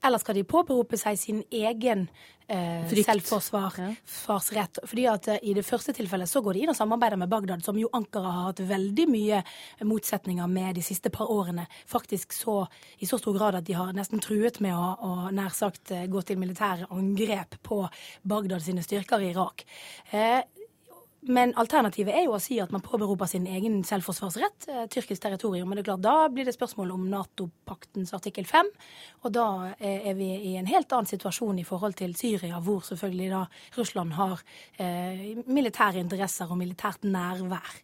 Eller 0.06 0.22
skal 0.22 0.38
de 0.38 0.46
påberope 0.48 0.98
seg 1.00 1.18
sin 1.20 1.42
egen 1.50 2.06
eh, 2.48 2.86
selvforsvarsrett? 2.90 4.80
Ja. 4.82 4.88
Fordi 4.88 5.06
at 5.10 5.30
eh, 5.34 5.40
I 5.50 5.56
det 5.58 5.66
første 5.66 5.96
tilfellet 5.98 6.30
så 6.30 6.42
går 6.46 6.58
de 6.58 6.66
inn 6.66 6.74
og 6.74 6.78
samarbeider 6.78 7.20
med 7.22 7.32
Bagdad, 7.32 7.64
som 7.66 7.80
jo 7.80 7.90
Ankara 7.96 8.34
har 8.34 8.50
hatt 8.52 8.62
veldig 8.70 9.08
mye 9.10 9.42
motsetninger 9.88 10.50
med 10.52 10.78
de 10.78 10.86
siste 10.86 11.10
par 11.14 11.32
årene. 11.32 11.66
Faktisk 11.90 12.36
så, 12.38 12.62
i 13.00 13.10
så 13.10 13.20
stor 13.22 13.38
grad 13.38 13.60
at 13.60 13.68
de 13.68 13.78
har 13.78 13.94
nesten 13.98 14.22
truet 14.24 14.62
med 14.64 14.76
å, 14.78 14.92
å 14.94 15.14
nær 15.36 15.56
sagt 15.56 15.94
eh, 15.96 16.06
gå 16.12 16.22
til 16.26 16.42
militære 16.42 16.92
angrep 16.94 17.58
på 17.66 17.82
Bagdad 18.24 18.66
sine 18.66 18.86
styrker 18.86 19.24
i 19.24 19.32
Irak. 19.34 19.66
Eh, 20.12 20.42
men 21.28 21.54
alternativet 21.60 22.16
er 22.16 22.26
jo 22.28 22.36
å 22.36 22.42
si 22.42 22.60
at 22.62 22.72
man 22.74 22.84
påberoper 22.86 23.30
sin 23.30 23.48
egen 23.50 23.82
selvforsvarsrett, 23.88 24.68
eh, 24.72 24.86
tyrkisk 24.92 25.22
territorium. 25.24 25.70
Men 25.70 25.78
det 25.78 25.86
er 25.86 25.92
klart, 25.92 26.06
da 26.06 26.30
blir 26.30 26.46
det 26.46 26.56
spørsmål 26.56 26.94
om 26.96 27.06
Nato-paktens 27.12 28.14
artikkel 28.14 28.46
5. 28.46 28.72
Og 29.24 29.36
da 29.36 29.48
er 29.80 30.14
vi 30.14 30.32
i 30.52 30.56
en 30.60 30.70
helt 30.70 30.92
annen 30.94 31.10
situasjon 31.10 31.60
i 31.60 31.68
forhold 31.68 31.96
til 31.96 32.16
Syria, 32.16 32.60
hvor 32.60 32.82
selvfølgelig 32.82 33.30
da 33.30 33.46
Russland 33.78 34.14
har 34.14 34.44
eh, 34.78 35.36
militære 35.46 36.04
interesser 36.04 36.52
og 36.52 36.60
militært 36.62 37.04
nærvær. 37.04 37.82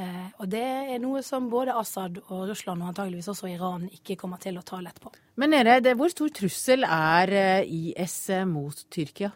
Eh, 0.00 0.28
og 0.40 0.48
det 0.48 0.64
er 0.94 1.00
noe 1.02 1.20
som 1.26 1.48
både 1.52 1.74
Assad 1.76 2.20
og 2.22 2.46
Russland, 2.50 2.82
og 2.82 2.92
antageligvis 2.92 3.28
også 3.32 3.50
Iran, 3.50 3.88
ikke 3.92 4.16
kommer 4.20 4.40
til 4.42 4.58
å 4.60 4.64
ta 4.66 4.80
lett 4.82 5.00
på. 5.02 5.12
Men 5.40 5.52
Nere, 5.54 5.80
hvor 5.98 6.12
stor 6.12 6.32
trussel 6.36 6.86
er 6.86 7.34
eh, 7.36 7.74
IS 7.90 8.16
eh, 8.32 8.46
mot 8.48 8.84
Tyrkia? 8.92 9.32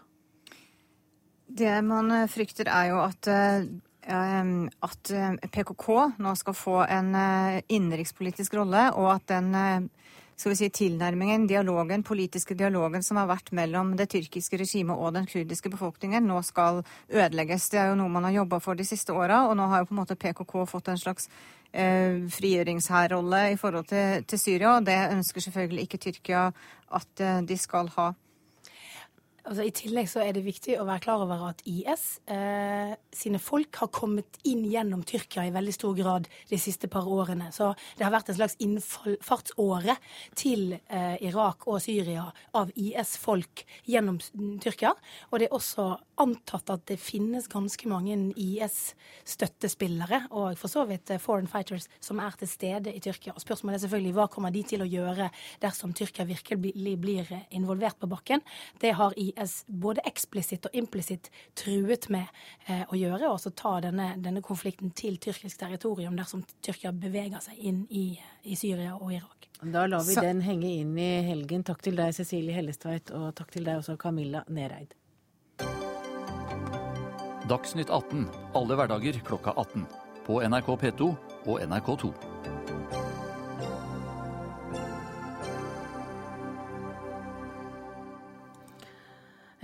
Det 1.54 1.74
man 1.86 2.10
eh, 2.10 2.26
frykter, 2.30 2.66
er 2.66 2.88
jo 2.90 3.00
at, 3.04 3.28
eh, 3.30 3.66
at 4.82 5.10
eh, 5.14 5.34
PKK 5.54 5.86
nå 6.18 6.32
skal 6.34 6.56
få 6.58 6.80
en 6.82 7.14
innenrikspolitisk 7.70 8.56
rolle, 8.58 8.88
og 8.98 9.12
at 9.12 9.28
den 9.30 9.88
skal 10.34 10.50
vi 10.50 10.56
si, 10.58 10.68
tilnærmingen, 10.74 11.46
dialogen, 11.46 12.02
politiske 12.02 12.56
dialogen 12.58 13.06
som 13.06 13.20
har 13.20 13.28
vært 13.30 13.52
mellom 13.54 13.92
det 13.94 14.08
tyrkiske 14.10 14.58
regimet 14.58 14.98
og 14.98 15.14
den 15.14 15.28
kurdiske 15.30 15.70
befolkningen, 15.70 16.26
nå 16.26 16.40
skal 16.42 16.82
ødelegges. 17.06 17.68
Det 17.70 17.78
er 17.84 17.92
jo 17.92 18.00
noe 18.02 18.10
man 18.10 18.26
har 18.26 18.40
jobba 18.40 18.58
for 18.64 18.74
de 18.74 18.88
siste 18.88 19.14
åra, 19.14 19.44
og 19.46 19.54
nå 19.54 19.68
har 19.70 19.84
jo 19.84 19.92
på 19.92 19.94
en 19.94 20.02
måte 20.02 20.18
PKK 20.18 20.56
fått 20.66 20.90
en 20.90 20.98
slags 20.98 21.30
eh, 21.70 22.18
frigjøringshærrolle 22.34 23.44
i 23.54 23.60
forhold 23.62 23.86
til, 23.94 24.26
til, 24.26 24.42
Syria, 24.42 24.74
og 24.74 24.90
det 24.90 24.98
ønsker 25.14 25.46
selvfølgelig 25.46 25.86
ikke 25.86 26.02
Tyrkia 26.08 26.48
at 26.98 27.26
de 27.46 27.62
skal 27.62 27.94
ha. 27.94 28.10
Altså, 29.44 29.66
I 29.66 29.72
tillegg 29.76 30.06
så 30.08 30.22
er 30.24 30.32
det 30.32 30.40
viktig 30.46 30.78
å 30.80 30.86
være 30.88 31.02
klar 31.04 31.20
over 31.20 31.42
at 31.50 31.58
IS 31.68 32.04
eh, 32.32 32.94
sine 33.12 33.36
folk 33.42 33.76
har 33.76 33.90
kommet 33.92 34.38
inn 34.48 34.62
gjennom 34.64 35.02
Tyrkia 35.04 35.44
i 35.44 35.52
veldig 35.52 35.74
stor 35.76 35.92
grad 35.98 36.30
de 36.48 36.58
siste 36.60 36.88
par 36.88 37.04
årene. 37.04 37.50
Så 37.52 37.74
det 37.98 38.06
har 38.06 38.14
vært 38.14 38.30
en 38.32 38.38
slags 38.38 38.56
innfartsåre 38.64 39.98
til 40.40 40.78
eh, 40.78 41.20
Irak 41.28 41.66
og 41.68 41.82
Syria 41.84 42.24
av 42.56 42.72
IS-folk 42.72 43.66
gjennom 43.84 44.16
Tyrkia. 44.64 44.94
Og 45.28 45.42
det 45.42 45.50
er 45.50 45.58
også 45.58 45.90
antatt 46.24 46.72
at 46.72 46.88
det 46.88 46.96
finnes 47.02 47.50
ganske 47.52 47.90
mange 47.90 48.16
IS-støttespillere 48.40 50.22
og 50.30 50.56
for 50.56 50.72
så 50.72 50.86
vidt 50.88 51.12
eh, 51.12 51.20
foreign 51.20 51.50
fighters 51.52 51.90
som 52.00 52.22
er 52.24 52.40
til 52.40 52.48
stede 52.48 52.96
i 52.96 53.04
Tyrkia. 53.04 53.36
Og 53.36 53.44
spørsmålet 53.44 53.76
er 53.76 53.84
selvfølgelig 53.84 54.16
hva 54.16 54.28
kommer 54.32 54.56
de 54.56 54.64
til 54.72 54.80
å 54.80 54.88
gjøre 54.88 55.28
dersom 55.60 55.92
Tyrkia 55.92 56.24
virkelig 56.32 56.96
blir 57.04 57.36
involvert 57.52 58.00
på 58.00 58.08
bakken. 58.08 58.40
Det 58.80 58.96
har 58.96 59.12
IS 59.20 59.33
IS 59.34 59.62
både 59.66 60.04
eksplisitt 60.08 60.68
og 60.68 60.76
implisitt 60.76 61.30
truet 61.58 62.08
med 62.12 62.26
eh, 62.66 62.84
å 62.88 62.98
gjøre, 62.98 63.30
og 63.30 63.40
så 63.42 63.52
ta 63.54 63.76
denne, 63.84 64.14
denne, 64.22 64.42
konflikten 64.44 64.92
til 64.96 65.18
tyrkisk 65.22 65.60
territorium 65.60 66.16
dersom 66.18 66.44
Tyrkia 66.64 66.92
beveger 66.92 67.42
seg 67.44 67.58
inn 67.58 67.84
i, 67.90 68.06
i 68.44 68.58
Syria 68.58 68.96
og 68.98 69.12
Irak. 69.12 69.48
Da 69.62 69.86
lar 69.86 70.04
vi 70.04 70.16
så... 70.16 70.24
den 70.24 70.42
henge 70.44 70.68
inn 70.82 70.92
i 70.98 71.10
helgen. 71.24 71.64
Takk 71.64 71.80
til 71.84 71.96
deg, 71.96 72.12
Cecilie 72.16 72.56
Hellestveit, 72.56 73.14
og 73.16 73.32
takk 73.38 73.54
til 73.54 73.64
deg 73.64 73.80
også, 73.80 73.96
Camilla 74.00 74.44
Nereid. 74.48 74.94
Dagsnytt 77.48 77.90
18 77.92 78.28
alle 78.56 78.76
hverdager 78.78 79.20
klokka 79.24 79.52
18. 79.56 79.84
På 80.24 80.40
NRK 80.40 80.70
P2 80.80 81.10
og 81.44 81.58
NRK2. 81.60 83.03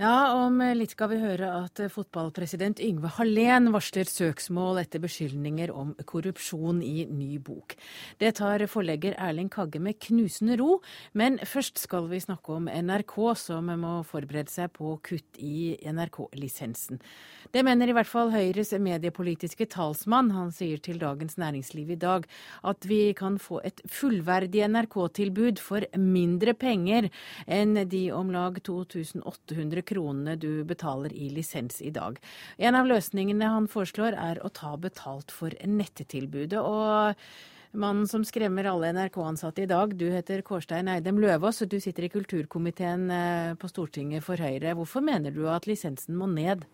Ja, 0.01 0.33
om 0.33 0.55
litt 0.73 0.95
skal 0.95 1.11
vi 1.11 1.19
høre 1.21 1.45
at 1.59 1.77
fotballpresident 1.93 2.79
Yngve 2.81 3.11
Hallén 3.19 3.67
varsler 3.69 4.07
søksmål 4.09 4.79
etter 4.81 4.97
beskyldninger 5.03 5.69
om 5.77 5.91
korrupsjon 6.09 6.79
i 6.81 7.03
ny 7.05 7.35
bok. 7.37 7.75
Det 8.17 8.31
tar 8.39 8.63
forlegger 8.71 9.13
Erling 9.21 9.51
Kagge 9.53 9.77
med 9.77 9.99
knusende 10.01 10.57
ro, 10.57 10.79
men 11.13 11.37
først 11.45 11.77
skal 11.83 12.07
vi 12.09 12.17
snakke 12.23 12.55
om 12.55 12.65
NRK, 12.65 13.13
som 13.37 13.69
må 13.83 13.91
forberede 14.09 14.49
seg 14.49 14.71
på 14.73 14.95
kutt 15.05 15.37
i 15.37 15.75
NRK-lisensen. 15.85 16.97
Det 17.53 17.61
mener 17.67 17.91
i 17.91 17.93
hvert 17.93 18.09
fall 18.09 18.33
Høyres 18.33 18.73
mediepolitiske 18.81 19.69
talsmann. 19.69 20.33
Han 20.33 20.49
sier 20.55 20.81
til 20.81 20.97
Dagens 21.03 21.37
Næringsliv 21.37 21.93
i 21.93 21.99
dag 22.01 22.25
at 22.65 22.89
vi 22.89 23.03
kan 23.13 23.37
få 23.37 23.61
et 23.69 23.85
fullverdig 23.85 24.65
NRK-tilbud 24.65 25.61
for 25.61 25.85
mindre 25.93 26.57
penger 26.57 27.11
enn 27.45 27.77
de 27.85 28.07
om 28.17 28.33
lag 28.33 28.57
2800 28.65 29.85
kroner 29.85 29.90
kronene 29.91 30.37
du 30.39 30.63
betaler 30.67 31.13
i 31.13 31.29
lisens 31.35 31.81
i 31.83 31.93
dag. 31.93 32.17
En 32.57 32.79
av 32.79 32.89
løsningene 32.89 33.53
han 33.53 33.69
foreslår 33.71 34.17
er 34.17 34.41
å 34.41 34.53
ta 34.55 34.75
betalt 34.79 35.31
for 35.35 35.55
nettetilbudet. 35.67 36.59
og 36.59 37.15
Mannen 37.71 38.03
som 38.07 38.23
skremmer 38.27 38.67
alle 38.67 38.89
NRK-ansatte 38.91 39.63
i 39.63 39.67
dag, 39.69 39.93
du 39.95 40.09
heter 40.11 40.41
Kårstein 40.43 40.89
Eidem 40.91 41.21
Løvaas, 41.23 41.61
og 41.63 41.69
du 41.71 41.77
sitter 41.79 42.03
i 42.03 42.09
kulturkomiteen 42.11 43.05
eh, 43.15 43.51
på 43.55 43.69
Stortinget 43.71 44.25
for 44.25 44.35
Høyre. 44.43 44.73
Hvorfor 44.75 44.99
mener 45.07 45.31
du 45.31 45.45
at 45.47 45.69
lisensen 45.69 46.17
må 46.19 46.27
ned? 46.27 46.65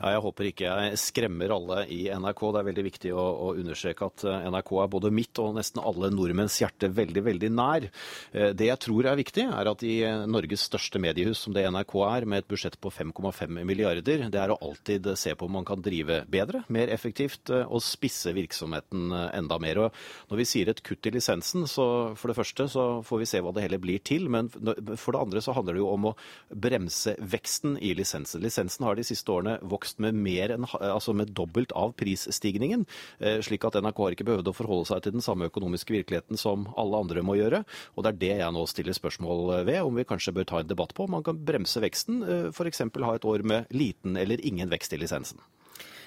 Ja, 0.00 0.10
jeg 0.16 0.24
håper 0.24 0.48
ikke 0.48 0.72
jeg 0.72 0.98
skremmer 0.98 1.54
alle 1.54 1.84
i 1.94 2.00
NRK. 2.10 2.42
Det 2.42 2.62
er 2.62 2.66
veldig 2.66 2.84
viktig 2.88 3.12
å, 3.14 3.26
å 3.46 3.52
understreke 3.60 4.08
at 4.10 4.24
eh, 4.26 4.48
NRK 4.50 4.72
er 4.82 4.90
både 4.96 5.12
mitt 5.14 5.38
og 5.38 5.54
nesten 5.54 5.84
alle 5.86 6.10
nordmenns 6.16 6.58
hjerte 6.58 6.90
veldig, 6.98 7.24
veldig 7.28 7.52
nær. 7.54 7.86
Eh, 8.34 8.50
det 8.50 8.72
jeg 8.72 8.82
tror 8.88 9.12
er 9.12 9.22
viktig, 9.22 9.46
er 9.54 9.70
at 9.70 9.86
i 9.86 9.94
Norges 10.26 10.66
største 10.66 10.98
mediehus, 10.98 11.44
som 11.44 11.54
det 11.54 11.62
NRK 11.70 11.96
er, 12.08 12.26
med 12.26 12.42
et 12.42 12.50
budsjett 12.50 12.80
på 12.82 12.90
5,5 12.96 13.62
milliarder, 13.62 14.26
det 14.26 14.42
er 14.42 14.50
å 14.50 14.58
alltid 14.58 15.12
se 15.14 15.38
på 15.38 15.46
om 15.46 15.60
man 15.60 15.70
kan 15.70 15.86
drive 15.86 16.24
bedre, 16.26 16.64
mer 16.74 16.90
effektivt 16.90 17.54
og 17.60 17.78
spisse 17.86 18.34
virksomheten 18.34 19.14
enda 19.14 19.62
mer. 19.62 19.84
Og 19.86 20.02
når 20.32 20.39
vi 20.40 20.48
sier 20.48 20.70
et 20.70 20.82
kutt 20.86 21.06
i 21.06 21.12
lisensen, 21.14 21.66
så 21.70 21.86
for 22.18 22.30
det 22.30 22.36
første 22.38 22.66
så 22.72 22.84
får 23.06 23.22
vi 23.22 23.28
se 23.28 23.40
hva 23.44 23.52
det 23.54 23.64
heller 23.66 23.82
blir 23.82 24.02
til. 24.06 24.28
Men 24.32 24.48
for 24.50 25.14
det 25.14 25.20
andre 25.20 25.42
så 25.44 25.54
handler 25.56 25.76
det 25.76 25.82
jo 25.82 25.90
om 25.92 26.08
å 26.10 26.14
bremse 26.50 27.14
veksten 27.20 27.76
i 27.78 27.92
lisensen. 27.98 28.42
Lisensen 28.44 28.86
har 28.88 28.98
de 28.98 29.06
siste 29.06 29.32
årene 29.32 29.58
vokst 29.70 30.00
med 30.02 30.16
mer 30.16 30.54
enn, 30.56 30.66
altså 30.80 31.14
med 31.16 31.34
dobbelt 31.36 31.74
av 31.76 31.94
prisstigningen. 32.00 32.86
Eh, 33.20 33.40
slik 33.44 33.66
at 33.68 33.78
NRK 33.80 34.02
har 34.04 34.16
ikke 34.16 34.28
behøvd 34.30 34.50
å 34.52 34.56
forholde 34.56 34.90
seg 34.90 35.04
til 35.04 35.16
den 35.16 35.24
samme 35.24 35.50
økonomiske 35.50 35.94
virkeligheten 35.94 36.40
som 36.40 36.68
alle 36.80 37.04
andre 37.04 37.24
må 37.26 37.38
gjøre. 37.38 37.62
Og 37.94 38.04
det 38.04 38.14
er 38.14 38.20
det 38.24 38.34
jeg 38.42 38.56
nå 38.56 38.66
stiller 38.70 38.96
spørsmål 38.96 39.46
ved, 39.68 39.82
om 39.84 39.96
vi 39.96 40.08
kanskje 40.08 40.34
bør 40.36 40.48
ta 40.50 40.62
en 40.62 40.70
debatt 40.70 40.94
på. 40.96 41.06
Om 41.06 41.18
man 41.18 41.26
kan 41.26 41.40
bremse 41.46 41.82
veksten, 41.82 42.22
eh, 42.24 42.50
f.eks. 42.54 42.84
ha 43.00 43.16
et 43.16 43.28
år 43.28 43.46
med 43.46 43.72
liten 43.74 44.16
eller 44.20 44.42
ingen 44.46 44.70
vekst 44.72 44.94
i 44.96 45.00
lisensen. 45.00 45.40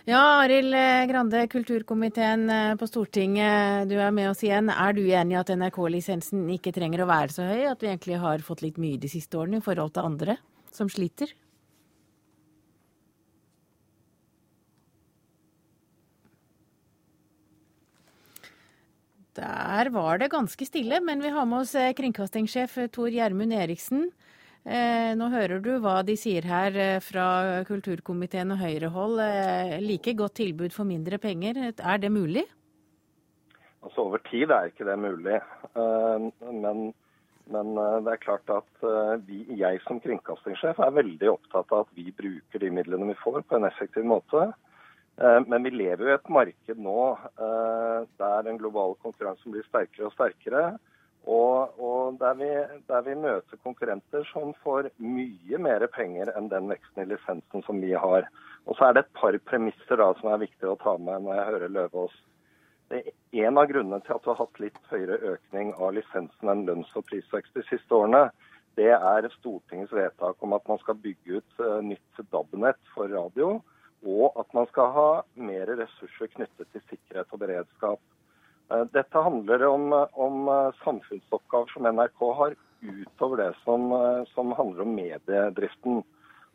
Ja, 0.03 0.19
Arild 0.43 0.73
eh, 0.75 1.05
Grande, 1.07 1.45
kulturkomiteen 1.47 2.49
eh, 2.51 2.73
på 2.75 2.87
Stortinget, 2.89 3.87
du 3.87 3.93
er 3.95 4.09
med 4.11 4.33
oss 4.33 4.41
igjen. 4.43 4.67
Er 4.67 4.91
du 4.91 4.99
enig 4.99 5.37
i 5.37 5.37
at 5.39 5.51
NRK-lisensen 5.55 6.41
ikke 6.57 6.73
trenger 6.75 7.05
å 7.05 7.07
være 7.07 7.31
så 7.31 7.45
høy, 7.47 7.61
at 7.69 7.79
vi 7.79 7.87
egentlig 7.87 8.17
har 8.19 8.43
fått 8.43 8.65
litt 8.65 8.81
mye 8.83 8.99
de 8.99 9.07
siste 9.07 9.39
årene 9.39 9.61
i 9.61 9.63
forhold 9.63 9.93
til 9.95 10.09
andre 10.09 10.35
som 10.75 10.91
sliter? 10.91 11.31
Der 19.39 19.93
var 19.95 20.19
det 20.19 20.33
ganske 20.35 20.67
stille, 20.67 20.99
men 20.99 21.23
vi 21.23 21.31
har 21.31 21.47
med 21.47 21.63
oss 21.63 21.77
eh, 21.79 21.93
kringkastingssjef 21.95 22.75
Tor 22.91 23.07
Gjermund 23.07 23.55
Eriksen. 23.55 24.09
Eh, 24.63 25.11
nå 25.19 25.27
hører 25.27 25.59
du 25.59 25.73
hva 25.83 25.97
de 26.07 26.13
sier 26.15 26.45
her 26.47 26.75
eh, 26.79 26.99
fra 27.03 27.63
kulturkomiteen 27.67 28.53
og 28.55 28.61
Høyrehold. 28.61 29.19
Eh, 29.19 29.77
like 29.83 30.13
godt 30.15 30.37
tilbud 30.39 30.71
for 30.71 30.87
mindre 30.87 31.19
penger. 31.19 31.59
Er 31.75 31.99
det 31.99 32.11
mulig? 32.15 32.45
Altså 33.83 34.05
Over 34.05 34.23
tid 34.29 34.53
er 34.55 34.69
ikke 34.69 34.87
det 34.87 34.95
mulig. 34.95 35.41
Men, 35.75 36.93
men 37.51 37.71
det 38.05 38.13
er 38.13 38.21
klart 38.23 38.47
at 38.47 38.85
vi, 39.27 39.41
jeg 39.59 39.81
som 39.83 39.99
kringkastingssjef 39.99 40.79
er 40.79 40.95
veldig 40.95 41.33
opptatt 41.33 41.73
av 41.75 41.83
at 41.83 41.91
vi 41.97 42.13
bruker 42.15 42.63
de 42.63 42.69
midlene 42.71 43.09
vi 43.09 43.17
får 43.19 43.41
på 43.43 43.59
en 43.59 43.67
effektiv 43.67 44.07
måte. 44.07 44.45
Men 45.19 45.67
vi 45.67 45.73
lever 45.75 46.05
jo 46.05 46.13
i 46.13 46.15
et 46.15 46.31
marked 46.31 46.79
nå 46.79 47.09
der 47.35 48.47
den 48.47 48.61
globale 48.61 48.95
konkurransen 49.03 49.51
blir 49.51 49.67
sterkere 49.67 50.07
og 50.07 50.15
sterkere. 50.15 50.63
Og, 51.23 51.79
og 51.79 52.17
der, 52.19 52.33
vi, 52.35 52.49
der, 52.89 53.01
vi, 53.05 53.15
møter 53.15 53.59
konkurrenter 53.63 54.25
som 54.33 54.51
får 54.63 54.89
mye 54.99 55.59
mer 55.61 55.85
penger 55.95 56.33
enn 56.35 56.49
den 56.51 56.67
veksten 56.71 57.05
i 57.05 57.07
lisensen 57.13 57.63
som 57.63 57.79
vi 57.79 57.93
har. 57.95 58.27
Og 58.67 58.75
så 58.75 58.89
er 58.89 58.97
det 58.97 59.05
et 59.05 59.15
par 59.19 59.37
premisser 59.47 59.99
da 59.99 60.09
som 60.19 60.33
er 60.33 60.43
viktig 60.43 60.67
å 60.67 60.79
ta 60.83 60.97
med 60.99 61.23
når 61.23 61.37
jeg 61.39 61.49
hører 61.51 61.75
Løvaas. 61.77 62.17
En 62.93 63.57
av 63.57 63.69
grunnene 63.71 64.03
til 64.03 64.17
at 64.17 64.25
du 64.25 64.29
har 64.33 64.41
hatt 64.43 64.59
litt 64.61 64.79
høyere 64.91 65.33
økning 65.33 65.71
av 65.79 65.95
lisensen 65.95 66.51
enn 66.51 66.65
lønns- 66.67 66.95
og 66.99 67.07
prisvekst 67.07 67.55
de 67.55 67.63
siste 67.69 67.95
årene, 67.95 68.27
det 68.77 68.91
er 68.91 69.29
Stortingets 69.37 69.93
vedtak 69.93 70.43
om 70.43 70.55
at 70.57 70.67
man 70.67 70.79
skal 70.81 70.97
bygge 71.01 71.39
ut 71.39 71.59
uh, 71.61 71.79
nytt 71.85 72.23
DAB-nett 72.33 72.79
for 72.93 73.09
radio, 73.09 73.59
og 74.03 74.39
at 74.41 74.49
man 74.57 74.67
skal 74.71 74.91
ha 74.97 75.09
mer 75.49 75.71
ressurser 75.79 76.31
knyttet 76.33 76.71
til 76.73 76.83
sikkerhet 76.89 77.31
og 77.31 77.43
beredskap. 77.45 78.01
Eh, 78.73 78.85
dette 78.91 79.17
handler 79.17 79.65
om, 79.65 80.07
om 80.13 80.47
eh, 80.47 80.73
samfunnsoppgaver 80.83 81.67
som 81.73 81.95
NRK 81.95 82.33
har 82.33 82.55
utover 82.81 83.37
det 83.37 83.53
som, 83.63 83.91
eh, 83.91 84.23
som 84.33 84.51
handler 84.51 84.81
om 84.81 84.95
mediedriften. 84.95 86.03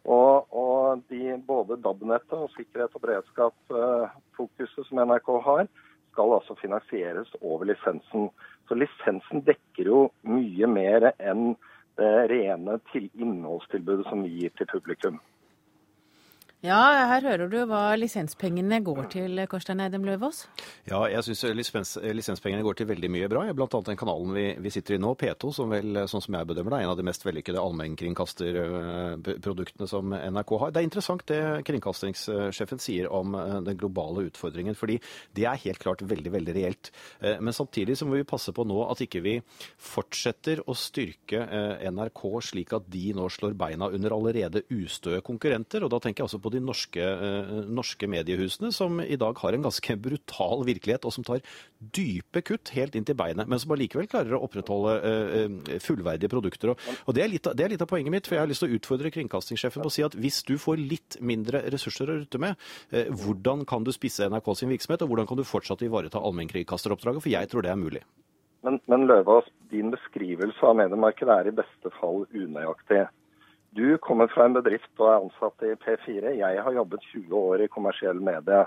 Og, 0.09 0.47
og 0.57 1.03
de, 1.11 1.37
både 1.47 1.77
DAB-nettet 1.85 2.37
og 2.39 2.51
sikkerhet 2.55 2.95
og 2.97 3.05
beredskap-fokuset 3.05 4.89
som 4.89 5.03
NRK 5.03 5.33
har, 5.45 5.67
skal 6.13 6.35
altså 6.39 6.57
finansieres 6.59 7.31
over 7.41 7.69
lisensen. 7.69 8.31
Så 8.69 8.79
lisensen 8.79 9.45
dekker 9.47 9.91
jo 9.91 10.05
mye 10.27 10.71
mer 10.71 11.11
enn 11.19 11.53
det 11.99 12.15
rene 12.31 12.79
til 12.93 13.11
innholdstilbudet 13.19 14.07
som 14.09 14.23
vi 14.25 14.33
gir 14.39 14.55
til 14.57 14.71
publikum. 14.71 15.19
Ja, 16.59 17.07
her 17.07 17.23
hører 17.23 17.47
du 17.47 17.61
hva 17.71 17.95
lisenspengene 17.95 18.81
går 18.83 19.05
til, 19.13 19.39
Karstein 19.47 19.79
Eidem 19.79 20.03
Løvaas? 20.03 20.51
Ja, 20.89 21.05
jeg 21.07 21.23
syns 21.23 21.45
lisens, 21.55 21.93
lisenspengene 22.03 22.65
går 22.67 22.75
til 22.81 22.89
veldig 22.89 23.11
mye 23.15 23.29
bra. 23.31 23.45
Blant 23.55 23.71
annet 23.79 23.87
den 23.93 24.01
kanalen 24.01 24.35
vi, 24.35 24.59
vi, 24.65 24.71
sitter 24.75 24.97
i 24.97 24.99
nå, 24.99 25.15
P2, 25.21 25.53
som 25.55 25.71
vel, 25.71 25.95
sånn 26.11 26.23
som 26.25 26.35
jeg 26.35 26.49
bedømmer 26.51 26.75
det, 26.75 26.79
er 26.81 26.85
en 26.89 26.95
av 26.97 26.99
de 26.99 27.07
mest 27.07 27.23
vellykkede 27.23 27.63
allmennkringkasterproduktene 27.63 29.87
som 29.87 30.11
NRK 30.11 30.51
har. 30.65 30.75
Det 30.75 30.83
er 30.83 30.89
interessant 30.89 31.23
det 31.31 31.63
kringkastingssjefen 31.69 32.83
sier 32.83 33.07
om 33.15 33.39
eh, 33.39 33.63
den 33.69 33.79
globale 33.79 34.27
utfordringen, 34.27 34.75
fordi 34.75 34.99
det 35.39 35.47
er 35.47 35.63
helt 35.63 35.79
klart 35.85 36.03
veldig, 36.11 36.33
veldig 36.41 36.55
reelt. 36.59 36.91
Eh, 37.23 37.39
men 37.39 37.55
samtidig 37.55 37.95
så 38.03 38.11
må 38.11 38.19
vi 38.19 38.27
passe 38.27 38.51
på 38.51 38.67
nå 38.67 38.83
at 38.89 38.99
ikke 39.07 39.23
vi 39.23 39.39
fortsetter 39.93 40.67
å 40.67 40.75
styrke 40.75 41.39
eh, 41.47 41.87
NRK 41.95 42.43
slik 42.51 42.75
at 42.75 42.91
de 42.91 43.15
nå 43.15 43.31
slår 43.31 43.55
beina 43.63 43.87
under 43.95 44.11
allerede 44.19 44.67
ustøe 44.75 45.23
konkurrenter. 45.23 45.87
og 45.87 45.95
da 45.95 46.03
tenker 46.03 46.27
jeg 46.27 46.31
også 46.33 46.43
på 46.43 46.48
på 46.49 46.55
de 46.57 46.63
norske, 46.65 47.09
norske 47.69 48.09
mediehusene, 48.11 48.73
som 48.75 48.99
i 49.05 49.19
dag 49.21 49.39
har 49.43 49.55
en 49.55 49.67
ganske 49.69 49.97
brutal 50.07 50.65
virkelighet, 50.69 51.05
og 51.05 51.15
som 51.15 51.27
tar 51.27 51.45
dype 51.79 52.43
kutt 52.47 52.73
helt 52.75 52.97
inn 52.99 53.07
til 53.07 53.19
beinet, 53.19 53.49
men 53.49 53.61
som 53.61 53.75
allikevel 53.77 54.09
klarer 54.11 54.35
å 54.37 54.43
opprettholde 54.49 55.79
fullverdige 55.85 56.33
produkter. 56.33 56.75
Og 56.75 57.15
det 57.17 57.25
er, 57.25 57.33
litt, 57.33 57.51
det 57.55 57.67
er 57.67 57.75
litt 57.75 57.85
av 57.85 57.91
poenget 57.91 58.15
mitt, 58.15 58.29
for 58.29 58.39
jeg 58.39 58.45
har 58.47 58.51
lyst 58.51 58.65
til 58.65 58.73
å 58.73 58.79
utfordre 58.79 59.13
kringkastingssjefen 59.15 59.85
på 59.85 59.91
å 59.91 59.95
si 59.95 60.07
at 60.07 60.17
hvis 60.19 60.41
du 60.49 60.57
får 60.61 60.81
litt 60.81 61.19
mindre 61.21 61.63
ressurser 61.71 62.11
å 62.11 62.19
rutte 62.23 62.41
med, 62.43 62.59
hvordan 62.91 63.67
kan 63.69 63.87
du 63.87 63.93
spisse 63.95 64.27
NRK 64.29 64.55
sin 64.59 64.73
virksomhet, 64.73 65.05
og 65.05 65.13
hvordan 65.13 65.29
kan 65.31 65.39
du 65.39 65.47
fortsatt 65.47 65.85
ivareta 65.87 66.23
allmennkringkasteroppdraget? 66.23 67.25
For 67.25 67.37
jeg 67.37 67.53
tror 67.53 67.67
det 67.67 67.75
er 67.75 67.81
mulig. 67.81 68.03
Men, 68.67 68.81
men 68.91 69.07
Løvaas, 69.07 69.47
din 69.71 69.93
beskrivelse 69.95 70.67
av 70.67 70.77
mediemarkedet 70.81 71.35
er 71.35 71.51
i 71.51 71.57
beste 71.61 71.93
fall 72.01 72.25
unøyaktig. 72.35 73.05
Du 73.79 73.99
kommer 74.03 74.27
fra 74.33 74.49
en 74.49 74.57
bedrift 74.57 74.91
og 74.99 75.07
er 75.07 75.21
ansatt 75.21 75.63
i 75.63 75.77
P4. 75.79 76.33
Jeg 76.41 76.63
har 76.67 76.75
jobbet 76.75 77.05
20 77.13 77.37
år 77.39 77.63
i 77.63 77.71
kommersiell 77.71 78.19
medie. 78.19 78.65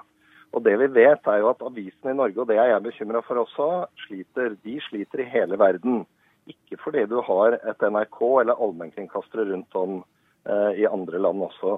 Og 0.56 0.64
det 0.64 0.78
vi 0.80 0.88
vet 0.96 1.28
er 1.28 1.42
jo 1.42 1.50
at 1.52 1.64
avisene 1.68 2.14
i 2.14 2.18
Norge, 2.20 2.40
og 2.40 2.48
det 2.48 2.58
er 2.60 2.70
jeg 2.72 2.86
bekymra 2.86 3.22
for 3.28 3.42
også, 3.44 3.68
sliter. 4.06 4.56
De 4.64 4.78
sliter 4.88 5.24
i 5.24 5.30
hele 5.34 5.60
verden. 5.60 6.06
Ikke 6.48 6.80
fordi 6.84 7.04
du 7.12 7.18
har 7.28 7.58
et 7.60 7.84
NRK 7.84 8.20
eller 8.42 8.64
allmennkringkastere 8.64 9.50
rundt 9.52 9.80
om 9.84 9.98
eh, 10.48 10.80
i 10.84 10.88
andre 10.88 11.20
land 11.28 11.44
også. 11.50 11.78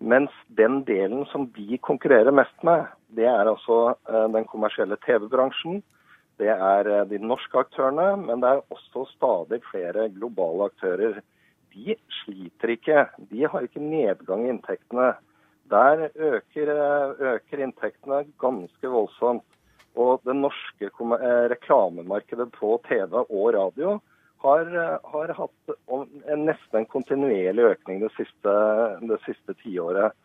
Mens 0.00 0.34
den 0.58 0.82
delen 0.86 1.26
som 1.32 1.48
de 1.56 1.78
konkurrerer 1.82 2.34
mest 2.34 2.66
med, 2.66 2.86
det 3.18 3.26
er 3.26 3.50
altså 3.50 3.96
eh, 4.08 4.28
den 4.36 4.46
kommersielle 4.52 4.98
TV-bransjen 5.06 5.82
det 6.40 6.48
er 6.54 6.88
eh, 6.88 7.06
de 7.10 7.18
norske 7.20 7.58
aktørene, 7.66 8.14
men 8.22 8.40
det 8.42 8.50
er 8.50 8.62
også 8.72 9.04
stadig 9.12 9.60
flere 9.68 10.08
globale 10.14 10.70
aktører. 10.70 11.20
De 11.74 11.96
sliter 12.22 12.74
ikke. 12.76 13.06
De 13.30 13.44
har 13.46 13.66
ikke 13.66 13.82
nedgang 13.82 14.46
i 14.46 14.52
inntektene. 14.54 15.12
Der 15.70 16.08
øker, 16.14 16.72
eh, 16.74 17.26
øker 17.34 17.62
inntektene 17.62 18.24
ganske 18.38 18.94
voldsomt. 18.94 19.46
Og 19.96 20.20
det 20.24 20.36
norske 20.36 20.86
eh, 20.86 21.44
reklamemarkedet 21.54 22.50
på 22.52 22.80
TV 22.88 23.22
og 23.22 23.54
radio 23.54 24.00
har, 24.42 24.66
har 25.12 25.32
hatt 25.36 25.72
nesten 26.38 26.80
en 26.80 26.86
kontinuerlig 26.88 27.66
økning 27.74 28.00
det 28.00 28.10
siste, 28.16 28.54
det 29.04 29.18
siste 29.26 29.54
tiåret. 29.60 30.16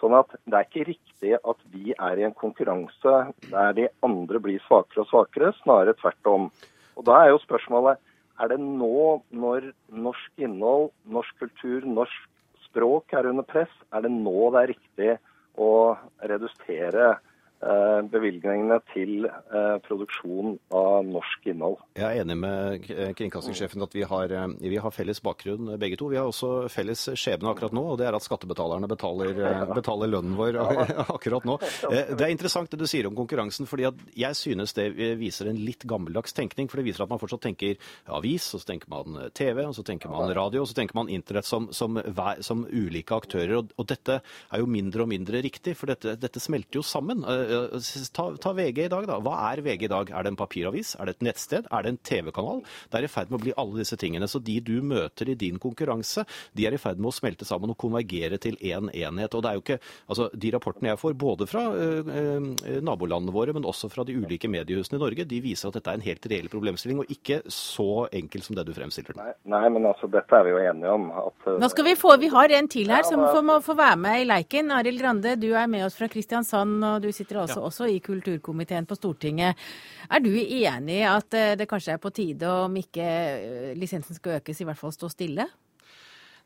Sånn 0.00 0.16
at 0.16 0.32
det 0.48 0.56
er 0.56 0.66
ikke 0.66 0.88
riktig 0.88 1.32
at 1.36 1.64
vi 1.70 1.92
er 1.92 2.18
i 2.18 2.24
en 2.26 2.36
konkurranse 2.36 3.16
der 3.50 3.74
de 3.76 3.86
andre 4.06 4.40
blir 4.42 4.62
svakere 4.64 5.04
og 5.04 5.10
svakere, 5.10 5.52
snarere 5.60 5.96
tvert 6.00 6.30
om. 6.32 6.48
Og 6.96 7.04
Da 7.04 7.18
er 7.20 7.32
jo 7.32 7.42
spørsmålet 7.44 8.00
er 8.40 8.52
det 8.52 8.60
nå, 8.60 9.20
når 9.36 9.70
norsk 9.92 10.44
innhold, 10.44 10.90
norsk 11.12 11.42
kultur, 11.42 11.84
norsk 11.84 12.28
språk 12.66 13.12
er 13.16 13.28
under 13.30 13.46
press, 13.46 13.72
er 13.92 14.06
det 14.06 14.12
nå 14.14 14.50
det 14.54 14.62
er 14.62 14.72
riktig 14.72 15.10
å 15.60 15.72
redusere 16.30 17.16
bevilgningene 17.60 18.78
til 18.94 19.26
eh, 19.28 19.76
produksjon 19.84 20.54
av 20.72 21.04
norsk 21.04 21.48
innhold. 21.52 21.76
Jeg 21.98 22.06
er 22.06 22.22
enig 22.22 22.36
med 22.40 22.86
kringkastingssjefen 23.18 23.84
at 23.84 23.96
vi 23.96 24.04
har, 24.08 24.32
eh, 24.32 24.46
vi 24.62 24.78
har, 24.80 24.94
felles 24.94 25.20
bakgrunn 25.22 25.74
begge 25.80 25.98
to. 26.00 26.08
Vi 26.08 26.16
har 26.16 26.28
også 26.28 26.70
felles 26.72 27.02
skjebne 27.20 27.52
akkurat 27.52 27.74
nå, 27.76 27.82
og 27.92 27.98
det 28.00 28.08
er 28.08 28.16
at 28.16 28.24
skattebetalerne 28.24 28.88
betaler, 28.90 29.34
betaler 29.74 30.10
lønnen 30.10 30.38
vår 30.38 30.56
akkurat 31.16 31.46
nå. 31.48 31.58
Det 31.90 32.24
er 32.24 32.32
interessant 32.32 32.72
det 32.72 32.80
du 32.80 32.86
sier 32.90 33.10
om 33.10 33.18
konkurransen, 33.18 33.68
fordi 33.68 33.90
jeg 34.18 34.38
synes 34.38 34.74
det 34.76 34.88
viser 35.20 35.50
en 35.50 35.60
litt 35.60 35.84
gammeldags 35.88 36.34
tenkning. 36.36 36.70
For 36.70 36.80
det 36.80 36.88
viser 36.88 37.04
at 37.04 37.12
man 37.12 37.20
fortsatt 37.20 37.44
tenker 37.44 37.76
avis, 38.08 38.48
og 38.56 38.64
så 38.64 38.72
tenker 38.72 38.92
man 38.92 39.20
TV, 39.36 39.62
og 39.66 39.76
så 39.76 39.84
tenker 39.86 40.12
man 40.12 40.32
radio, 40.36 40.64
og 40.64 40.70
så 40.70 40.78
tenker 40.80 40.96
man 40.96 41.12
internett 41.12 41.48
som, 41.48 41.68
som, 41.76 42.00
som 42.40 42.64
ulike 42.72 43.20
aktører. 43.20 43.58
Og, 43.60 43.76
og, 43.76 43.88
dette 43.90 44.20
er 44.22 44.62
jo 44.62 44.70
mindre 44.70 45.04
og 45.04 45.12
mindre 45.12 45.44
riktig, 45.44 45.76
for 45.76 45.92
dette, 45.92 46.16
dette 46.20 46.40
smelter 46.42 46.80
jo 46.80 46.86
sammen. 46.86 47.24
Ta, 48.16 48.26
ta, 48.40 48.54
VG 48.56 48.84
i 48.86 48.90
dag, 48.92 49.06
da. 49.10 49.20
Hva 49.22 49.36
er 49.50 49.62
VG 49.64 49.86
i 49.86 49.92
dag? 49.92 50.10
Er 50.10 50.26
det 50.26 50.34
en 50.34 50.40
papiravis? 50.40 50.96
Er 50.98 51.08
det 51.08 51.18
et 51.18 51.28
nettsted? 51.30 51.70
Er 51.70 51.86
det 51.86 51.94
en 51.94 52.02
TV-kanal? 52.10 52.64
Det 52.90 53.00
er 53.00 53.06
i 53.06 53.12
ferd 53.12 53.30
med 53.30 53.40
å 53.40 53.44
bli 53.44 53.56
alle 53.60 53.80
disse 53.82 53.98
tingene. 54.00 54.28
Så 54.30 54.42
de 54.42 54.58
du 54.64 54.78
møter 54.82 55.30
i 55.30 55.38
din 55.38 55.60
konkurranse, 55.62 56.26
de 56.56 56.66
er 56.66 56.76
i 56.76 56.80
ferd 56.80 57.00
med 57.00 57.12
å 57.12 57.16
smelte 57.16 57.48
sammen 57.48 57.72
og 57.72 57.80
konvergere 57.80 58.40
til 58.42 58.58
én 58.60 58.80
en 58.80 58.90
enhet. 58.94 59.34
Og 59.34 59.42
det 59.44 59.50
er 59.50 59.58
jo 59.58 59.64
ikke 59.64 59.78
Altså, 60.10 60.26
de 60.42 60.50
rapportene 60.50 60.90
jeg 60.90 60.98
får, 60.98 61.14
både 61.18 61.46
fra 61.46 61.62
øh, 61.70 62.46
nabolandene 62.82 63.34
våre, 63.34 63.52
men 63.54 63.66
også 63.68 63.90
fra 63.92 64.04
de 64.06 64.16
ulike 64.18 64.48
mediehusene 64.50 64.98
i 64.98 65.02
Norge, 65.02 65.26
de 65.28 65.38
viser 65.44 65.68
at 65.68 65.76
dette 65.76 65.92
er 65.92 66.00
en 66.00 66.04
helt 66.04 66.26
reell 66.32 66.48
problemstilling, 66.50 67.02
og 67.02 67.12
ikke 67.12 67.40
så 67.52 68.06
enkel 68.16 68.42
som 68.42 68.58
det 68.58 68.64
du 68.66 68.72
fremstiller 68.74 69.14
den. 69.14 69.22
Nei, 69.22 69.34
nei, 69.54 69.62
men 69.76 69.86
altså, 69.90 70.08
dette 70.10 70.36
er 70.36 70.46
vi 70.46 70.54
jo 70.54 70.62
enige 70.72 70.94
om. 70.96 71.06
At, 71.22 71.48
Nå 71.62 71.70
skal 71.72 71.86
vi 71.86 71.96
få 72.00 72.16
Vi 72.20 72.30
har 72.32 72.52
en 72.58 72.68
til 72.70 72.90
her 72.90 73.06
som 73.06 73.22
får, 73.22 73.44
må 73.46 73.58
få 73.64 73.76
være 73.78 73.98
med 74.02 74.24
i 74.24 74.26
leiken. 74.28 74.72
Arild 74.74 75.00
Grande, 75.00 75.36
du 75.40 75.50
er 75.54 75.70
med 75.70 75.86
oss 75.86 75.98
fra 76.00 76.10
Kristiansand, 76.10 76.80
og 76.84 77.06
du 77.06 77.10
sitter 77.14 77.39
ja. 77.48 77.62
også 77.64 77.88
i 77.88 78.00
kulturkomiteen 78.04 78.86
på 78.86 78.98
Stortinget. 78.98 79.56
Er 80.10 80.20
du 80.20 80.30
enig 80.34 81.00
i 81.00 81.06
at 81.08 81.34
eh, 81.38 81.56
det 81.56 81.68
kanskje 81.70 81.96
er 81.96 82.02
på 82.02 82.12
tide 82.14 82.52
om 82.66 82.76
ikke 82.76 83.06
eh, 83.06 83.72
lisensen 83.78 84.18
skal 84.18 84.40
økes, 84.40 84.60
i 84.60 84.68
hvert 84.68 84.80
fall 84.80 84.92
stå 84.92 85.08
stille? 85.12 85.48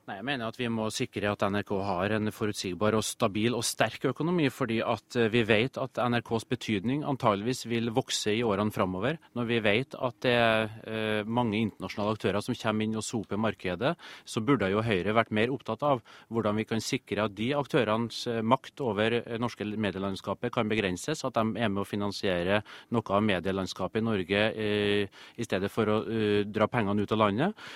Nei, 0.05 0.18
Jeg 0.18 0.24
mener 0.28 0.50
at 0.50 0.59
vi 0.61 0.66
må 0.68 0.84
sikre 0.92 1.30
at 1.32 1.40
NRK 1.48 1.70
har 1.80 2.12
en 2.18 2.28
forutsigbar 2.28 2.92
og 2.92 3.07
stabil 3.09 3.55
og 3.57 3.62
sterk 3.64 4.02
økonomi, 4.11 4.50
fordi 4.52 4.82
at 4.84 5.16
eh, 5.16 5.30
vi 5.32 5.40
vet 5.48 5.78
at 5.80 5.96
NRKs 5.96 6.44
betydning 6.50 7.07
antageligvis 7.09 7.64
vil 7.70 7.88
vokse 7.96 8.34
i 8.36 8.42
årene 8.44 8.74
framover. 8.74 9.16
Når 9.32 9.48
vi 9.48 9.61
vet 9.64 9.96
at 9.96 10.18
det 10.26 10.34
er 10.36 10.74
eh, 10.84 11.20
mange 11.24 11.57
internasjonale 11.57 12.18
aktører 12.18 12.44
som 12.44 12.59
kommer 12.61 12.84
inn 12.84 12.98
og 13.00 13.07
soper 13.07 13.40
markedet, 13.40 13.94
så 14.28 14.42
burde 14.44 14.68
jo 14.74 14.82
Høyre 14.84 15.14
vært 15.16 15.32
mer 15.32 15.55
opptatt 15.55 15.86
av 15.88 16.05
hvordan 16.28 16.61
vi 16.61 16.68
kan 16.68 16.84
sikre 16.84 17.24
at 17.24 17.38
de 17.40 17.48
aktørenes 17.57 18.20
eh, 18.28 18.42
makt 18.44 18.84
over 18.84 19.16
norske 19.40 19.64
medielandskapet 19.64 20.52
kan 20.52 20.68
begrenses, 20.68 21.24
at 21.24 21.40
de 21.40 21.64
er 21.64 21.72
med 21.72 21.80
å 21.80 21.86
finansiere 21.88 22.61
noe 22.92 23.16
av 23.16 23.24
medielandskapet 23.24 24.02
i 24.02 24.05
Norge 24.05 24.44
i 24.52 25.48
stedet 25.48 25.72
for 25.72 25.88
å 25.88 25.98
dra 26.44 26.68
pengene 26.68 27.07
ut 27.07 27.12
av 27.14 27.20
landet. 27.22 27.66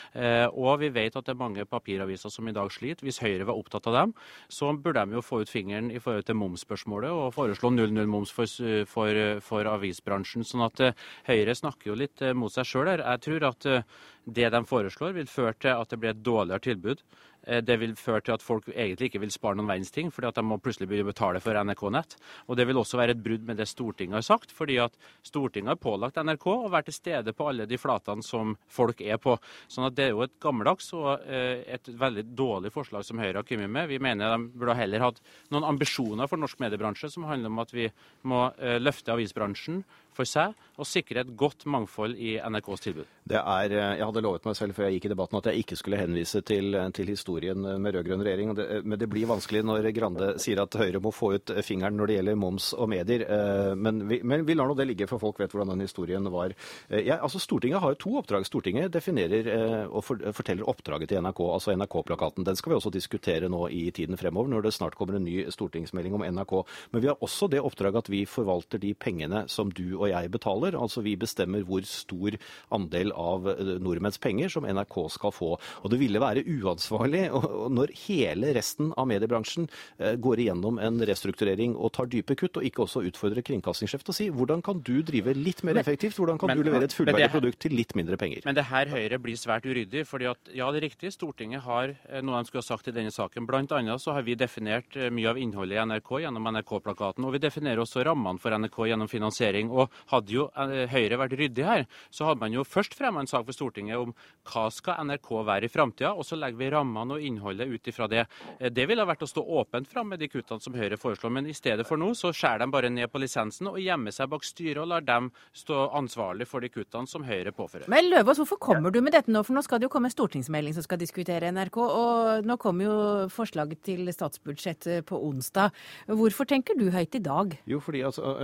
Og 0.52 0.80
vi 0.82 0.90
vet 0.92 1.16
at 1.16 1.24
det 1.24 1.32
er 1.32 1.40
mange 1.40 1.64
papiraviser 1.68 2.17
aviser 2.18 2.34
som 2.34 2.48
i 2.48 2.52
dag 2.52 2.70
sliter. 2.72 3.06
Hvis 3.06 3.20
Høyre 3.22 3.46
var 3.46 3.58
opptatt 3.58 3.86
av 3.86 3.94
dem, 3.94 4.14
så 4.48 4.72
burde 4.76 5.04
de 5.06 5.14
jo 5.14 5.22
få 5.22 5.42
ut 5.42 5.50
fingeren 5.50 5.90
i 5.90 5.98
forhold 5.98 6.26
til 6.26 6.38
momsspørsmålet 6.38 7.10
og 7.10 7.34
foreslå 7.34 7.70
0-0 7.70 8.06
moms 8.06 8.32
for, 8.34 8.46
for, 8.86 9.40
for, 9.40 9.64
avisbransjen. 9.68 10.44
Sånn 10.44 10.66
at 10.66 10.80
eh, 10.80 11.06
Høyre 11.28 11.54
snakker 11.54 11.92
jo 11.92 11.98
litt 11.98 12.22
eh, 12.22 12.34
mot 12.34 12.52
seg 12.52 12.66
sjøl 12.66 12.88
her. 12.90 13.04
Jeg 13.04 13.24
tror 13.26 13.48
at 13.52 13.66
eh, 13.66 13.82
det 14.26 14.50
de 14.52 14.64
foreslår, 14.66 15.14
vil 15.16 15.30
føre 15.30 15.56
til 15.58 15.74
at 15.74 15.90
det 15.90 16.00
blir 16.00 16.14
et 16.14 16.24
dårligere 16.24 16.66
tilbud. 16.68 17.04
Eh, 17.48 17.62
det 17.64 17.78
vil 17.80 17.94
føre 17.98 18.22
til 18.24 18.34
at 18.36 18.44
folk 18.44 18.68
egentlig 18.74 19.08
ikke 19.08 19.22
vil 19.22 19.32
spare 19.32 19.56
noen 19.58 19.70
verdens 19.70 19.92
ting, 19.94 20.12
fordi 20.12 20.28
at 20.28 20.38
de 20.38 20.44
må 20.44 20.58
plutselig 20.62 20.88
begynne 20.90 21.08
å 21.08 21.12
betale 21.12 21.40
for 21.42 21.56
NRK 21.56 21.84
Nett. 21.94 22.16
Og 22.46 22.58
det 22.58 22.66
vil 22.68 22.80
også 22.80 23.00
være 23.00 23.16
et 23.16 23.22
brudd 23.24 23.46
med 23.48 23.60
det 23.60 23.68
Stortinget 23.70 24.18
har 24.20 24.26
sagt, 24.26 24.52
fordi 24.54 24.78
at 24.82 24.96
Stortinget 25.26 25.72
har 25.72 25.80
pålagt 25.80 26.20
NRK 26.20 26.46
å 26.52 26.72
være 26.72 26.90
til 26.90 26.98
stede 26.98 27.34
på 27.36 27.48
alle 27.48 27.68
de 27.70 27.80
flatene 27.80 28.24
som 28.24 28.54
folk 28.72 29.00
er 29.00 29.20
på. 29.22 29.38
Sånn 29.70 29.88
at 29.88 29.96
det 29.96 30.08
er 30.08 30.14
jo 30.14 30.24
et 30.26 30.36
gammeldags 30.42 30.92
og 30.98 31.24
eh, 31.24 31.64
et 31.78 31.88
veldig 31.88 32.26
dårlig 32.36 32.72
forslag 32.74 33.06
som 33.06 33.22
Høyre 33.22 33.40
har 33.40 33.48
kommet 33.48 33.72
med. 33.72 33.88
Vi 33.88 34.02
mener 34.02 34.34
de 34.34 34.50
burde 34.58 34.76
heller 34.78 35.06
hatt 35.08 35.22
noen 35.54 35.66
ambisjoner 35.68 36.28
for 36.28 36.40
norsk 36.40 36.60
mediebransje 36.62 37.12
som 37.14 37.26
handler 37.28 37.52
om 37.52 37.64
at 37.64 37.72
vi 37.74 37.88
må 38.28 38.48
eh, 38.58 38.76
løfte 38.82 39.14
avisbransjen 39.14 39.82
for 40.18 40.28
seg 40.28 40.56
og 40.78 40.86
sikre 40.86 41.24
et 41.24 41.30
godt 41.38 41.64
mangfold 41.66 42.14
i 42.22 42.36
NRKs 42.38 42.84
tilbud. 42.84 43.06
Det 43.28 43.38
er, 43.38 43.72
Jeg 43.98 44.06
hadde 44.06 44.22
lovet 44.24 44.46
meg 44.46 44.56
selv 44.56 44.76
før 44.76 44.86
jeg 44.86 44.98
gikk 44.98 45.08
i 45.08 45.12
debatten 45.12 45.38
at 45.40 45.48
jeg 45.50 45.64
ikke 45.64 45.78
skulle 45.78 45.98
henvise 46.00 46.40
til, 46.46 46.76
til 46.94 47.10
historien 47.10 47.66
med 47.82 47.96
rød-grønn 47.96 48.22
regjering. 48.24 48.54
Det, 48.56 48.66
men 48.86 49.00
det 49.00 49.08
blir 49.10 49.28
vanskelig 49.28 49.64
når 49.66 49.88
Grande 49.96 50.30
sier 50.40 50.62
at 50.62 50.76
Høyre 50.78 51.02
må 51.02 51.12
få 51.14 51.32
ut 51.36 51.52
fingeren 51.66 51.98
når 51.98 52.10
det 52.10 52.18
gjelder 52.18 52.38
moms 52.38 52.70
og 52.78 52.90
medier. 52.92 53.24
Eh, 53.26 53.72
men 53.78 54.00
vi, 54.08 54.20
men 54.22 54.44
vi 54.46 54.56
lar 54.56 54.70
nå 54.70 54.76
det 54.78 54.86
ligge, 54.88 55.08
for 55.10 55.22
folk 55.22 55.40
vet 55.42 55.52
hvordan 55.54 55.74
den 55.74 55.84
historien 55.84 56.28
var. 56.32 56.54
Eh, 56.88 57.04
ja, 57.08 57.18
altså 57.24 57.40
Stortinget 57.42 57.82
har 57.82 57.94
jo 57.94 58.00
to 58.04 58.14
oppdrag. 58.22 58.46
Stortinget 58.48 58.92
definerer 58.94 59.50
eh, 59.54 59.84
og 59.88 60.06
forteller 60.06 60.68
oppdraget 60.70 61.12
til 61.12 61.22
NRK, 61.24 61.42
altså 61.58 61.74
NRK-plakaten. 61.76 62.46
Den 62.46 62.58
skal 62.58 62.72
vi 62.72 62.78
også 62.78 62.94
diskutere 62.94 63.50
nå 63.50 63.66
i 63.74 63.88
tiden 63.94 64.18
fremover, 64.20 64.52
når 64.54 64.68
det 64.68 64.74
snart 64.78 64.96
kommer 64.98 65.18
en 65.18 65.26
ny 65.26 65.42
stortingsmelding 65.52 66.16
om 66.16 66.26
NRK. 66.26 66.56
Men 66.92 67.04
vi 67.04 67.10
har 67.10 67.24
også 67.24 67.50
det 67.52 67.62
oppdraget 67.64 68.06
at 68.06 68.12
vi 68.12 68.24
forvalter 68.28 68.82
de 68.82 68.94
pengene 68.94 69.44
som 69.52 69.72
du 69.72 69.98
og 69.98 70.07
jeg 70.12 70.32
betaler. 70.34 70.76
Altså 70.78 71.02
vi 71.04 71.16
bestemmer 71.20 71.64
hvor 71.68 71.84
stor 71.88 72.36
andel 72.74 73.12
av 73.16 73.48
nordmenns 73.82 74.20
penger 74.22 74.52
som 74.52 74.66
NRK 74.68 74.96
skal 75.14 75.34
få. 75.34 75.54
Og 75.82 75.92
det 75.92 76.00
ville 76.00 76.22
være 76.22 76.44
uansvarlig 76.44 77.26
når 77.78 77.94
hele 78.06 78.52
resten 78.56 78.92
av 78.96 79.08
mediebransjen 79.10 79.68
eh, 79.98 80.16
går 80.20 80.44
igjennom 80.44 80.80
en 80.82 81.00
restrukturering 81.08 81.76
og 81.76 81.92
tar 81.96 82.10
dype 82.10 82.36
kutt, 82.38 82.58
og 82.58 82.66
ikke 82.66 82.84
også 82.84 83.04
utfordrer 83.08 83.44
kringkastingssjef 83.46 84.06
å 84.08 84.16
si 84.16 84.28
hvordan 84.32 84.62
kan 84.64 84.82
du 84.84 84.98
drive 85.06 85.34
litt 85.36 85.62
mer 85.66 85.80
effektivt, 85.80 86.18
hvordan 86.18 86.40
kan 86.40 86.52
men, 86.52 86.60
du 86.60 86.68
levere 86.68 86.88
et 86.88 86.96
fullverdig 86.96 87.30
produkt 87.32 87.60
til 87.64 87.76
litt 87.76 87.94
mindre 87.98 88.18
penger? 88.20 88.44
Men 88.48 88.58
det 88.58 88.68
her 88.70 88.90
Høyre 88.92 89.20
blir 89.22 89.38
svært 89.38 89.66
uryddig. 89.68 90.06
fordi 90.08 90.28
at, 90.30 90.52
ja, 90.54 90.70
det 90.72 90.80
er 90.80 90.88
riktig, 90.88 91.12
Stortinget 91.14 91.64
har 91.66 91.92
eh, 91.92 92.22
noe 92.24 92.42
de 92.42 92.50
skulle 92.50 92.64
ha 92.64 92.68
sagt 92.68 92.88
i 92.88 92.94
denne 92.94 93.12
saken. 93.14 93.46
Blant 93.48 93.72
annet 93.76 94.02
så 94.02 94.14
har 94.16 94.26
vi 94.26 94.36
definert 94.38 94.96
eh, 94.96 95.10
mye 95.14 95.32
av 95.32 95.40
innholdet 95.40 95.78
i 95.78 95.84
NRK 95.92 96.12
gjennom 96.24 96.50
NRK-plakaten. 96.54 97.26
Og 97.26 97.36
vi 97.36 97.42
definerer 97.42 97.82
også 97.82 98.04
rammene 98.06 98.40
for 98.42 98.54
NRK 98.54 98.78
gjennom 98.92 99.10
finansiering. 99.10 99.72
Og 99.72 99.92
hadde 100.12 100.34
jo 100.34 100.48
eh, 100.56 100.86
Høyre 100.90 101.20
vært 101.20 101.36
ryddig 101.38 101.66
her, 101.66 101.86
så 102.10 102.28
hadde 102.28 102.42
man 102.42 102.54
jo 102.54 102.64
først 102.66 102.96
fremma 102.98 103.22
en 103.22 103.30
sak 103.30 103.46
for 103.48 103.56
Stortinget 103.56 103.98
om 104.00 104.14
hva 104.48 104.66
skal 104.74 105.02
NRK 105.08 105.30
være 105.48 105.68
i 105.68 105.72
framtida, 105.72 106.14
og 106.14 106.26
så 106.26 106.38
legger 106.38 106.60
vi 106.60 106.70
rammene 106.72 107.18
og 107.18 107.24
innholdet 107.24 107.68
ut 107.68 107.90
ifra 107.90 108.08
det. 108.10 108.26
Eh, 108.58 108.70
det 108.74 108.88
ville 108.90 109.06
vært 109.08 109.24
å 109.26 109.30
stå 109.30 109.44
åpent 109.60 109.88
fram 109.90 110.12
med 110.12 110.22
de 110.22 110.30
kuttene 110.32 110.62
som 110.64 110.76
Høyre 110.76 111.00
foreslår, 111.00 111.34
men 111.34 111.50
i 111.50 111.56
stedet 111.56 111.86
for 111.88 112.00
nå 112.00 112.12
så 112.18 112.32
skjærer 112.34 112.64
de 112.64 112.70
bare 112.72 112.92
ned 112.92 113.10
på 113.12 113.22
lisensen 113.22 113.70
og 113.72 113.80
gjemmer 113.82 114.14
seg 114.14 114.30
bak 114.32 114.46
styret 114.46 114.82
og 114.82 114.90
lar 114.92 115.04
dem 115.04 115.30
stå 115.56 115.88
ansvarlig 115.98 116.48
for 116.48 116.64
de 116.64 116.72
kuttene 116.72 117.10
som 117.10 117.26
Høyre 117.26 117.52
påfører. 117.56 117.88
Men 117.90 118.10
Løvaas, 118.10 118.40
hvorfor 118.42 118.60
kommer 118.62 118.94
du 118.94 119.00
med 119.04 119.14
dette 119.16 119.32
nå? 119.32 119.42
For 119.46 119.56
nå 119.56 119.64
skal 119.66 119.80
det 119.80 119.88
jo 119.88 119.92
komme 119.92 120.10
en 120.10 120.14
stortingsmelding 120.14 120.76
som 120.76 120.86
skal 120.86 121.00
diskutere 121.00 121.52
NRK, 121.54 121.78
og 121.82 122.46
nå 122.48 122.58
kommer 122.60 122.88
jo 122.88 122.96
forslaget 123.32 123.82
til 123.86 124.08
statsbudsjettet 124.14 125.06
på 125.08 125.18
onsdag. 125.28 125.74
Hvorfor 126.08 126.48
tenker 126.48 126.78
du 126.78 126.88
høyt 126.94 127.16
i 127.18 127.22
dag? 127.24 127.56
Jo, 127.68 127.80
fordi 127.84 128.04
altså, 128.06 128.34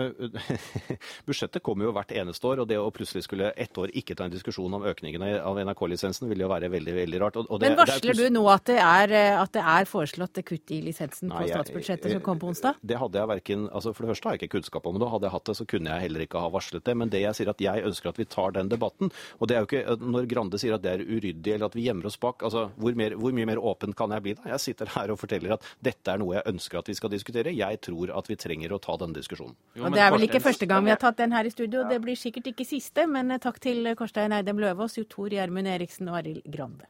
Budsjettet 1.44 1.64
kommer 1.66 1.84
jo 1.84 1.92
hvert 1.92 2.12
eneste 2.16 2.46
år, 2.48 2.62
og 2.62 2.68
det 2.70 2.78
å 2.80 2.88
plutselig 2.94 3.26
skulle 3.26 3.50
ett 3.60 3.76
år 3.76 3.90
ikke 3.92 4.14
ta 4.16 4.24
en 4.24 4.32
diskusjon 4.32 4.72
om 4.78 4.84
økningene 4.88 5.42
av 5.44 5.58
NRK-lisensen, 5.60 6.28
ville 6.30 6.46
jo 6.46 6.48
være 6.48 6.70
veldig 6.72 6.94
veldig 6.96 7.20
rart. 7.20 7.36
Og, 7.36 7.50
og 7.52 7.60
det, 7.60 7.68
Men 7.68 7.80
varsler 7.82 8.16
du 8.16 8.24
nå 8.32 8.44
at 8.48 8.64
det, 8.70 8.78
er, 8.80 9.12
at 9.42 9.52
det 9.52 9.64
er 9.74 9.88
foreslått 9.90 10.40
kutt 10.48 10.72
i 10.72 10.80
lisensen 10.86 11.32
på 11.34 11.42
statsbudsjettet 11.50 12.14
som 12.14 12.22
kommer 12.24 12.46
på 12.46 12.50
onsdag? 12.54 12.80
Det 12.80 12.96
hadde 13.00 13.20
jeg 13.20 13.30
verken, 13.34 13.66
altså 13.68 13.92
For 13.92 14.06
det 14.06 14.14
første 14.14 14.30
har 14.30 14.38
jeg 14.38 14.44
ikke 14.44 14.56
kunnskap 14.56 14.88
om 14.88 15.00
det. 15.00 15.10
Hadde 15.12 15.28
jeg 15.28 15.36
hatt 15.36 15.50
det, 15.50 15.56
så 15.60 15.68
kunne 15.74 15.92
jeg 15.92 16.06
heller 16.06 16.24
ikke 16.24 16.44
ha 16.46 16.50
varslet 16.54 16.86
det. 16.88 16.96
Men 17.02 17.12
det 17.12 17.22
jeg 17.26 17.38
sier 17.40 17.52
at 17.52 17.64
jeg 17.66 17.84
ønsker 17.90 18.12
at 18.14 18.22
vi 18.22 18.28
tar 18.36 18.56
den 18.56 18.72
debatten. 18.72 19.12
Og 19.38 19.50
det 19.50 19.58
er 19.58 19.64
jo 19.64 19.68
ikke 19.68 19.98
når 20.00 20.30
Grande 20.32 20.60
sier 20.60 20.78
at 20.78 20.84
det 20.86 20.94
er 20.94 21.04
uryddig 21.04 21.58
eller 21.58 21.68
at 21.68 21.76
vi 21.76 21.84
gjemmer 21.84 22.08
oss 22.08 22.16
bak. 22.20 22.42
altså 22.46 22.70
Hvor, 22.80 22.96
mer, 22.96 23.18
hvor 23.20 23.36
mye 23.36 23.50
mer 23.52 23.60
åpen 23.60 23.92
kan 23.96 24.16
jeg 24.16 24.24
bli 24.24 24.36
da? 24.38 24.48
Jeg 24.54 24.64
sitter 24.64 24.94
her 24.96 25.12
og 25.12 25.20
forteller 25.20 25.58
at 25.58 25.68
dette 25.84 26.08
er 26.14 26.22
noe 26.22 26.38
jeg 26.38 26.48
ønsker 26.54 26.80
at 26.80 26.88
vi 26.88 26.96
skal 26.96 27.12
diskutere. 27.12 27.52
Jeg 27.52 27.82
tror 27.84 28.14
at 28.16 28.32
vi 28.32 28.38
trenger 28.40 28.72
å 28.72 28.80
ta 28.82 28.96
denne 29.00 29.18
diskusjonen. 29.20 29.56
Jo, 29.76 29.84
og 29.84 29.94
Det 29.94 30.02
er 30.06 30.14
vel 30.14 30.28
ikke 30.30 30.42
første 30.44 30.68
gang 30.70 30.86
vi 30.86 30.94
har 30.94 31.00
tatt 31.02 31.20
den 31.24 31.36
her 31.36 31.48
i 31.48 31.52
studio. 31.52 31.84
Det 31.88 32.00
blir 32.04 32.18
sikkert 32.20 32.52
ikke 32.52 32.66
siste, 32.68 33.08
men 33.10 33.34
takk 33.40 33.60
til 33.64 33.94
Korstein 33.98 34.36
Eidem 34.36 34.60
Løvaas, 34.62 34.98
Jo 35.00 35.08
Tor 35.08 35.32
Gjermund 35.32 35.70
Eriksen 35.70 36.12
og 36.12 36.20
Arild 36.20 36.44
Grande. 36.52 36.88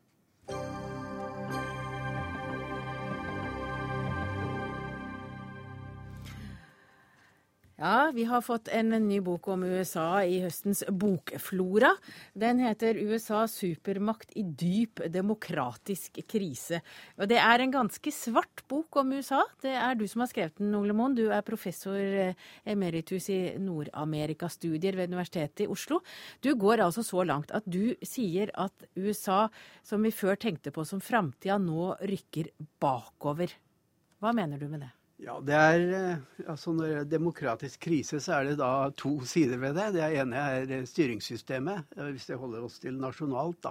Ja, 7.77 8.13
vi 8.15 8.25
har 8.25 8.41
fått 8.41 8.69
en 8.71 8.93
ny 9.09 9.17
bok 9.21 9.49
om 9.51 9.65
USA 9.67 10.21
i 10.23 10.37
høstens 10.45 10.85
bokflora. 10.87 11.89
Den 12.39 12.61
heter 12.63 12.95
'USA 12.95 13.49
supermakt 13.51 14.31
i 14.39 14.45
dyp 14.45 15.03
demokratisk 15.11 16.23
krise'. 16.23 16.81
Og 17.19 17.29
Det 17.29 17.37
er 17.37 17.59
en 17.59 17.73
ganske 17.73 18.13
svart 18.13 18.63
bok 18.69 18.97
om 18.97 19.13
USA. 19.13 19.43
Det 19.61 19.75
er 19.75 19.95
du 19.97 20.07
som 20.07 20.21
har 20.21 20.29
skrevet 20.29 20.57
den, 20.59 20.75
Ole 20.75 20.93
Moen. 20.93 21.17
Du 21.17 21.33
er 21.33 21.43
professor 21.43 21.99
eh, 21.99 22.35
emeritus 22.65 23.29
i 23.29 23.59
Nord-Amerika-studier 23.59 24.95
ved 24.95 25.11
Universitetet 25.11 25.67
i 25.67 25.67
Oslo. 25.67 26.01
Du 26.43 26.55
går 26.55 26.79
altså 26.79 27.03
så 27.03 27.27
langt 27.27 27.51
at 27.51 27.65
du 27.67 27.97
sier 28.03 28.51
at 28.55 28.73
USA, 28.97 29.49
som 29.83 30.01
vi 30.01 30.11
før 30.11 30.37
tenkte 30.37 30.71
på 30.71 30.87
som 30.87 31.01
framtida, 31.01 31.59
nå 31.59 31.99
rykker 31.99 32.53
bakover. 32.79 33.51
Hva 34.21 34.33
mener 34.33 34.59
du 34.59 34.69
med 34.69 34.81
det? 34.81 35.04
Ja, 35.23 35.37
det 35.47 35.55
er, 35.55 35.83
eh, 35.95 36.49
altså 36.51 36.73
Når 36.75 36.89
det 36.89 36.95
er 36.99 37.05
demokratisk 37.13 37.85
krise, 37.87 38.19
så 38.21 38.33
er 38.35 38.49
det 38.49 38.57
da 38.59 38.91
to 38.99 39.21
sider 39.23 39.61
ved 39.63 39.77
det. 39.79 39.93
Det 39.95 40.09
ene 40.19 40.41
er 40.41 40.73
eh, 40.75 40.89
styringssystemet. 40.91 41.95
Hvis 42.11 42.27
det 42.27 42.39
holder 42.41 42.65
oss 42.67 42.81
til 42.83 42.99
nasjonalt, 42.99 43.61
da, 43.63 43.71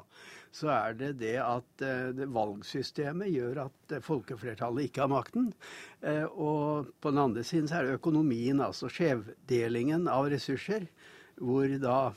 så 0.56 0.72
er 0.72 0.96
det 1.02 1.12
det 1.20 1.36
at 1.44 1.84
eh, 1.84 2.24
valgsystemet 2.32 3.34
gjør 3.34 3.66
at 3.66 3.98
folkeflertallet 4.06 4.88
ikke 4.88 5.04
har 5.04 5.12
makten. 5.12 5.52
Og 6.32 6.88
på 7.04 7.12
den 7.12 7.20
andre 7.26 7.44
siden 7.44 7.68
så 7.68 7.82
er 7.82 7.89
det 7.89 8.00
økonomien, 8.00 8.64
altså 8.64 8.88
skjevdelingen 8.88 10.08
av 10.08 10.32
ressurser. 10.32 10.88
Hvor 11.44 11.68
da 11.82 12.14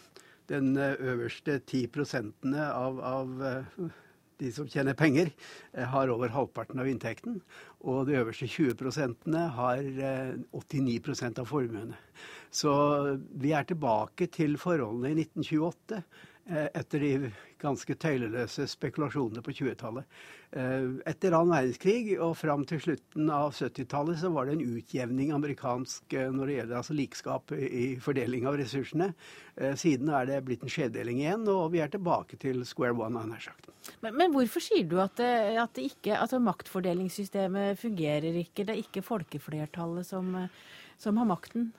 den 0.46 0.76
øverste 0.78 1.58
ti 1.66 1.86
prosentene 1.90 2.70
av, 2.70 3.00
av 3.02 3.90
de 4.38 4.52
som 4.52 4.68
tjener 4.68 4.94
penger, 4.94 5.30
eh, 5.72 5.84
har 5.84 6.10
over 6.12 6.28
halvparten 6.28 6.80
av 6.80 6.88
inntekten. 6.88 7.40
Og 7.80 8.06
de 8.06 8.18
øverste 8.20 8.48
20% 8.48 9.36
har 9.56 9.82
89 10.52 11.22
eh, 11.22 11.40
av 11.40 11.46
formuene. 11.46 11.96
Så 12.50 12.72
vi 13.32 13.52
er 13.52 13.64
tilbake 13.64 14.28
til 14.32 14.56
forholdene 14.60 15.12
i 15.14 15.24
1928 15.24 15.96
eh, 15.96 16.24
etter 16.46 17.02
de 17.02 17.30
ganske 17.60 17.96
tøyleløse 17.98 18.66
spekulasjonene 18.70 19.42
på 19.44 19.54
20-tallet. 19.56 20.04
Eh, 20.56 20.84
etter 21.08 21.34
annen 21.34 21.54
verdenskrig 21.54 22.14
og 22.22 22.36
fram 22.38 22.62
til 22.68 22.80
slutten 22.84 23.30
av 23.32 23.54
70-tallet 23.56 24.20
så 24.20 24.30
var 24.34 24.46
det 24.46 24.56
en 24.56 24.76
utjevning 24.76 25.32
amerikansk 25.34 26.16
eh, 26.16 26.28
når 26.32 26.50
det 26.50 26.58
gjelder 26.58 26.80
altså 26.80 26.96
likskap 26.96 27.56
i 27.56 27.86
fordeling 28.02 28.46
av 28.48 28.58
ressursene. 28.60 29.10
Eh, 29.56 29.74
siden 29.80 30.12
er 30.14 30.28
det 30.30 30.42
blitt 30.46 30.64
en 30.66 30.72
skjevdeling 30.72 31.22
igjen, 31.24 31.48
og 31.50 31.72
vi 31.74 31.82
er 31.84 31.92
tilbake 31.92 32.38
til 32.42 32.62
square 32.68 32.94
one. 32.94 33.26
nær 33.26 33.42
sagt. 33.42 33.70
Men, 34.02 34.16
men, 34.18 34.32
hvorfor 34.34 34.62
sier 34.62 34.86
du 34.88 34.98
at, 35.02 35.16
det, 35.18 35.58
at 35.62 35.76
det 35.78 35.90
ikke, 35.90 36.16
altså 36.18 36.42
maktfordelingssystemet 36.42 37.80
fungerer 37.80 38.42
ikke? 38.42 38.66
Det 38.66 38.74
er 38.74 38.84
ikke 38.84 39.06
folkeflertallet 39.06 40.06
som 40.06 40.34
som 40.98 41.16
har 41.16 41.28
makten? 41.28 41.72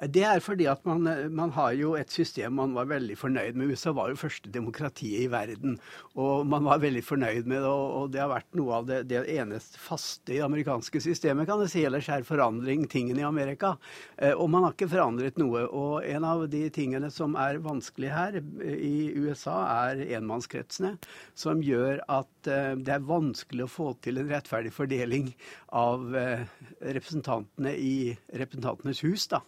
Det 0.00 0.22
er 0.24 0.40
fordi 0.40 0.66
at 0.70 0.84
man, 0.88 1.04
man, 1.34 1.52
har 1.56 1.74
jo 1.76 1.92
et 1.98 2.12
system 2.12 2.56
man 2.56 2.72
var 2.76 2.88
veldig 2.88 3.16
fornøyd 3.20 3.58
med. 3.58 3.72
USA 3.74 3.92
var 3.96 4.10
jo 4.12 4.20
første 4.20 4.50
demokratiet 4.52 5.26
i 5.26 5.30
verden, 5.32 5.76
og 6.16 6.46
man 6.48 6.64
var 6.64 6.80
veldig 6.82 7.02
fornøyd 7.04 7.48
med 7.50 7.60
det. 7.60 7.70
Og 7.70 8.12
det 8.14 8.22
har 8.22 8.32
vært 8.32 8.58
noe 8.58 8.78
av 8.78 8.88
det, 8.88 9.02
det 9.10 9.24
eneste 9.36 9.80
faste 9.80 10.36
i 10.36 10.40
amerikanske 10.44 11.02
systemet, 11.04 11.48
kan 11.48 11.60
du 11.60 11.68
si. 11.70 11.84
Ellers 11.84 12.08
er 12.12 12.26
forandring 12.26 12.86
tingene 12.90 13.22
i 13.22 13.28
Amerika. 13.28 13.74
Eh, 14.16 14.32
og 14.32 14.48
man 14.52 14.66
har 14.66 14.76
ikke 14.76 14.90
forandret 14.92 15.40
noe. 15.40 15.66
Og 15.68 16.06
en 16.08 16.26
av 16.26 16.46
de 16.50 16.64
tingene 16.72 17.12
som 17.12 17.36
er 17.40 17.60
vanskelig 17.64 18.12
her 18.14 18.40
i 18.40 19.10
USA, 19.20 19.58
er 19.90 20.04
enmannskretsene, 20.16 20.96
som 21.38 21.60
gjør 21.64 22.00
at 22.08 22.50
eh, 22.50 22.72
det 22.80 22.96
er 22.96 23.08
vanskelig 23.08 23.66
å 23.66 23.72
få 23.72 23.92
til 24.04 24.20
en 24.20 24.30
rettferdig 24.30 24.72
fordeling 24.74 25.30
av 25.76 26.16
eh, 26.16 26.46
representantene 26.80 27.74
i 27.76 27.94
Representantenes 28.40 29.02
hus, 29.04 29.26
da, 29.30 29.40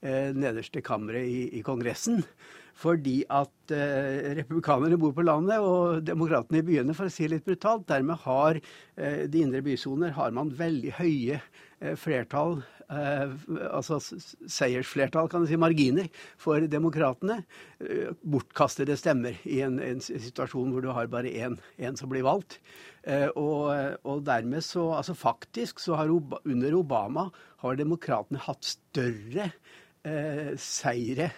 eh, 0.00 0.30
nederste 0.36 0.82
kammeret 0.84 1.26
i, 1.28 1.40
i, 1.58 1.62
Kongressen. 1.66 2.22
Fordi 2.74 3.20
at 3.30 3.74
eh, 3.74 4.34
republikanerne 4.40 4.98
bor 4.98 5.14
på 5.14 5.24
landet 5.26 5.62
og 5.62 6.02
demokratene 6.06 6.58
i 6.62 6.66
byene, 6.66 6.96
for 6.96 7.06
å 7.06 7.12
si 7.12 7.26
det 7.26 7.36
litt 7.36 7.46
brutalt. 7.46 7.86
Dermed 7.90 8.22
har 8.24 8.58
eh, 8.58 9.24
de 9.30 9.44
indre 9.44 9.62
bysoner 9.64 10.16
har 10.18 10.34
man 10.34 10.50
veldig 10.58 10.96
høye 10.98 11.38
flertall 12.00 12.62
Eh, 12.92 13.30
altså 13.72 13.98
seiersflertall, 14.00 15.28
kan 15.30 15.44
du 15.44 15.48
si, 15.48 15.58
marginer, 15.60 16.08
for 16.40 16.64
demokratene. 16.70 17.40
Eh, 17.80 18.12
bortkastede 18.20 18.96
stemmer 19.00 19.38
i 19.48 19.60
en, 19.64 19.78
en, 19.82 20.02
situasjon 20.02 20.74
hvor 20.74 20.84
du 20.84 20.90
har 20.94 21.08
bare 21.12 21.32
én 21.32 21.98
som 21.98 22.12
blir 22.12 22.26
valgt. 22.26 22.58
Eh, 23.02 23.28
og, 23.36 23.72
og, 24.04 24.24
dermed 24.24 24.64
så 24.64 24.84
Altså 24.94 25.14
faktisk 25.16 25.80
så 25.82 25.96
har 25.98 26.12
under 26.12 26.76
Obama 26.76 27.28
har 27.64 27.76
demokratene 27.76 28.40
hatt 28.40 28.64
større 28.64 29.50
eh, 30.04 30.54
seire 30.60 31.32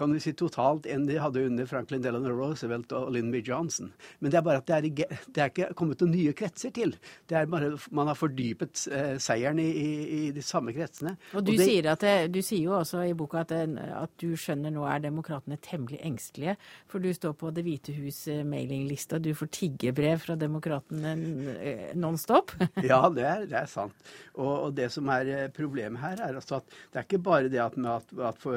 kan 0.00 0.14
vi 0.16 0.20
si 0.22 0.32
totalt 0.36 0.88
enn 0.88 1.04
de 1.08 1.18
hadde 1.20 1.44
under 1.44 1.68
Franklin 1.68 2.02
Delano 2.04 2.32
Roosevelt 2.34 2.92
og 2.96 3.12
Lyndon. 3.14 3.30
Johnson. 3.30 3.92
Men 4.18 4.32
det 4.32 4.38
er 4.40 4.42
bare 4.42 4.58
at 4.58 4.66
det 4.66 4.76
er, 4.76 5.18
det 5.30 5.42
er 5.42 5.50
ikke 5.52 5.68
kommet 5.78 6.00
noen 6.02 6.10
nye 6.16 6.32
kretser 6.36 6.72
til. 6.74 6.96
Det 7.30 7.36
er 7.38 7.46
bare, 7.50 7.76
Man 7.94 8.08
har 8.10 8.18
fordypet 8.18 8.82
eh, 8.90 9.12
seieren 9.22 9.60
i, 9.62 9.68
i, 9.70 9.90
i, 10.16 10.20
de 10.34 10.42
samme 10.42 10.74
kretsene. 10.74 11.12
Og 11.30 11.44
Du, 11.46 11.52
og 11.52 11.60
det, 11.60 11.66
sier, 11.68 11.86
det, 12.02 12.14
du 12.34 12.40
sier 12.42 12.64
jo 12.64 12.74
også 12.80 13.04
i 13.06 13.14
boka 13.14 13.44
at, 13.44 13.54
at, 13.54 14.14
du 14.20 14.34
skjønner 14.34 14.74
nå 14.74 14.82
er 14.90 15.04
demokratene 15.04 15.60
temmelig 15.62 16.00
engstelige. 16.06 16.56
For 16.90 17.02
du 17.02 17.12
står 17.14 17.36
på 17.38 17.52
Det 17.54 17.64
hvite 17.66 17.94
hus 18.00 18.24
eh, 18.32 18.42
mailinglista. 18.42 19.20
Du 19.22 19.30
får 19.38 19.52
tiggebrev 19.60 20.24
fra 20.24 20.36
demokratene 20.40 21.14
eh, 21.54 21.86
non 21.94 22.18
stop. 22.18 22.56
ja, 22.90 23.02
det 23.14 23.26
er, 23.30 23.46
det 23.50 23.60
er 23.62 23.70
sant. 23.70 24.10
Og, 24.34 24.50
og, 24.50 24.70
det 24.74 24.90
som 24.90 25.08
er 25.14 25.34
eh, 25.36 25.46
problemet 25.54 26.02
her, 26.02 26.24
er 26.26 26.40
altså 26.40 26.58
at 26.58 26.74
det 26.90 27.02
er 27.02 27.08
ikke 27.08 27.22
bare 27.30 27.52
det 27.52 27.62
at, 27.62 27.78
at, 27.78 28.14
at, 28.32 28.50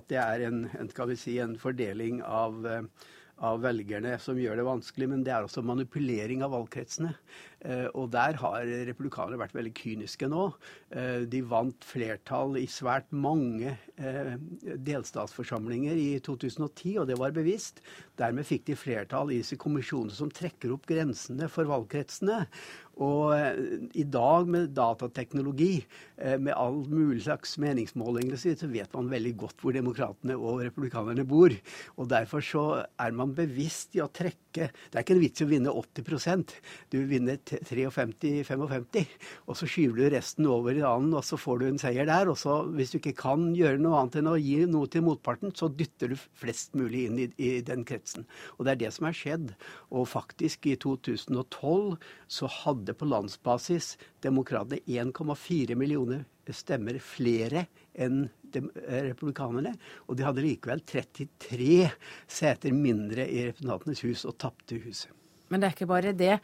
at 0.00 0.10
det 0.10 0.22
er 0.22 0.48
en 0.48 0.64
en, 0.80 0.83
vi 0.92 1.16
si, 1.16 1.38
en 1.38 1.56
fordeling 1.58 2.22
av, 2.22 2.66
eh, 2.66 2.82
av 3.38 3.60
velgerne 3.60 4.18
som 4.18 4.36
gjør 4.36 4.56
det 4.56 4.64
vanskelig, 4.64 5.08
men 5.08 5.24
det 5.24 5.32
er 5.32 5.44
også 5.44 5.64
manipulering 5.64 6.42
av 6.42 6.50
valgkretsene. 6.50 7.14
Eh, 7.64 7.86
og 7.96 8.10
der 8.12 8.36
har 8.42 8.68
republikanere 8.90 9.40
vært 9.40 9.54
veldig 9.56 9.72
kyniske 9.78 10.28
nå. 10.28 10.48
Eh, 10.92 11.24
de 11.30 11.40
vant 11.48 11.86
flertall 11.88 12.58
i 12.60 12.66
svært 12.70 13.08
mange 13.16 13.72
eh, 13.96 14.34
delstatsforsamlinger 14.84 15.96
i 15.96 16.08
2010, 16.24 16.98
og 17.00 17.08
det 17.08 17.18
var 17.20 17.34
bevisst. 17.36 17.80
Dermed 18.20 18.44
fikk 18.48 18.68
de 18.68 18.78
flertall 18.78 19.32
i 19.32 19.40
disse 19.40 19.58
kommisjonene 19.60 20.14
som 20.14 20.32
trekker 20.32 20.74
opp 20.76 20.88
grensene 20.90 21.48
for 21.52 21.70
valgkretsene. 21.70 22.44
Og 23.02 23.32
i 23.98 24.04
dag 24.06 24.46
med 24.46 24.68
datateknologi, 24.70 25.80
med 26.38 26.52
all 26.54 26.76
mulig 26.86 27.24
slags 27.24 27.56
meningsmålinger, 27.58 28.38
så 28.38 28.68
vet 28.70 28.92
man 28.94 29.10
veldig 29.10 29.32
godt 29.40 29.64
hvor 29.64 29.74
demokratene 29.74 30.36
og 30.38 30.62
republikanerne 30.62 31.24
bor. 31.26 31.50
Og 31.98 32.06
derfor 32.12 32.44
så 32.46 32.64
er 33.02 33.16
man 33.18 33.34
bevisst 33.34 33.98
i 33.98 34.04
å 34.04 34.06
trekke 34.14 34.68
Det 34.70 34.94
er 34.94 35.02
ikke 35.02 35.16
en 35.16 35.24
vits 35.24 35.42
i 35.42 35.46
å 35.48 35.50
vinne 35.50 35.72
80% 35.74 36.52
Du 36.94 37.00
vinner 37.10 37.40
53-55, 37.62 39.14
og 39.46 39.58
så 39.58 39.68
skyver 39.70 40.00
du 40.00 40.04
resten 40.14 40.48
over 40.50 40.76
i 40.76 40.84
annen, 40.84 41.14
og 41.16 41.24
så 41.26 41.38
får 41.40 41.60
du 41.60 41.66
en 41.68 41.80
seier 41.80 42.08
der. 42.08 42.30
Og 42.32 42.38
så, 42.40 42.60
hvis 42.74 42.94
du 42.94 42.98
ikke 43.00 43.16
kan 43.22 43.48
gjøre 43.56 43.80
noe 43.82 44.00
annet 44.00 44.20
enn 44.20 44.32
å 44.32 44.36
gi 44.40 44.58
noe 44.70 44.90
til 44.90 45.06
motparten, 45.06 45.54
så 45.56 45.70
dytter 45.70 46.12
du 46.12 46.18
flest 46.40 46.76
mulig 46.78 47.06
inn 47.08 47.22
i, 47.24 47.28
i 47.38 47.54
den 47.64 47.86
kretsen. 47.88 48.28
Og 48.58 48.66
det 48.66 48.74
er 48.74 48.82
det 48.84 48.92
som 48.96 49.08
er 49.08 49.18
skjedd. 49.18 49.54
Og 49.94 50.08
faktisk, 50.10 50.68
i 50.70 50.76
2012 50.80 51.96
så 52.38 52.52
hadde 52.62 52.96
på 52.98 53.08
landsbasis 53.08 53.94
demokratene 54.24 54.82
1,4 54.84 55.78
millioner 55.78 56.24
stemmer 56.52 56.98
flere 57.00 57.66
enn 57.96 58.26
republikanerne. 58.54 59.74
Og 60.08 60.18
de 60.18 60.26
hadde 60.26 60.44
likevel 60.44 60.82
33 60.86 61.88
seter 62.30 62.74
mindre 62.76 63.26
i 63.26 63.46
Representantenes 63.48 64.04
hus 64.04 64.24
og 64.28 64.38
tapte 64.42 64.78
huset. 64.82 65.12
Men 65.48 65.60
det 65.60 65.68
er 65.68 65.76
ikke 65.76 65.90
bare 65.90 66.14
det. 66.16 66.38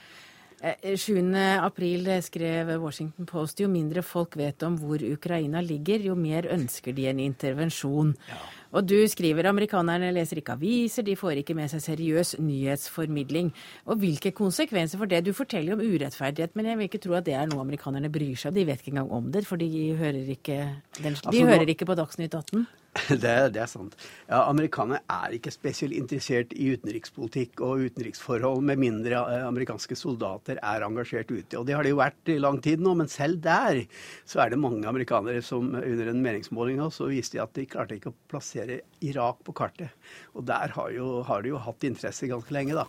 7. 0.61 1.35
Eh, 1.35 1.65
april 1.65 2.09
skrev 2.21 2.75
Washington 2.83 3.27
Post 3.27 3.63
jo 3.63 3.69
mindre 3.69 4.03
folk 4.05 4.37
vet 4.37 4.63
om 4.67 4.77
hvor 4.77 5.01
Ukraina 5.01 5.63
ligger, 5.65 6.03
jo 6.05 6.15
mer 6.15 6.51
ønsker 6.53 6.93
de 6.93 7.07
en 7.09 7.23
intervensjon. 7.25 8.13
Ja. 8.29 8.41
Og 8.77 8.85
du 8.87 8.99
skriver 9.09 9.49
amerikanerne 9.51 10.13
leser 10.15 10.39
ikke 10.39 10.55
aviser, 10.59 11.03
de 11.03 11.17
får 11.19 11.41
ikke 11.41 11.57
med 11.59 11.73
seg 11.73 11.83
seriøs 11.83 12.37
nyhetsformidling. 12.39 13.51
Og 13.89 13.99
hvilke 14.03 14.35
konsekvenser 14.37 15.01
for 15.01 15.11
det? 15.11 15.25
Du 15.27 15.33
forteller 15.35 15.73
jo 15.73 15.79
om 15.81 15.87
urettferdighet, 15.87 16.55
men 16.55 16.69
jeg 16.69 16.79
vil 16.79 16.91
ikke 16.91 17.03
tro 17.03 17.17
at 17.19 17.27
det 17.27 17.35
er 17.41 17.49
noe 17.51 17.65
amerikanerne 17.65 18.13
bryr 18.13 18.37
seg 18.37 18.53
om. 18.53 18.61
De 18.61 18.67
vet 18.69 18.85
ikke 18.85 18.95
engang 18.95 19.11
om 19.17 19.33
det, 19.33 19.47
for 19.49 19.59
de 19.59 19.71
hører 19.99 20.29
ikke, 20.37 20.61
den, 21.01 21.17
de 21.17 21.17
altså, 21.17 21.49
hører 21.51 21.73
ikke 21.73 21.89
på 21.89 21.99
Dagsnytt 21.99 22.37
18. 22.37 22.69
Det, 23.23 23.35
det, 23.55 23.61
er 23.63 23.69
sant. 23.71 23.95
Ja, 24.27 24.41
Amerikanerne 24.51 24.99
er 25.15 25.37
ikke 25.37 25.53
spesielt 25.55 25.95
interessert 25.95 26.51
i 26.59 26.73
utenrikspolitikk 26.75 27.63
og 27.63 27.85
utenriksforhold, 27.87 28.65
med 28.67 28.81
mindre 28.83 29.21
eh, 29.31 29.45
amerikanske 29.47 29.95
soldater 29.99 30.59
er 30.59 30.87
engasjert 30.87 31.31
ute. 31.31 31.59
Og 31.61 31.69
det 31.69 31.77
har 31.77 31.87
de 31.87 31.93
jo 31.95 32.01
vært 32.01 32.33
i 32.33 32.41
lang 32.43 32.59
tid 32.65 32.83
nå, 32.83 32.97
men 32.99 33.11
selv 33.11 33.39
der 33.45 33.85
så 34.29 34.43
er 34.43 34.51
det 34.51 34.61
mange 34.63 34.91
amerikanere 34.91 35.43
som 35.45 35.71
under 35.79 36.11
en 36.11 36.23
meningsmåling 36.25 36.83
så 36.91 37.07
viste 37.11 37.39
de 37.39 37.45
at 37.45 37.55
de 37.55 37.69
klarte 37.71 37.99
ikke 37.99 38.11
å 38.11 38.19
plassere 38.31 38.81
Irak 39.07 39.45
på 39.47 39.55
kartet. 39.57 39.95
Og 40.35 40.47
der 40.51 40.75
har, 40.75 40.91
jo, 40.95 41.21
har 41.27 41.45
de 41.45 41.55
jo 41.55 41.63
hatt 41.63 41.87
interesse 41.87 42.31
ganske 42.31 42.55
lenge, 42.55 42.75
da. 42.75 42.89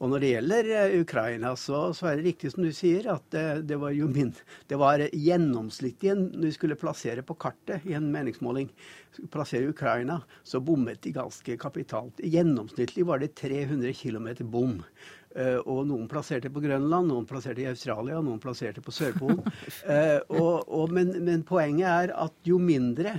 Og 0.00 0.08
når 0.08 0.22
det 0.22 0.30
gjelder 0.30 0.70
eh, 0.76 0.94
Ukraina, 1.02 1.52
så, 1.60 1.90
så, 1.96 2.08
er 2.08 2.20
det 2.20 2.30
riktig 2.30 2.54
som 2.54 2.64
du 2.64 2.70
sier, 2.72 3.10
at 3.12 3.26
det, 3.34 3.44
det 3.68 3.76
var 3.82 3.92
jo 3.92 4.08
min, 4.08 4.32
det 4.70 4.78
var 4.80 5.02
gjennomsnittlig 5.10 6.14
når 6.16 6.46
vi 6.46 6.54
skulle 6.56 6.78
plassere 6.80 7.24
på 7.26 7.36
kartet 7.40 7.84
i 7.88 7.96
en 7.98 8.08
meningsmåling, 8.14 8.70
plassere 9.30 9.70
Ukraina, 9.70 10.20
så 10.42 10.60
bommet 10.60 11.02
de 11.02 11.12
ganske 11.16 11.56
kapitalt. 11.60 12.20
Gjennomsnittlig 12.22 13.06
var 13.06 13.22
det 13.22 13.34
300 13.40 13.94
km 13.96 14.28
bom. 14.50 14.78
Uh, 15.30 15.60
og 15.62 15.84
noen 15.86 16.08
plasserte 16.10 16.50
på 16.50 16.62
Grønland, 16.64 17.06
noen 17.06 17.26
plasserte 17.28 17.62
i 17.62 17.68
Australia, 17.70 18.18
noen 18.18 18.40
plasserte 18.42 18.82
på 18.82 18.94
Sørpolen. 18.94 19.44
Uh, 19.86 20.18
og, 20.40 20.66
og, 20.66 20.90
men, 20.94 21.12
men, 21.22 21.44
poenget 21.46 21.86
er 21.86 22.14
at 22.18 22.34
jo 22.46 22.58
mindre 22.58 23.14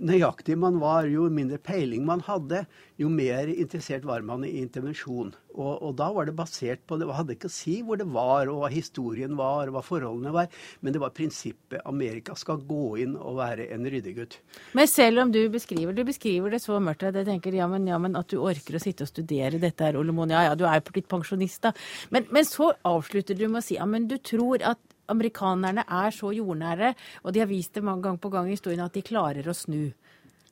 nøyaktig 0.00 0.56
man 0.58 0.78
var, 0.82 1.06
jo 1.10 1.28
mindre 1.32 1.58
peiling 1.62 2.04
man 2.06 2.22
hadde, 2.26 2.64
jo 2.98 3.10
mer 3.12 3.50
interessert 3.50 4.06
var 4.08 4.24
man 4.26 4.44
i 4.46 4.58
intervensjon. 4.62 5.32
Og, 5.58 5.72
og, 5.82 5.92
da 5.98 6.08
var 6.14 6.28
det 6.28 6.36
basert 6.38 6.84
på 6.86 6.98
Det 7.00 7.08
hadde 7.10 7.34
ikke 7.34 7.48
å 7.50 7.52
si 7.52 7.78
hvor 7.82 7.98
det 7.98 8.06
var, 8.14 8.50
og 8.50 8.60
hva 8.62 8.70
historien 8.70 9.34
var, 9.38 9.66
og 9.66 9.74
hva 9.74 9.82
forholdene 9.82 10.32
var, 10.34 10.50
men 10.80 10.94
det 10.94 11.02
var 11.02 11.14
prinsippet 11.16 11.82
Amerika 11.88 12.36
skal 12.38 12.62
gå 12.66 12.98
inn 13.02 13.16
og 13.18 13.40
være 13.40 13.68
en 13.74 13.88
ryddegutt. 13.90 14.38
Men 14.78 14.90
selv 14.90 15.24
om 15.24 15.32
du 15.34 15.40
beskriver, 15.52 15.96
du 15.96 16.04
beskriver 16.06 16.54
det 16.54 16.62
så 16.62 16.78
mørkt 16.82 17.08
at 17.08 17.18
jeg 17.18 17.28
tenker 17.28 17.56
ja 17.58 17.66
men, 17.70 17.88
ja, 17.90 17.98
men 18.02 18.18
at 18.18 18.30
du 18.30 18.38
orker 18.38 18.78
å 18.78 18.82
sitte 18.82 19.06
og 19.06 19.10
studere 19.10 19.62
dette 19.62 19.88
her, 19.88 19.98
Ole 19.98 20.14
Moen. 20.14 20.34
Ja 20.34 20.46
ja, 20.50 20.58
du 20.58 20.66
er 20.68 20.78
jo 20.78 20.94
blitt 20.94 21.10
pensjonist, 21.10 21.62
da. 21.66 21.74
Men, 22.14 22.28
men 22.34 22.46
så 22.46 22.72
avslutter 22.86 23.38
du 23.38 23.48
med 23.48 23.62
å 23.62 23.66
si 23.66 23.78
ja 23.78 23.86
men 23.88 24.06
du 24.10 24.18
tror 24.22 24.62
at 24.66 24.80
amerikanerne 25.08 25.84
er 25.84 26.14
så 26.14 26.32
jordnære, 26.36 26.94
og 27.22 27.34
de 27.34 27.42
har 27.42 27.50
vist 27.50 27.74
det 27.74 27.84
mange 27.84 28.04
gang 28.06 28.20
på 28.20 28.30
gang 28.32 28.48
i 28.48 28.56
historien, 28.56 28.84
at 28.84 28.94
de 28.94 29.04
klarer 29.04 29.48
å 29.48 29.56
snu. 29.56 29.90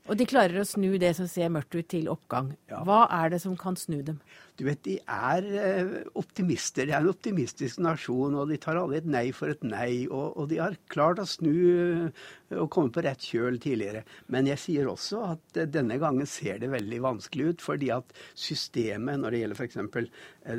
Og 0.07 0.19
de 0.19 0.27
klarer 0.29 0.63
å 0.63 0.67
snu 0.67 0.97
det 1.03 1.13
som 1.19 1.27
ser 1.31 1.51
mørkt 1.51 1.75
ut, 1.75 1.87
til 1.91 2.11
oppgang. 2.13 2.53
Hva 2.71 3.07
er 3.11 3.35
det 3.35 3.43
som 3.43 3.57
kan 3.59 3.79
snu 3.79 4.01
dem? 4.07 4.21
Du 4.57 4.65
vet, 4.65 4.81
De 4.87 4.97
er 5.05 5.47
eh, 5.61 5.91
optimister. 6.17 6.87
De 6.89 6.95
er 6.95 7.03
en 7.03 7.11
optimistisk 7.11 7.81
nasjon, 7.85 8.39
og 8.41 8.49
de 8.49 8.57
tar 8.61 8.79
alle 8.81 9.03
et 9.03 9.09
nei 9.09 9.27
for 9.37 9.53
et 9.53 9.65
nei. 9.67 10.07
Og, 10.09 10.33
og 10.33 10.49
de 10.49 10.63
har 10.63 10.79
klart 10.93 11.21
å 11.21 11.27
snu 11.29 11.53
eh, 11.53 12.23
og 12.57 12.71
komme 12.73 12.95
på 12.95 13.03
rett 13.05 13.21
kjøl 13.21 13.59
tidligere. 13.61 14.05
Men 14.33 14.49
jeg 14.49 14.63
sier 14.63 14.89
også 14.89 15.21
at 15.29 15.61
eh, 15.61 15.69
denne 15.69 15.99
gangen 16.01 16.29
ser 16.31 16.63
det 16.63 16.71
veldig 16.73 17.03
vanskelig 17.05 17.51
ut, 17.51 17.65
fordi 17.67 17.91
at 17.93 18.17
systemet, 18.33 19.21
når 19.21 19.37
det 19.37 19.43
gjelder 19.43 19.61
f.eks. 19.61 20.09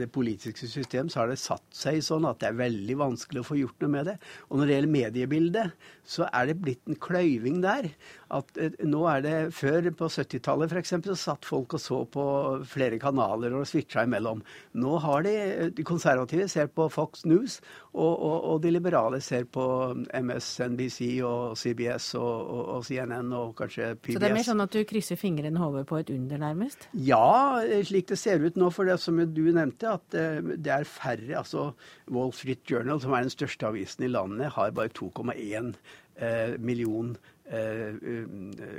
det 0.04 0.10
politiske 0.14 0.70
system, 0.70 1.10
så 1.10 1.24
har 1.24 1.34
det 1.34 1.40
satt 1.42 1.66
seg 1.74 2.04
sånn 2.06 2.30
at 2.30 2.44
det 2.44 2.52
er 2.52 2.62
veldig 2.62 3.00
vanskelig 3.02 3.42
å 3.42 3.50
få 3.50 3.58
gjort 3.64 3.82
noe 3.82 3.96
med 3.98 4.12
det. 4.12 4.18
Og 4.52 4.62
når 4.62 4.70
det 4.70 4.78
gjelder 4.78 4.96
mediebildet, 4.98 5.90
så 6.08 6.30
er 6.30 6.52
det 6.52 6.60
blitt 6.62 6.86
en 6.86 7.02
kløyving 7.02 7.64
der. 7.66 7.90
At 8.30 8.54
nå 8.86 9.04
er 9.10 9.26
det 9.26 9.36
Før, 9.58 9.90
på 9.96 10.10
70-tallet 10.12 10.70
f.eks., 10.70 10.94
så 11.08 11.18
satt 11.18 11.48
folk 11.48 11.74
og 11.78 11.82
så 11.82 12.04
på 12.12 12.24
flere 12.68 13.00
kanaler 13.02 13.56
og 13.58 13.66
switcha 13.68 13.87
switcha 13.88 14.04
imellom. 14.04 14.42
Nå 14.74 14.98
har 15.00 15.24
de, 15.24 15.72
de 15.76 15.84
konservative 15.84 16.48
ser 16.50 16.68
på 16.68 16.90
Fox 16.90 17.26
News, 17.26 17.62
og, 17.94 18.20
og, 18.22 18.44
og, 18.44 18.62
de 18.62 18.72
liberale 18.72 19.22
ser 19.22 19.46
på 19.46 19.96
MSNBC 20.14 21.22
og 21.24 21.58
CBS 21.58 22.16
og, 22.16 22.76
og, 22.76 22.86
CNN 22.86 23.32
og 23.34 23.56
kanskje 23.58 23.96
PBS. 23.96 24.14
Så 24.14 24.20
det 24.20 24.30
er 24.30 24.36
mer 24.36 24.48
sånn 24.48 24.62
at 24.62 24.74
du 24.74 24.84
krysser 24.88 25.18
fingrene 25.18 25.62
over 25.64 25.84
på 25.88 25.98
et 26.02 26.12
under, 26.14 26.38
nærmest? 26.38 26.90
Ja, 26.94 27.62
slik 27.84 28.10
det 28.12 28.20
ser 28.20 28.44
ut 28.44 28.58
nå. 28.58 28.70
For 28.78 28.86
det 28.86 29.00
som 29.02 29.18
du 29.18 29.46
nevnte, 29.56 29.96
at 29.98 30.18
eh, 30.18 30.42
det 30.58 30.74
er 30.74 30.88
færre. 30.88 31.40
altså 31.40 31.72
Wall 32.12 32.34
Street 32.36 32.62
Journal, 32.70 33.02
som 33.02 33.16
er 33.16 33.26
den 33.26 33.34
største 33.34 33.68
avisen 33.68 34.06
i 34.06 34.12
landet, 34.12 34.52
har 34.54 34.76
bare 34.76 34.94
2,1 34.94 35.74
eh, 36.20 36.58
million 36.60 37.16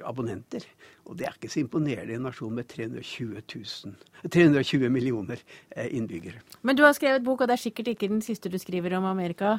abonnenter. 0.04 0.64
Og 1.08 1.16
det 1.16 1.28
er 1.28 1.36
ikke 1.36 1.50
så 1.52 1.62
imponerende 1.62 2.12
i 2.12 2.18
en 2.18 2.26
nasjon 2.28 2.52
med 2.54 2.68
320, 2.68 3.40
000, 3.40 3.94
320 4.28 4.92
millioner 4.92 5.40
eh, 5.70 5.88
innbyggere. 5.96 6.42
Men 6.62 6.76
du 6.76 6.84
har 6.84 6.92
skrevet 6.96 7.24
bok, 7.24 7.42
og 7.42 7.48
det 7.48 7.56
er 7.56 7.64
sikkert 7.64 7.94
ikke 7.94 8.10
den 8.12 8.22
siste 8.24 8.52
du 8.52 8.58
skriver 8.60 8.98
om 8.98 9.08
Amerika? 9.08 9.56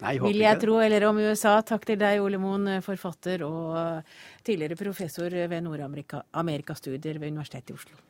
Nei, 0.00 0.14
jeg 0.16 0.24
Vil 0.24 0.44
jeg 0.44 0.60
tro, 0.62 0.78
eller 0.80 1.04
om 1.08 1.18
USA. 1.20 1.58
Takk 1.66 1.84
til 1.88 1.98
deg, 2.00 2.22
Ole 2.24 2.40
Moen, 2.40 2.68
forfatter 2.84 3.44
og 3.44 4.06
tidligere 4.46 4.78
professor 4.80 5.28
ved 5.28 5.60
Nord-Amerikastudier 5.66 7.20
ved 7.20 7.34
Universitetet 7.34 7.74
i 7.74 7.76
Oslo. 7.76 8.09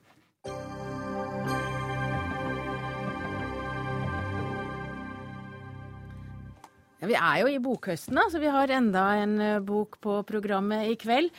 Ja, 7.00 7.08
vi 7.08 7.14
er 7.16 7.36
jo 7.40 7.46
i 7.48 7.60
bokhøsten, 7.64 8.18
da, 8.18 8.26
så 8.28 8.36
vi 8.42 8.48
har 8.52 8.68
enda 8.76 9.02
en 9.22 9.38
eh, 9.40 9.62
bok 9.64 9.96
på 10.04 10.18
programmet 10.28 10.90
i 10.90 10.98
kveld. 11.00 11.30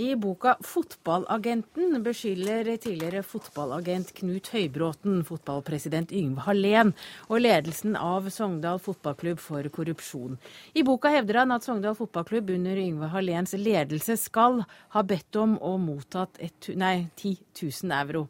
I 0.00 0.14
boka 0.16 0.54
'Fotballagenten' 0.64 1.98
beskylder 2.00 2.70
tidligere 2.80 3.20
fotballagent 3.20 4.14
Knut 4.16 4.48
Høybråten 4.54 5.20
fotballpresident 5.28 6.14
Yngve 6.16 6.46
Hallén 6.46 6.94
og 7.28 7.42
ledelsen 7.44 7.98
av 8.00 8.30
Sogndal 8.32 8.80
fotballklubb 8.80 9.42
for 9.44 9.68
korrupsjon. 9.68 10.38
I 10.72 10.86
boka 10.88 11.12
hevder 11.12 11.42
han 11.42 11.52
at 11.52 11.68
Sogndal 11.68 11.98
fotballklubb 11.98 12.54
under 12.56 12.80
Yngve 12.80 13.12
Halléns 13.12 13.52
ledelse 13.52 14.16
skal 14.16 14.62
ha 14.96 15.02
bedt 15.04 15.36
om 15.36 15.58
og 15.60 15.82
mottatt 15.84 16.40
et, 16.40 16.72
nei, 16.72 17.10
10 17.20 17.36
000 17.60 17.92
euro 18.00 18.24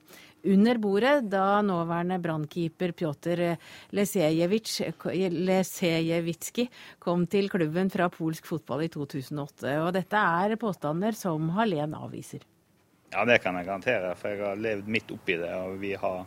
under 0.44 0.78
bordet 0.78 1.30
da 1.30 1.62
nåværende 1.62 2.18
brannkeeper 2.22 2.92
Pjotr 2.96 3.56
Lesejevitsjkij 3.92 6.68
kom 6.98 7.26
til 7.26 7.50
klubben 7.50 7.90
fra 7.90 8.08
polsk 8.12 8.46
fotball 8.46 8.82
i 8.86 8.88
2008. 8.92 9.84
Og 9.84 9.92
dette 9.96 10.16
er 10.16 10.56
påstander 10.60 11.12
som 11.16 11.50
Hallén 11.56 11.94
avviser. 11.96 12.40
Ja, 13.10 13.24
det 13.26 13.40
kan 13.42 13.56
jeg 13.58 13.66
garantere, 13.66 14.14
for 14.14 14.28
jeg 14.30 14.38
har 14.44 14.56
levd 14.56 14.88
midt 14.88 15.10
oppi 15.10 15.34
det. 15.40 15.50
Og 15.50 15.80
vi 15.82 15.94
har 15.98 16.26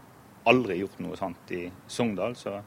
aldri 0.50 0.82
gjort 0.82 1.00
noe 1.04 1.16
sånt 1.20 1.52
i 1.56 1.72
Sogndal, 1.88 2.36
så 2.36 2.62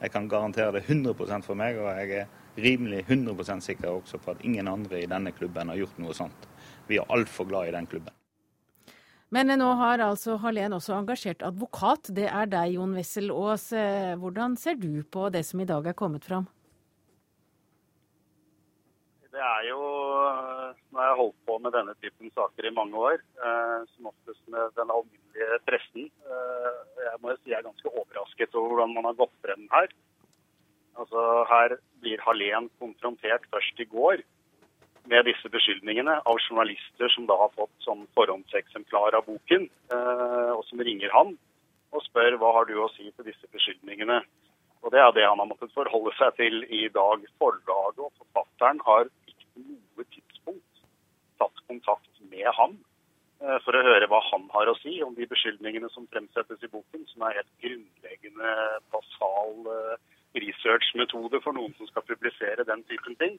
jeg 0.00 0.10
kan 0.14 0.28
garantere 0.30 0.72
det 0.78 0.84
100% 0.86 1.46
for 1.46 1.54
meg. 1.58 1.78
Og 1.82 1.90
jeg 1.98 2.08
er 2.22 2.26
rimelig 2.62 3.04
100% 3.08 3.60
sikker 3.66 3.98
også 3.98 4.16
på 4.22 4.30
at 4.36 4.44
ingen 4.46 4.68
andre 4.70 5.02
i 5.02 5.10
denne 5.10 5.34
klubben 5.36 5.68
har 5.72 5.82
gjort 5.82 5.98
noe 6.00 6.14
sånt. 6.16 6.42
Vi 6.86 7.00
er 7.00 7.12
altfor 7.12 7.44
glad 7.50 7.68
i 7.68 7.74
den 7.74 7.90
klubben. 7.90 8.14
Men 9.34 9.50
nå 9.58 9.72
har 9.80 9.98
altså 10.04 10.36
Hallén 10.38 10.74
også 10.76 10.94
engasjert 10.94 11.42
advokat. 11.42 12.12
Det 12.14 12.28
er 12.30 12.46
deg, 12.46 12.76
Jon 12.76 12.94
Wessel 12.94 13.32
Aas. 13.34 13.72
Eh, 13.74 14.14
hvordan 14.20 14.54
ser 14.54 14.78
du 14.78 15.02
på 15.02 15.26
det 15.34 15.42
som 15.48 15.60
i 15.60 15.66
dag 15.66 15.86
er 15.90 15.96
kommet 15.98 16.24
fram? 16.28 16.46
Det 19.34 19.42
er 19.42 19.66
jo 19.68 19.80
Nå 19.82 21.00
har 21.02 21.10
jeg 21.10 21.18
holdt 21.18 21.40
på 21.48 21.56
med 21.60 21.74
denne 21.74 21.92
typen 22.00 22.30
saker 22.38 22.68
i 22.70 22.74
mange 22.76 23.02
år. 23.10 23.18
Eh, 23.18 23.82
som 23.96 24.12
oftest 24.12 24.42
med 24.46 24.78
den 24.78 24.94
alminnelige 24.94 25.58
pressen. 25.66 26.06
Eh, 26.06 26.78
jeg 27.08 27.18
må 27.20 27.34
jo 27.34 27.40
si 27.40 27.50
jeg 27.50 27.58
er 27.58 27.66
ganske 27.66 27.92
overrasket 27.92 28.54
over 28.54 28.76
hvordan 28.76 28.94
man 28.94 29.10
har 29.10 29.18
gått 29.24 29.34
frem 29.42 29.66
her. 29.74 29.90
Altså 30.96 31.26
Her 31.50 31.76
blir 32.00 32.22
Hallén 32.22 32.70
konfrontert 32.78 33.50
først 33.50 33.82
i 33.82 33.90
går 33.90 34.22
med 35.10 35.26
disse 35.28 35.48
beskyldningene 35.52 36.18
av 36.24 36.38
journalister 36.42 37.10
som 37.14 37.26
da 37.28 37.36
har 37.40 37.52
fått 37.56 37.74
sånn 37.84 38.04
forhåndseksemplar 38.18 39.16
av 39.18 39.26
boken, 39.28 39.68
eh, 39.92 40.52
og 40.54 40.64
som 40.68 40.82
ringer 40.82 41.12
han 41.14 41.36
og 41.94 42.02
spør 42.04 42.36
hva 42.40 42.52
har 42.58 42.66
du 42.68 42.74
å 42.82 42.90
si 42.94 43.08
til 43.10 43.28
disse 43.28 43.48
beskyldningene. 43.54 44.20
Og 44.82 44.92
Det 44.92 45.00
er 45.00 45.12
det 45.16 45.26
han 45.26 45.40
har 45.40 45.48
måttet 45.50 45.74
forholde 45.74 46.12
seg 46.18 46.34
til 46.38 46.64
i 46.70 46.86
dag. 46.94 47.22
Forlaget 47.40 48.02
og 48.04 48.12
forfatteren 48.20 48.82
har 48.86 49.08
ikke 49.26 49.46
på 49.54 49.64
noe 49.64 50.04
tidspunkt 50.12 50.82
tatt 51.40 51.62
kontakt 51.66 52.20
med 52.30 52.46
ham 52.58 52.76
eh, 53.40 53.58
for 53.64 53.74
å 53.74 53.84
høre 53.86 54.10
hva 54.10 54.20
han 54.30 54.46
har 54.54 54.70
å 54.70 54.76
si 54.82 54.98
om 55.02 55.16
de 55.16 55.26
beskyldningene 55.30 55.90
som 55.94 56.06
fremsettes 56.12 56.62
i 56.62 56.70
boken, 56.72 57.06
som 57.12 57.26
er 57.26 57.40
helt 57.40 57.54
grunnleggende 57.64 58.54
basal 58.94 59.72
eh, 59.74 59.96
researchmetode 60.36 61.40
for 61.42 61.56
noen 61.56 61.74
som 61.78 61.88
skal 61.90 62.06
publisere 62.06 62.66
den 62.68 62.84
typen 62.90 63.16
ting. 63.22 63.38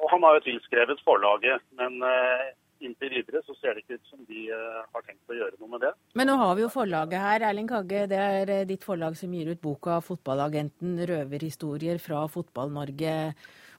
Eh, 0.00 0.02
og 0.02 0.10
han 0.14 0.26
har 0.26 0.38
jo 0.38 0.46
tilskrevet 0.48 1.04
forlaget, 1.04 1.62
men 1.78 2.00
inntil 2.80 3.12
videre 3.12 3.42
så 3.44 3.52
ser 3.60 3.76
det 3.76 3.84
ikke 3.84 4.00
ut 4.00 4.06
som 4.08 4.20
de 4.24 4.46
har 4.48 5.02
tenkt 5.04 5.28
å 5.28 5.36
gjøre 5.36 5.58
noe 5.60 5.68
med 5.74 5.82
det. 5.84 5.90
Men 6.16 6.30
nå 6.30 6.38
har 6.40 6.54
vi 6.56 6.64
jo 6.64 6.70
forlaget 6.72 7.20
her. 7.20 7.44
Erling 7.50 7.68
Kagge, 7.68 8.06
det 8.08 8.20
er 8.20 8.52
ditt 8.64 8.86
forlag 8.86 9.18
som 9.20 9.34
gir 9.36 9.50
ut 9.52 9.60
boka 9.60 9.98
'Fotballagenten 10.00 10.96
røverhistorier 11.10 12.00
fra 12.00 12.24
Fotball-Norge'. 12.24 13.34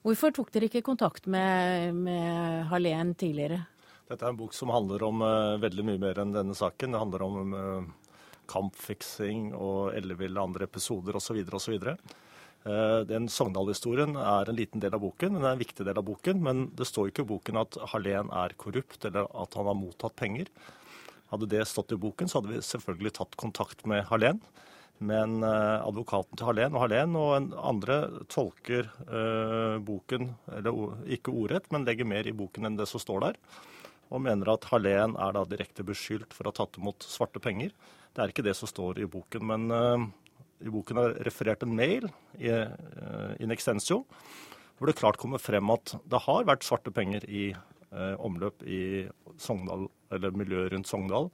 Hvorfor 0.06 0.32
tok 0.34 0.54
dere 0.54 0.66
ikke 0.70 0.86
kontakt 0.86 1.26
med, 1.30 1.94
med 1.94 2.70
Hallén 2.70 3.14
tidligere? 3.18 3.64
Dette 4.10 4.26
er 4.26 4.32
en 4.32 4.38
bok 4.38 4.54
som 4.54 4.72
handler 4.74 5.02
om 5.06 5.22
uh, 5.22 5.58
veldig 5.62 5.84
mye 5.86 6.00
mer 6.02 6.18
enn 6.20 6.34
denne 6.34 6.56
saken. 6.58 6.92
Det 6.92 7.00
handler 7.00 7.22
om 7.24 7.54
uh, 7.54 8.16
kampfiksing 8.50 9.52
og 9.54 9.94
elleville 9.96 10.42
andre 10.42 10.66
episoder 10.66 11.16
osv. 11.16 11.38
osv. 11.54 11.78
Uh, 12.62 13.02
den 13.08 13.26
Sogndal-historien 13.26 14.14
er 14.14 14.46
en 14.46 14.58
liten 14.58 14.82
del 14.82 14.94
av 14.94 15.02
boken, 15.02 15.34
men 15.34 15.42
det 15.42 15.48
er 15.48 15.56
en 15.56 15.64
viktig 15.64 15.86
del 15.88 15.98
av 15.98 16.06
boken. 16.06 16.42
Men 16.46 16.66
det 16.78 16.86
står 16.88 17.10
ikke 17.10 17.26
i 17.26 17.30
boken 17.32 17.58
at 17.62 17.78
Hallén 17.92 18.30
er 18.42 18.54
korrupt, 18.60 19.02
eller 19.08 19.30
at 19.44 19.58
han 19.58 19.70
har 19.70 19.78
mottatt 19.78 20.14
penger. 20.18 20.50
Hadde 21.32 21.48
det 21.48 21.64
stått 21.66 21.94
i 21.94 21.98
boken, 21.98 22.28
så 22.28 22.38
hadde 22.38 22.52
vi 22.52 22.66
selvfølgelig 22.66 23.14
tatt 23.18 23.38
kontakt 23.40 23.86
med 23.88 24.06
Hallén. 24.10 24.42
Men 25.02 25.40
uh, 25.42 25.82
advokaten 25.82 26.38
til 26.38 26.46
Hallén 26.46 26.76
og 26.76 26.84
Hallén 26.84 27.16
og 27.18 27.54
andre 27.58 27.96
tolker 28.30 28.86
uh, 29.08 29.80
boken, 29.82 30.30
eller 30.54 30.94
ikke 31.16 31.34
ordrett, 31.34 31.66
men 31.74 31.86
legger 31.88 32.06
mer 32.06 32.28
i 32.28 32.36
boken 32.36 32.68
enn 32.68 32.78
det 32.78 32.86
som 32.90 33.02
står 33.02 33.24
der. 33.26 33.40
Og 34.12 34.22
mener 34.22 34.52
at 34.52 34.68
Hallén 34.70 35.16
er 35.18 35.34
da 35.34 35.42
direkte 35.48 35.82
beskyldt 35.88 36.36
for 36.36 36.46
å 36.46 36.52
ha 36.52 36.60
tatt 36.60 36.78
imot 36.78 37.02
svarte 37.08 37.42
penger. 37.42 37.72
Det 38.12 38.22
er 38.22 38.30
ikke 38.30 38.44
det 38.46 38.54
som 38.54 38.70
står 38.70 39.00
i 39.02 39.08
boken, 39.10 39.48
men 39.50 39.66
uh, 39.72 40.06
i 40.62 40.72
boken 40.72 41.00
er 41.02 41.18
referert 41.26 41.64
en 41.66 41.74
mail 41.76 42.06
i, 42.38 42.52
in 43.42 43.54
extensio, 43.54 44.02
hvor 44.78 44.90
det 44.90 44.96
klart 44.98 45.18
kommer 45.20 45.42
frem 45.42 45.70
at 45.74 45.96
det 46.10 46.22
har 46.24 46.46
vært 46.48 46.66
svarte 46.66 46.94
penger 46.94 47.26
i 47.28 47.50
omløp 48.22 48.62
i 48.64 49.08
Sogndal, 49.42 49.88
eller 50.14 50.32
miljøet 50.38 50.72
rundt 50.72 50.88
Sogndal 50.88 51.28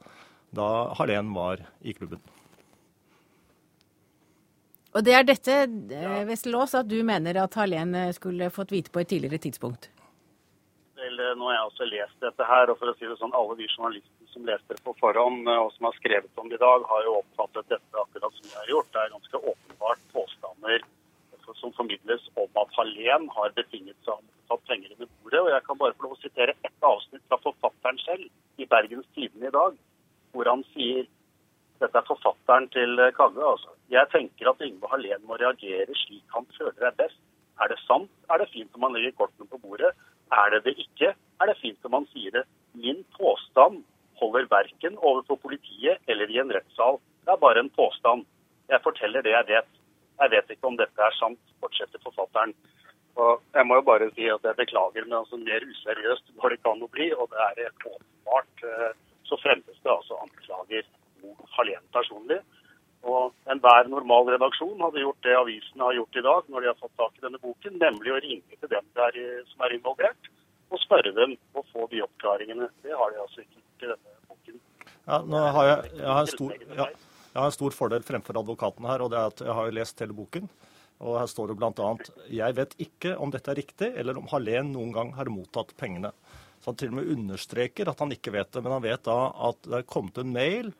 da 0.50 0.94
Hallén 0.98 1.34
var 1.34 1.62
i 1.80 1.92
klubben. 1.92 2.20
Og 4.96 5.04
det 5.04 5.14
er 5.14 5.26
dette, 5.26 5.56
ja. 5.92 6.22
Vesselås, 6.26 6.74
at 6.74 6.88
du 6.88 6.96
mener 7.04 7.36
at 7.42 7.54
Hallén 7.54 7.94
eh, 7.94 8.12
skulle 8.16 8.50
fått 8.50 8.72
vite 8.72 8.90
på 8.90 9.02
et 9.02 9.10
tidligere 9.12 9.38
tidspunkt? 9.38 9.90
Vel, 10.96 11.20
eh, 11.20 11.34
nå 11.36 11.50
har 11.50 11.58
jeg 11.58 11.66
også 11.68 11.88
lest 11.92 12.24
dette 12.24 12.48
her, 12.48 12.72
og 12.72 12.80
for 12.80 12.90
å 12.90 12.96
si 12.96 13.06
det 13.06 13.18
sånn, 13.20 13.36
alle 13.36 13.58
de 13.60 13.68
journalistene 13.68 14.17
som 14.38 14.46
leste 14.46 14.74
det 14.74 14.84
på 14.86 14.94
forhånd, 15.00 15.48
og 15.50 15.72
som 15.74 15.88
har 15.88 15.96
skrevet 15.98 16.38
om 16.38 16.48
det 16.48 16.58
i 16.58 16.62
dag, 16.62 16.84
har 16.86 17.06
jo 17.06 17.16
oppfattet 17.18 17.72
dette 17.72 18.02
akkurat 18.02 18.36
som 18.36 18.46
jeg 18.46 18.60
har 18.60 18.70
gjort. 18.70 18.92
Det 18.94 19.00
er 19.02 19.14
ganske 19.16 19.40
åpenbart 19.52 20.04
påstander 20.14 20.86
som 21.58 21.72
formidles 21.72 22.26
om 22.36 22.58
at 22.60 22.74
Hallén 22.76 23.24
har 23.32 23.54
betinget 23.56 23.96
seg 24.04 24.12
om 24.12 24.26
å 24.28 24.50
ta 24.50 24.58
penger 24.68 24.92
under 24.94 25.08
bordet. 25.08 25.40
Og 25.40 25.48
jeg 25.50 25.64
kan 25.66 25.78
bare 25.80 25.96
få 25.96 26.04
lov 26.04 26.14
å 26.14 26.20
sitere 26.20 26.54
ett 26.68 26.86
avsnitt 26.86 27.24
fra 27.24 27.40
forfatteren 27.42 27.98
selv 28.04 28.60
i 28.60 28.68
Bergens 28.68 29.08
Tidende 29.16 29.48
i 29.48 29.54
dag, 29.56 29.78
hvor 30.36 30.50
han 30.52 30.62
sier 30.74 31.08
dette 31.80 31.98
er 31.98 32.06
forfatteren 32.06 32.68
til 32.76 33.00
Kagge. 33.16 33.42
altså. 33.42 33.74
Jeg 33.90 34.12
tenker 34.12 34.52
at 34.52 34.62
Yngve 34.68 34.92
Hallén 34.92 35.24
må 35.26 35.40
reagere 35.40 35.96
slik 36.04 36.36
han 36.36 36.46
føler 36.58 36.92
er 36.92 36.98
best. 37.00 37.18
Er 37.58 37.72
det 37.72 37.80
sant, 37.88 38.12
er 38.30 38.38
det 38.38 38.52
fint 38.52 38.76
om 38.76 38.84
han 38.86 38.94
legger 38.94 39.16
kortene 39.18 39.48
på 39.50 39.58
bordet. 39.64 39.96
Er 40.30 40.52
det 40.52 40.66
det 40.68 40.76
ikke, 40.84 41.14
er 41.16 41.50
det 41.50 41.58
fint 41.64 41.88
om 41.88 41.96
han 41.96 42.10
sier 42.12 42.36
det. 42.36 42.44
Min 42.76 43.00
påstand 43.16 43.82
holder 44.20 44.48
verken 44.50 44.98
overfor 44.98 45.40
politiet 45.42 46.02
eller 46.10 46.30
i 46.30 46.40
en 46.42 46.52
rettssal. 46.54 47.00
Det 47.24 47.34
er 47.34 47.44
bare 47.44 47.64
en 47.64 47.70
påstand. 47.76 48.26
Jeg 48.68 48.84
forteller 48.84 49.24
det 49.24 49.34
jeg 49.34 49.48
vet. 49.48 49.70
Jeg 50.18 50.34
vet 50.34 50.50
ikke 50.54 50.70
om 50.70 50.76
dette 50.78 51.04
er 51.04 51.16
sant, 51.18 51.40
fortsetter 51.62 52.02
forfatteren. 52.02 52.54
Og 53.18 53.42
jeg 53.54 53.66
må 53.66 53.78
jo 53.78 53.86
bare 53.86 54.10
si 54.14 54.28
at 54.30 54.44
jeg 54.46 54.58
beklager, 54.58 55.06
men 55.06 55.18
altså 55.20 55.38
mer 55.40 55.64
useriøst 55.66 56.32
går 56.38 56.52
det 56.52 56.58
ikke 56.58 56.72
an 56.74 56.86
å 56.86 56.90
bli. 56.94 57.08
Og 57.14 57.30
det 57.32 57.40
er 57.44 57.62
helt 57.64 57.88
åpenbart 57.92 58.64
eh, 58.70 58.92
så 59.28 59.38
fremmes 59.42 59.82
det 59.82 59.92
altså 59.92 60.18
anklager 60.22 60.86
Hallén 61.56 61.84
personlig. 61.92 62.38
Og 63.06 63.34
enhver 63.52 63.88
normal 63.90 64.30
redaksjon 64.34 64.82
hadde 64.82 65.02
gjort 65.02 65.26
det 65.26 65.36
avisene 65.38 65.86
har 65.86 65.96
gjort 65.98 66.18
i 66.18 66.24
dag 66.26 66.50
når 66.50 66.64
de 66.64 66.70
har 66.70 66.80
fått 66.82 66.96
tak 66.98 67.18
i 67.18 67.24
denne 67.24 67.40
boken, 67.42 67.78
nemlig 67.78 68.14
å 68.14 68.20
ringe 68.24 68.58
til 68.58 68.72
dem 68.72 68.86
der, 68.98 69.18
som 69.52 69.66
er 69.66 69.74
involvert, 69.76 70.30
og 70.70 70.82
spørre 70.82 71.14
dem 71.14 71.36
og 71.54 71.66
få 71.72 71.86
de 71.92 72.02
oppklaringene. 72.06 72.70
Det 72.82 72.94
har 72.94 73.14
de 73.14 73.20
altså 73.22 73.44
ikke 73.44 73.62
i 73.86 73.90
denne. 73.92 74.07
Ja, 75.08 75.22
nå 75.24 75.38
har 75.40 75.64
jeg, 75.64 75.92
jeg, 75.96 76.08
har 76.12 76.26
stor, 76.28 76.50
ja, 76.76 76.84
jeg 77.32 77.38
har 77.40 77.46
en 77.48 77.54
stor 77.54 77.72
fordel 77.72 78.02
fremfor 78.04 78.36
advokaten 78.42 78.84
her, 78.90 79.00
og 79.00 79.08
det 79.12 79.16
er 79.16 79.30
at 79.30 79.38
jeg 79.40 79.54
har 79.56 79.70
lest 79.72 80.02
hele 80.04 80.16
boken. 80.16 80.50
Og 80.98 81.14
her 81.16 81.30
står 81.30 81.48
det 81.48 81.56
bl.a.: 81.56 81.92
Jeg 82.28 82.56
vet 82.58 82.74
ikke 82.84 83.14
om 83.16 83.32
dette 83.32 83.48
er 83.48 83.56
riktig, 83.56 83.88
eller 83.96 84.18
om 84.20 84.28
Hallén 84.28 84.74
noen 84.74 84.92
gang 84.92 85.14
har 85.16 85.30
mottatt 85.32 85.72
pengene. 85.80 86.10
Så 86.60 86.72
han 86.72 86.80
til 86.82 86.92
og 86.92 86.98
med 86.98 87.08
understreker 87.14 87.88
at 87.88 88.02
han 88.04 88.12
ikke 88.12 88.34
vet 88.34 88.52
det, 88.52 88.62
men 88.66 88.74
han 88.74 88.84
vet 88.84 89.06
da 89.06 89.16
at 89.48 89.62
det 89.64 89.80
er 89.80 89.88
kommet 89.88 90.20
en 90.20 90.34
mail 90.34 90.72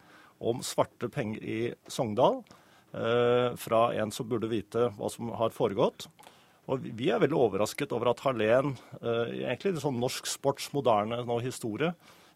om 0.44 0.60
svarte 0.66 1.08
penger 1.14 1.40
i 1.40 1.58
Sogndal 1.88 2.42
eh, 2.92 3.56
fra 3.56 3.82
en 3.96 4.12
som 4.12 4.28
burde 4.28 4.50
vite 4.50 4.90
hva 4.98 5.08
som 5.14 5.32
har 5.40 5.56
foregått. 5.56 6.10
Og 6.68 6.84
Vi 6.84 7.08
er 7.08 7.22
veldig 7.22 7.38
overrasket 7.46 7.96
over 7.96 8.12
at 8.12 8.20
Hallén, 8.26 8.76
eh, 9.00 9.38
egentlig 9.46 9.78
en 9.78 9.84
sånn 9.86 10.02
norsk 10.02 10.28
sports 10.28 10.68
moderne 10.76 11.22
nå, 11.24 11.40
historie 11.40 11.94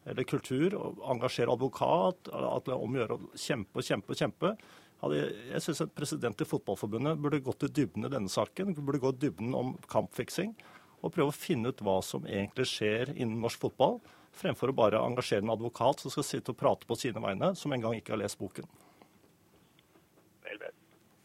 eller 0.09 0.26
kultur, 0.28 0.74
engasjere 1.11 1.53
advokat, 1.53 2.30
at 2.32 2.66
det 2.66 2.74
er 2.74 2.78
om 2.78 2.96
å 2.96 3.03
gjøre 3.03 3.18
å 3.18 3.28
kjempe 3.38 3.82
og 3.82 3.86
kjempe 3.86 4.14
og 4.14 4.22
kjempe. 4.22 4.55
Jeg 5.03 5.62
syns 5.64 5.82
en 5.82 5.92
president 5.94 6.42
i 6.42 6.46
Fotballforbundet 6.46 7.18
burde 7.22 7.42
gått 7.42 7.66
i 7.66 7.70
dybden 7.80 8.07
i 8.07 8.11
denne 8.12 8.30
saken. 8.30 8.74
Burde 8.78 9.03
gå 9.03 9.11
i 9.14 9.20
dybden 9.24 9.55
om 9.59 9.74
kampfiksing 9.90 10.55
og 11.03 11.14
prøve 11.14 11.32
å 11.32 11.36
finne 11.36 11.72
ut 11.72 11.82
hva 11.82 11.98
som 12.07 12.26
egentlig 12.26 12.68
skjer 12.70 13.14
innen 13.16 13.40
norsk 13.42 13.64
fotball 13.64 13.98
fremfor 14.32 14.70
å 14.72 14.76
bare 14.76 15.03
engasjere 15.03 15.44
en 15.44 15.53
advokat 15.55 16.03
som 16.03 16.12
skal 16.14 16.26
sitte 16.26 16.55
og 16.55 16.59
prate 16.61 16.88
på 16.88 16.96
sine 16.98 17.20
vegne, 17.22 17.53
som 17.59 17.72
en 17.74 17.82
gang 17.84 17.98
ikke 17.98 18.14
har 18.14 18.22
lest 18.22 18.40
boken. 18.40 18.68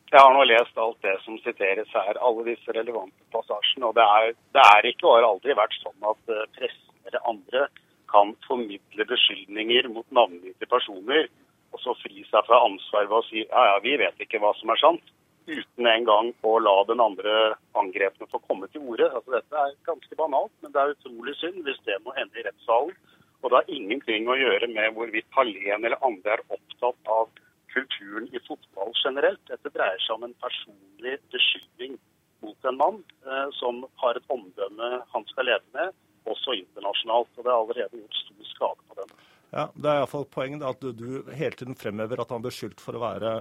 Jeg 0.08 0.24
har 0.24 0.32
nå 0.32 0.44
lest 0.48 0.78
alt 0.80 1.02
det 1.04 1.18
som 1.26 1.36
siteres 1.44 1.90
her, 1.92 2.18
alle 2.24 2.46
disse 2.48 2.72
relevante 2.76 3.26
passasjene. 3.34 3.90
Og 3.90 3.98
det 3.98 4.06
er, 4.08 4.30
det 4.56 4.64
er 4.64 4.88
ikke 4.88 5.08
og 5.10 5.18
har 5.18 5.28
aldri 5.28 5.56
vært 5.58 5.76
sånn 5.82 6.08
at 6.08 6.32
eh, 6.32 6.46
pressen 6.56 7.10
eller 7.10 7.26
andre 7.28 7.66
kan 8.12 8.34
formidle 8.48 9.06
beskyldninger 9.10 9.90
mot 9.94 10.08
navngitte 10.16 10.70
personer, 10.70 11.28
og 11.76 11.84
så 11.84 11.94
fri 12.02 12.24
seg 12.30 12.48
fra 12.48 12.62
ansvar 12.66 13.08
ved 13.10 13.18
å 13.20 13.26
si 13.28 13.44
ja, 13.44 13.64
ja, 13.72 13.78
vi 13.84 13.98
vet 14.00 14.24
ikke 14.24 14.40
hva 14.42 14.54
som 14.58 14.72
er 14.72 14.82
sant 14.82 15.14
uten 15.48 15.88
en 15.88 16.06
gang 16.08 16.30
å 16.44 16.54
la 16.60 16.76
den 16.88 17.00
andre 17.04 17.34
angrepene 17.80 18.28
få 18.32 18.40
komme 18.44 18.68
til 18.72 18.84
orde. 18.84 19.08
Altså, 19.08 19.38
dette 19.38 19.62
er 19.62 19.76
ganske 19.88 20.20
banalt, 20.20 20.52
men 20.64 20.74
det 20.76 20.82
er 20.82 20.96
utrolig 20.96 21.36
synd 21.40 21.62
hvis 21.68 21.80
det 21.88 22.00
må 22.04 22.16
ende 22.20 22.40
i 22.40 22.44
rettssalen. 22.48 22.96
Og 23.42 23.52
det 23.52 23.60
har 23.60 23.72
ingenting 23.72 24.28
å 24.28 24.36
gjøre 24.36 24.68
med 24.74 24.96
hvorvidt 24.98 25.30
Hallén 25.38 25.86
eller 25.86 26.04
andre 26.04 26.36
er 26.36 26.44
opptatt 26.52 27.12
av 27.14 27.30
kulturen 27.72 28.28
i 28.34 28.42
fotball 28.48 28.92
generelt. 29.04 29.40
Dette 29.48 29.72
dreier 29.72 30.02
seg 30.04 30.18
om 30.18 30.26
en 30.28 30.36
personlig 30.44 31.16
beskyldning 31.32 31.96
mot 32.44 32.70
en 32.70 32.80
mann 32.82 33.00
eh, 33.26 33.48
som 33.60 33.86
har 34.02 34.18
et 34.18 34.34
omdømme 34.34 34.90
han 35.14 35.26
skal 35.32 35.48
leve 35.50 35.78
med, 35.78 35.96
også 36.34 36.56
internasjonalt. 36.58 37.32
Og 37.36 37.42
det 37.44 37.52
er 37.52 37.58
allerede 37.58 38.02
gjort 38.04 38.22
stor 38.22 38.52
skade 38.52 38.88
på 38.88 39.00
den. 39.02 39.18
Ja, 39.56 39.70
Det 39.74 39.88
er 39.90 40.02
iallfall 40.02 40.26
poenget 40.28 40.64
at 40.68 40.82
du, 40.84 40.90
du, 40.92 41.32
hele 41.32 41.56
tiden 41.56 41.78
fremhever 41.80 42.20
at 42.20 42.32
han 42.34 42.42
er 42.42 42.50
beskyldt 42.50 42.82
for 42.84 42.98
å 42.98 43.04
være 43.06 43.34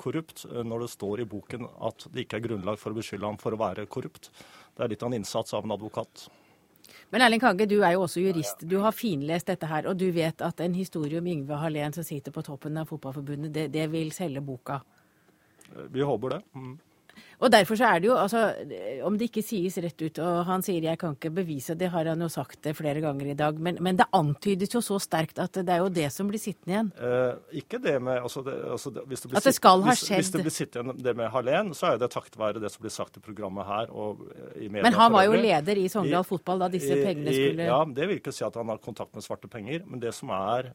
korrupt, 0.00 0.46
eh, 0.48 0.62
når 0.64 0.86
det 0.86 0.92
står 0.94 1.20
i 1.20 1.28
boken 1.28 1.68
at 1.90 2.06
det 2.14 2.24
ikke 2.24 2.40
er 2.40 2.46
grunnlag 2.48 2.80
for 2.80 2.94
å 2.94 2.96
beskylde 2.96 3.28
ham 3.28 3.40
for 3.40 3.54
å 3.54 3.60
være 3.60 3.84
korrupt. 3.92 4.30
Det 4.76 4.86
er 4.86 4.94
litt 4.94 5.04
av 5.04 5.12
en 5.12 5.18
innsats 5.20 5.56
av 5.56 5.68
en 5.68 5.76
advokat. 5.76 6.30
Men 7.10 7.24
Erling 7.26 7.42
Kagge, 7.42 7.66
du 7.68 7.80
er 7.82 7.94
jo 7.94 8.04
også 8.06 8.22
jurist. 8.22 8.62
Du 8.66 8.78
har 8.82 8.94
finlest 8.96 9.50
dette 9.50 9.68
her, 9.68 9.86
og 9.90 9.98
du 9.98 10.08
vet 10.14 10.42
at 10.46 10.62
en 10.64 10.74
historie 10.74 11.20
om 11.20 11.26
Yngve 11.28 11.58
Hallén 11.60 11.94
som 11.94 12.06
sitter 12.06 12.32
på 12.34 12.42
toppen 12.46 12.78
av 12.80 12.88
Fotballforbundet, 12.90 13.52
det, 13.54 13.66
det 13.74 13.86
vil 13.92 14.12
selge 14.14 14.42
boka? 14.44 14.80
Vi 15.92 16.02
håper 16.06 16.36
det. 16.36 16.40
Mm. 16.56 16.78
Og 17.40 17.48
derfor 17.52 17.78
så 17.80 17.88
er 17.88 18.02
det 18.02 18.10
jo, 18.10 18.16
altså, 18.20 18.40
om 19.08 19.16
det 19.16 19.30
ikke 19.30 19.42
sies 19.44 19.78
rett 19.80 20.02
ut, 20.02 20.18
og 20.20 20.42
han 20.48 20.64
sier 20.64 20.84
jeg 20.84 21.00
kan 21.00 21.14
ikke 21.16 21.32
bevise, 21.40 21.76
det 21.78 21.88
har 21.92 22.10
han 22.10 22.20
jo 22.20 22.28
sagt 22.32 22.68
flere 22.76 23.00
ganger 23.00 23.30
i 23.32 23.36
dag, 23.38 23.56
men, 23.56 23.78
men 23.80 23.96
det 23.96 24.06
antydes 24.16 24.74
jo 24.76 24.82
så 24.84 24.98
sterkt 25.00 25.40
at 25.40 25.56
det 25.56 25.72
er 25.72 25.80
jo 25.80 25.88
det 25.92 26.08
som 26.12 26.28
blir 26.28 26.42
sittende 26.42 26.74
igjen. 26.74 26.90
Eh, 27.00 27.62
ikke 27.62 27.80
det 27.82 27.96
med 28.04 28.20
altså 28.20 28.44
det, 28.44 28.56
altså 28.76 28.92
det, 28.92 29.06
det 29.08 29.40
At 29.40 29.48
det 29.48 29.54
skal 29.56 29.86
ha 29.86 29.96
skjedd. 29.96 30.20
Hvis, 30.20 30.28
hvis 30.28 30.34
det 30.34 30.44
blir 30.44 30.56
sittende 30.56 30.96
det 31.00 31.16
med 31.16 31.32
Hallén, 31.32 31.72
så 31.76 31.92
er 31.92 32.02
det 32.02 32.10
takket 32.12 32.36
være 32.40 32.62
det 32.62 32.72
som 32.74 32.84
blir 32.84 32.94
sagt 32.94 33.16
i 33.16 33.24
programmet 33.24 33.68
her 33.68 33.88
og 33.88 34.20
i 34.56 34.68
media. 34.68 34.84
Men 34.84 34.98
han 35.00 35.16
var 35.16 35.28
jo 35.28 35.40
leder 35.40 35.80
i 35.80 35.88
Sogndal 35.92 36.28
Fotball 36.28 36.66
da 36.66 36.70
disse 36.72 36.92
i, 36.92 37.00
pengene 37.06 37.34
skulle 37.36 37.70
Ja, 37.70 37.80
det 37.88 38.10
vil 38.10 38.20
ikke 38.20 38.36
si 38.36 38.44
at 38.44 38.60
han 38.60 38.68
har 38.72 38.84
kontakt 38.84 39.16
med 39.16 39.24
svarte 39.24 39.48
penger, 39.48 39.86
men 39.88 40.02
det 40.02 40.12
som 40.16 40.32
er 40.36 40.74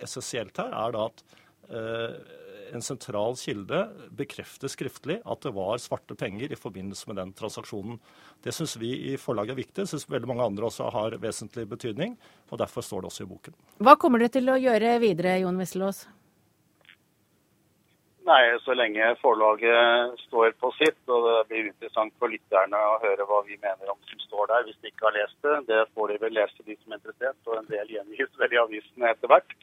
essensielt 0.00 0.56
her, 0.64 0.72
er 0.72 0.96
da 0.96 1.06
at 1.10 1.24
eh, 1.68 2.36
en 2.74 2.82
sentral 2.84 3.36
kilde 3.40 3.82
bekrefter 4.18 4.70
skriftlig 4.72 5.20
at 5.24 5.46
det 5.46 5.52
var 5.56 5.78
svarte 5.82 6.16
penger 6.18 6.52
i 6.52 6.58
forbindelse 6.58 7.10
med 7.10 7.20
den 7.20 7.32
transaksjonen. 7.36 8.00
Det 8.42 8.54
syns 8.54 8.76
vi 8.80 8.92
i 9.12 9.16
forlaget 9.20 9.56
er 9.56 9.62
viktig, 9.62 9.86
syns 9.90 10.08
veldig 10.10 10.30
mange 10.32 10.46
andre 10.46 10.68
også 10.68 10.90
har 10.94 11.18
vesentlig 11.22 11.68
betydning. 11.70 12.18
og 12.50 12.60
Derfor 12.62 12.84
står 12.84 13.04
det 13.04 13.12
også 13.12 13.26
i 13.26 13.32
boken. 13.32 13.56
Hva 13.78 13.96
kommer 14.00 14.22
dere 14.22 14.36
til 14.38 14.50
å 14.50 14.60
gjøre 14.60 14.98
videre, 15.02 15.38
Jon 15.42 15.58
Wisselås? 15.60 16.06
Nei, 18.26 18.42
så 18.64 18.74
lenge 18.74 19.12
forlaget 19.20 20.16
står 20.24 20.56
på 20.58 20.72
sitt, 20.80 20.98
og 21.06 21.26
det 21.28 21.34
blir 21.50 21.68
interessant 21.68 22.14
for 22.18 22.32
lytterne 22.32 22.74
å 22.74 22.96
høre 23.04 23.26
hva 23.28 23.38
vi 23.46 23.54
mener 23.62 23.92
om 23.92 24.00
som 24.10 24.22
står 24.24 24.50
der, 24.50 24.64
hvis 24.66 24.80
de 24.82 24.90
ikke 24.90 25.06
har 25.06 25.14
lest 25.14 25.46
det. 25.46 25.58
Det 25.68 25.84
får 25.94 26.10
de 26.10 26.16
vel 26.24 26.34
lese, 26.34 26.64
de 26.66 26.74
som 26.80 26.90
er 26.90 26.98
interessert, 26.98 27.38
og 27.46 27.60
en 27.60 27.70
del 27.70 27.92
gjengis 27.94 28.40
vel 28.40 28.56
i 28.56 28.60
avisene 28.64 29.12
etter 29.12 29.30
hvert. 29.30 29.54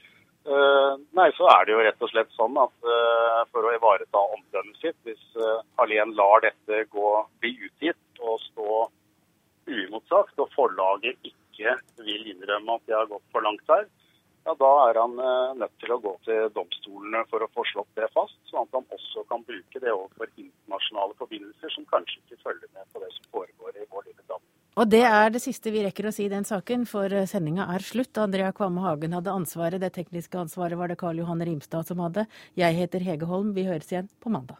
Uh, 0.43 0.99
nei, 1.15 1.29
så 1.37 1.47
er 1.47 1.63
det 1.63 1.71
jo 1.71 1.83
rett 1.85 2.01
og 2.03 2.09
slett 2.11 2.33
sånn 2.35 2.57
at 2.59 2.73
uh, 2.83 3.43
for 3.53 3.63
å 3.63 3.71
ivareta 3.77 4.19
omdømmet 4.35 4.81
sitt, 4.81 4.97
hvis 5.07 5.21
uh, 5.39 5.61
Hallén 5.79 6.11
lar 6.17 6.43
dette 6.43 6.81
gå, 6.91 7.11
bli 7.39 7.53
utgitt 7.63 8.19
og 8.19 8.41
stå 8.49 8.81
uimotsagt, 9.71 10.35
og 10.43 10.51
forlaget 10.51 11.31
ikke 11.31 11.77
vil 12.03 12.27
innrømme 12.33 12.75
at 12.75 12.83
de 12.89 12.97
har 12.97 13.07
gått 13.07 13.23
for 13.31 13.47
langt 13.47 13.63
her, 13.71 13.87
ja, 14.43 14.57
da 14.59 14.71
er 14.89 14.99
han 14.99 15.13
nødt 15.55 15.75
til 15.79 15.93
å 15.95 16.01
gå 16.03 16.11
til 16.27 16.49
domstolene 16.51 17.21
for 17.31 17.45
å 17.45 17.47
få 17.55 17.63
slått 17.69 17.93
det 17.95 18.09
fast, 18.11 18.35
sånn 18.49 18.67
at 18.67 18.75
han 18.75 18.89
også 18.91 19.23
kan 19.29 19.45
bruke 19.47 19.79
det 19.79 19.93
overfor 19.93 20.27
internasjonale 20.33 21.15
forbindelser 21.21 21.71
som 21.71 21.87
kanskje 21.87 22.19
ikke 22.19 22.41
følger 22.49 22.73
med 22.75 22.91
på 22.91 22.99
det 23.05 23.13
som 23.15 23.29
foregår 23.37 23.79
i 23.79 23.87
vår 23.87 24.09
lille 24.09 24.27
land. 24.27 24.43
Og 24.73 24.89
det 24.89 25.03
er 25.05 25.29
det 25.29 25.43
siste 25.43 25.69
vi 25.69 25.83
rekker 25.85 26.07
å 26.09 26.13
si 26.13 26.25
i 26.25 26.31
den 26.31 26.47
saken, 26.47 26.87
for 26.89 27.13
eh, 27.13 27.27
sendinga 27.29 27.67
er 27.75 27.85
slutt. 27.85 28.17
Andrea 28.17 28.49
Kvamme 28.57 28.81
Hagen 28.81 29.13
hadde 29.13 29.35
ansvaret, 29.35 29.81
det 29.83 29.93
tekniske 29.93 30.39
ansvaret 30.39 30.79
var 30.79 30.89
det 30.89 30.97
Karl 31.01 31.21
Johan 31.21 31.45
Rimstad 31.45 31.89
som 31.89 32.01
hadde. 32.01 32.25
Jeg 32.57 32.79
heter 32.81 33.05
Hege 33.05 33.29
Holm, 33.29 33.53
vi 33.53 33.67
høres 33.69 33.93
igjen 33.93 34.09
på 34.23 34.33
mandag. 34.33 34.57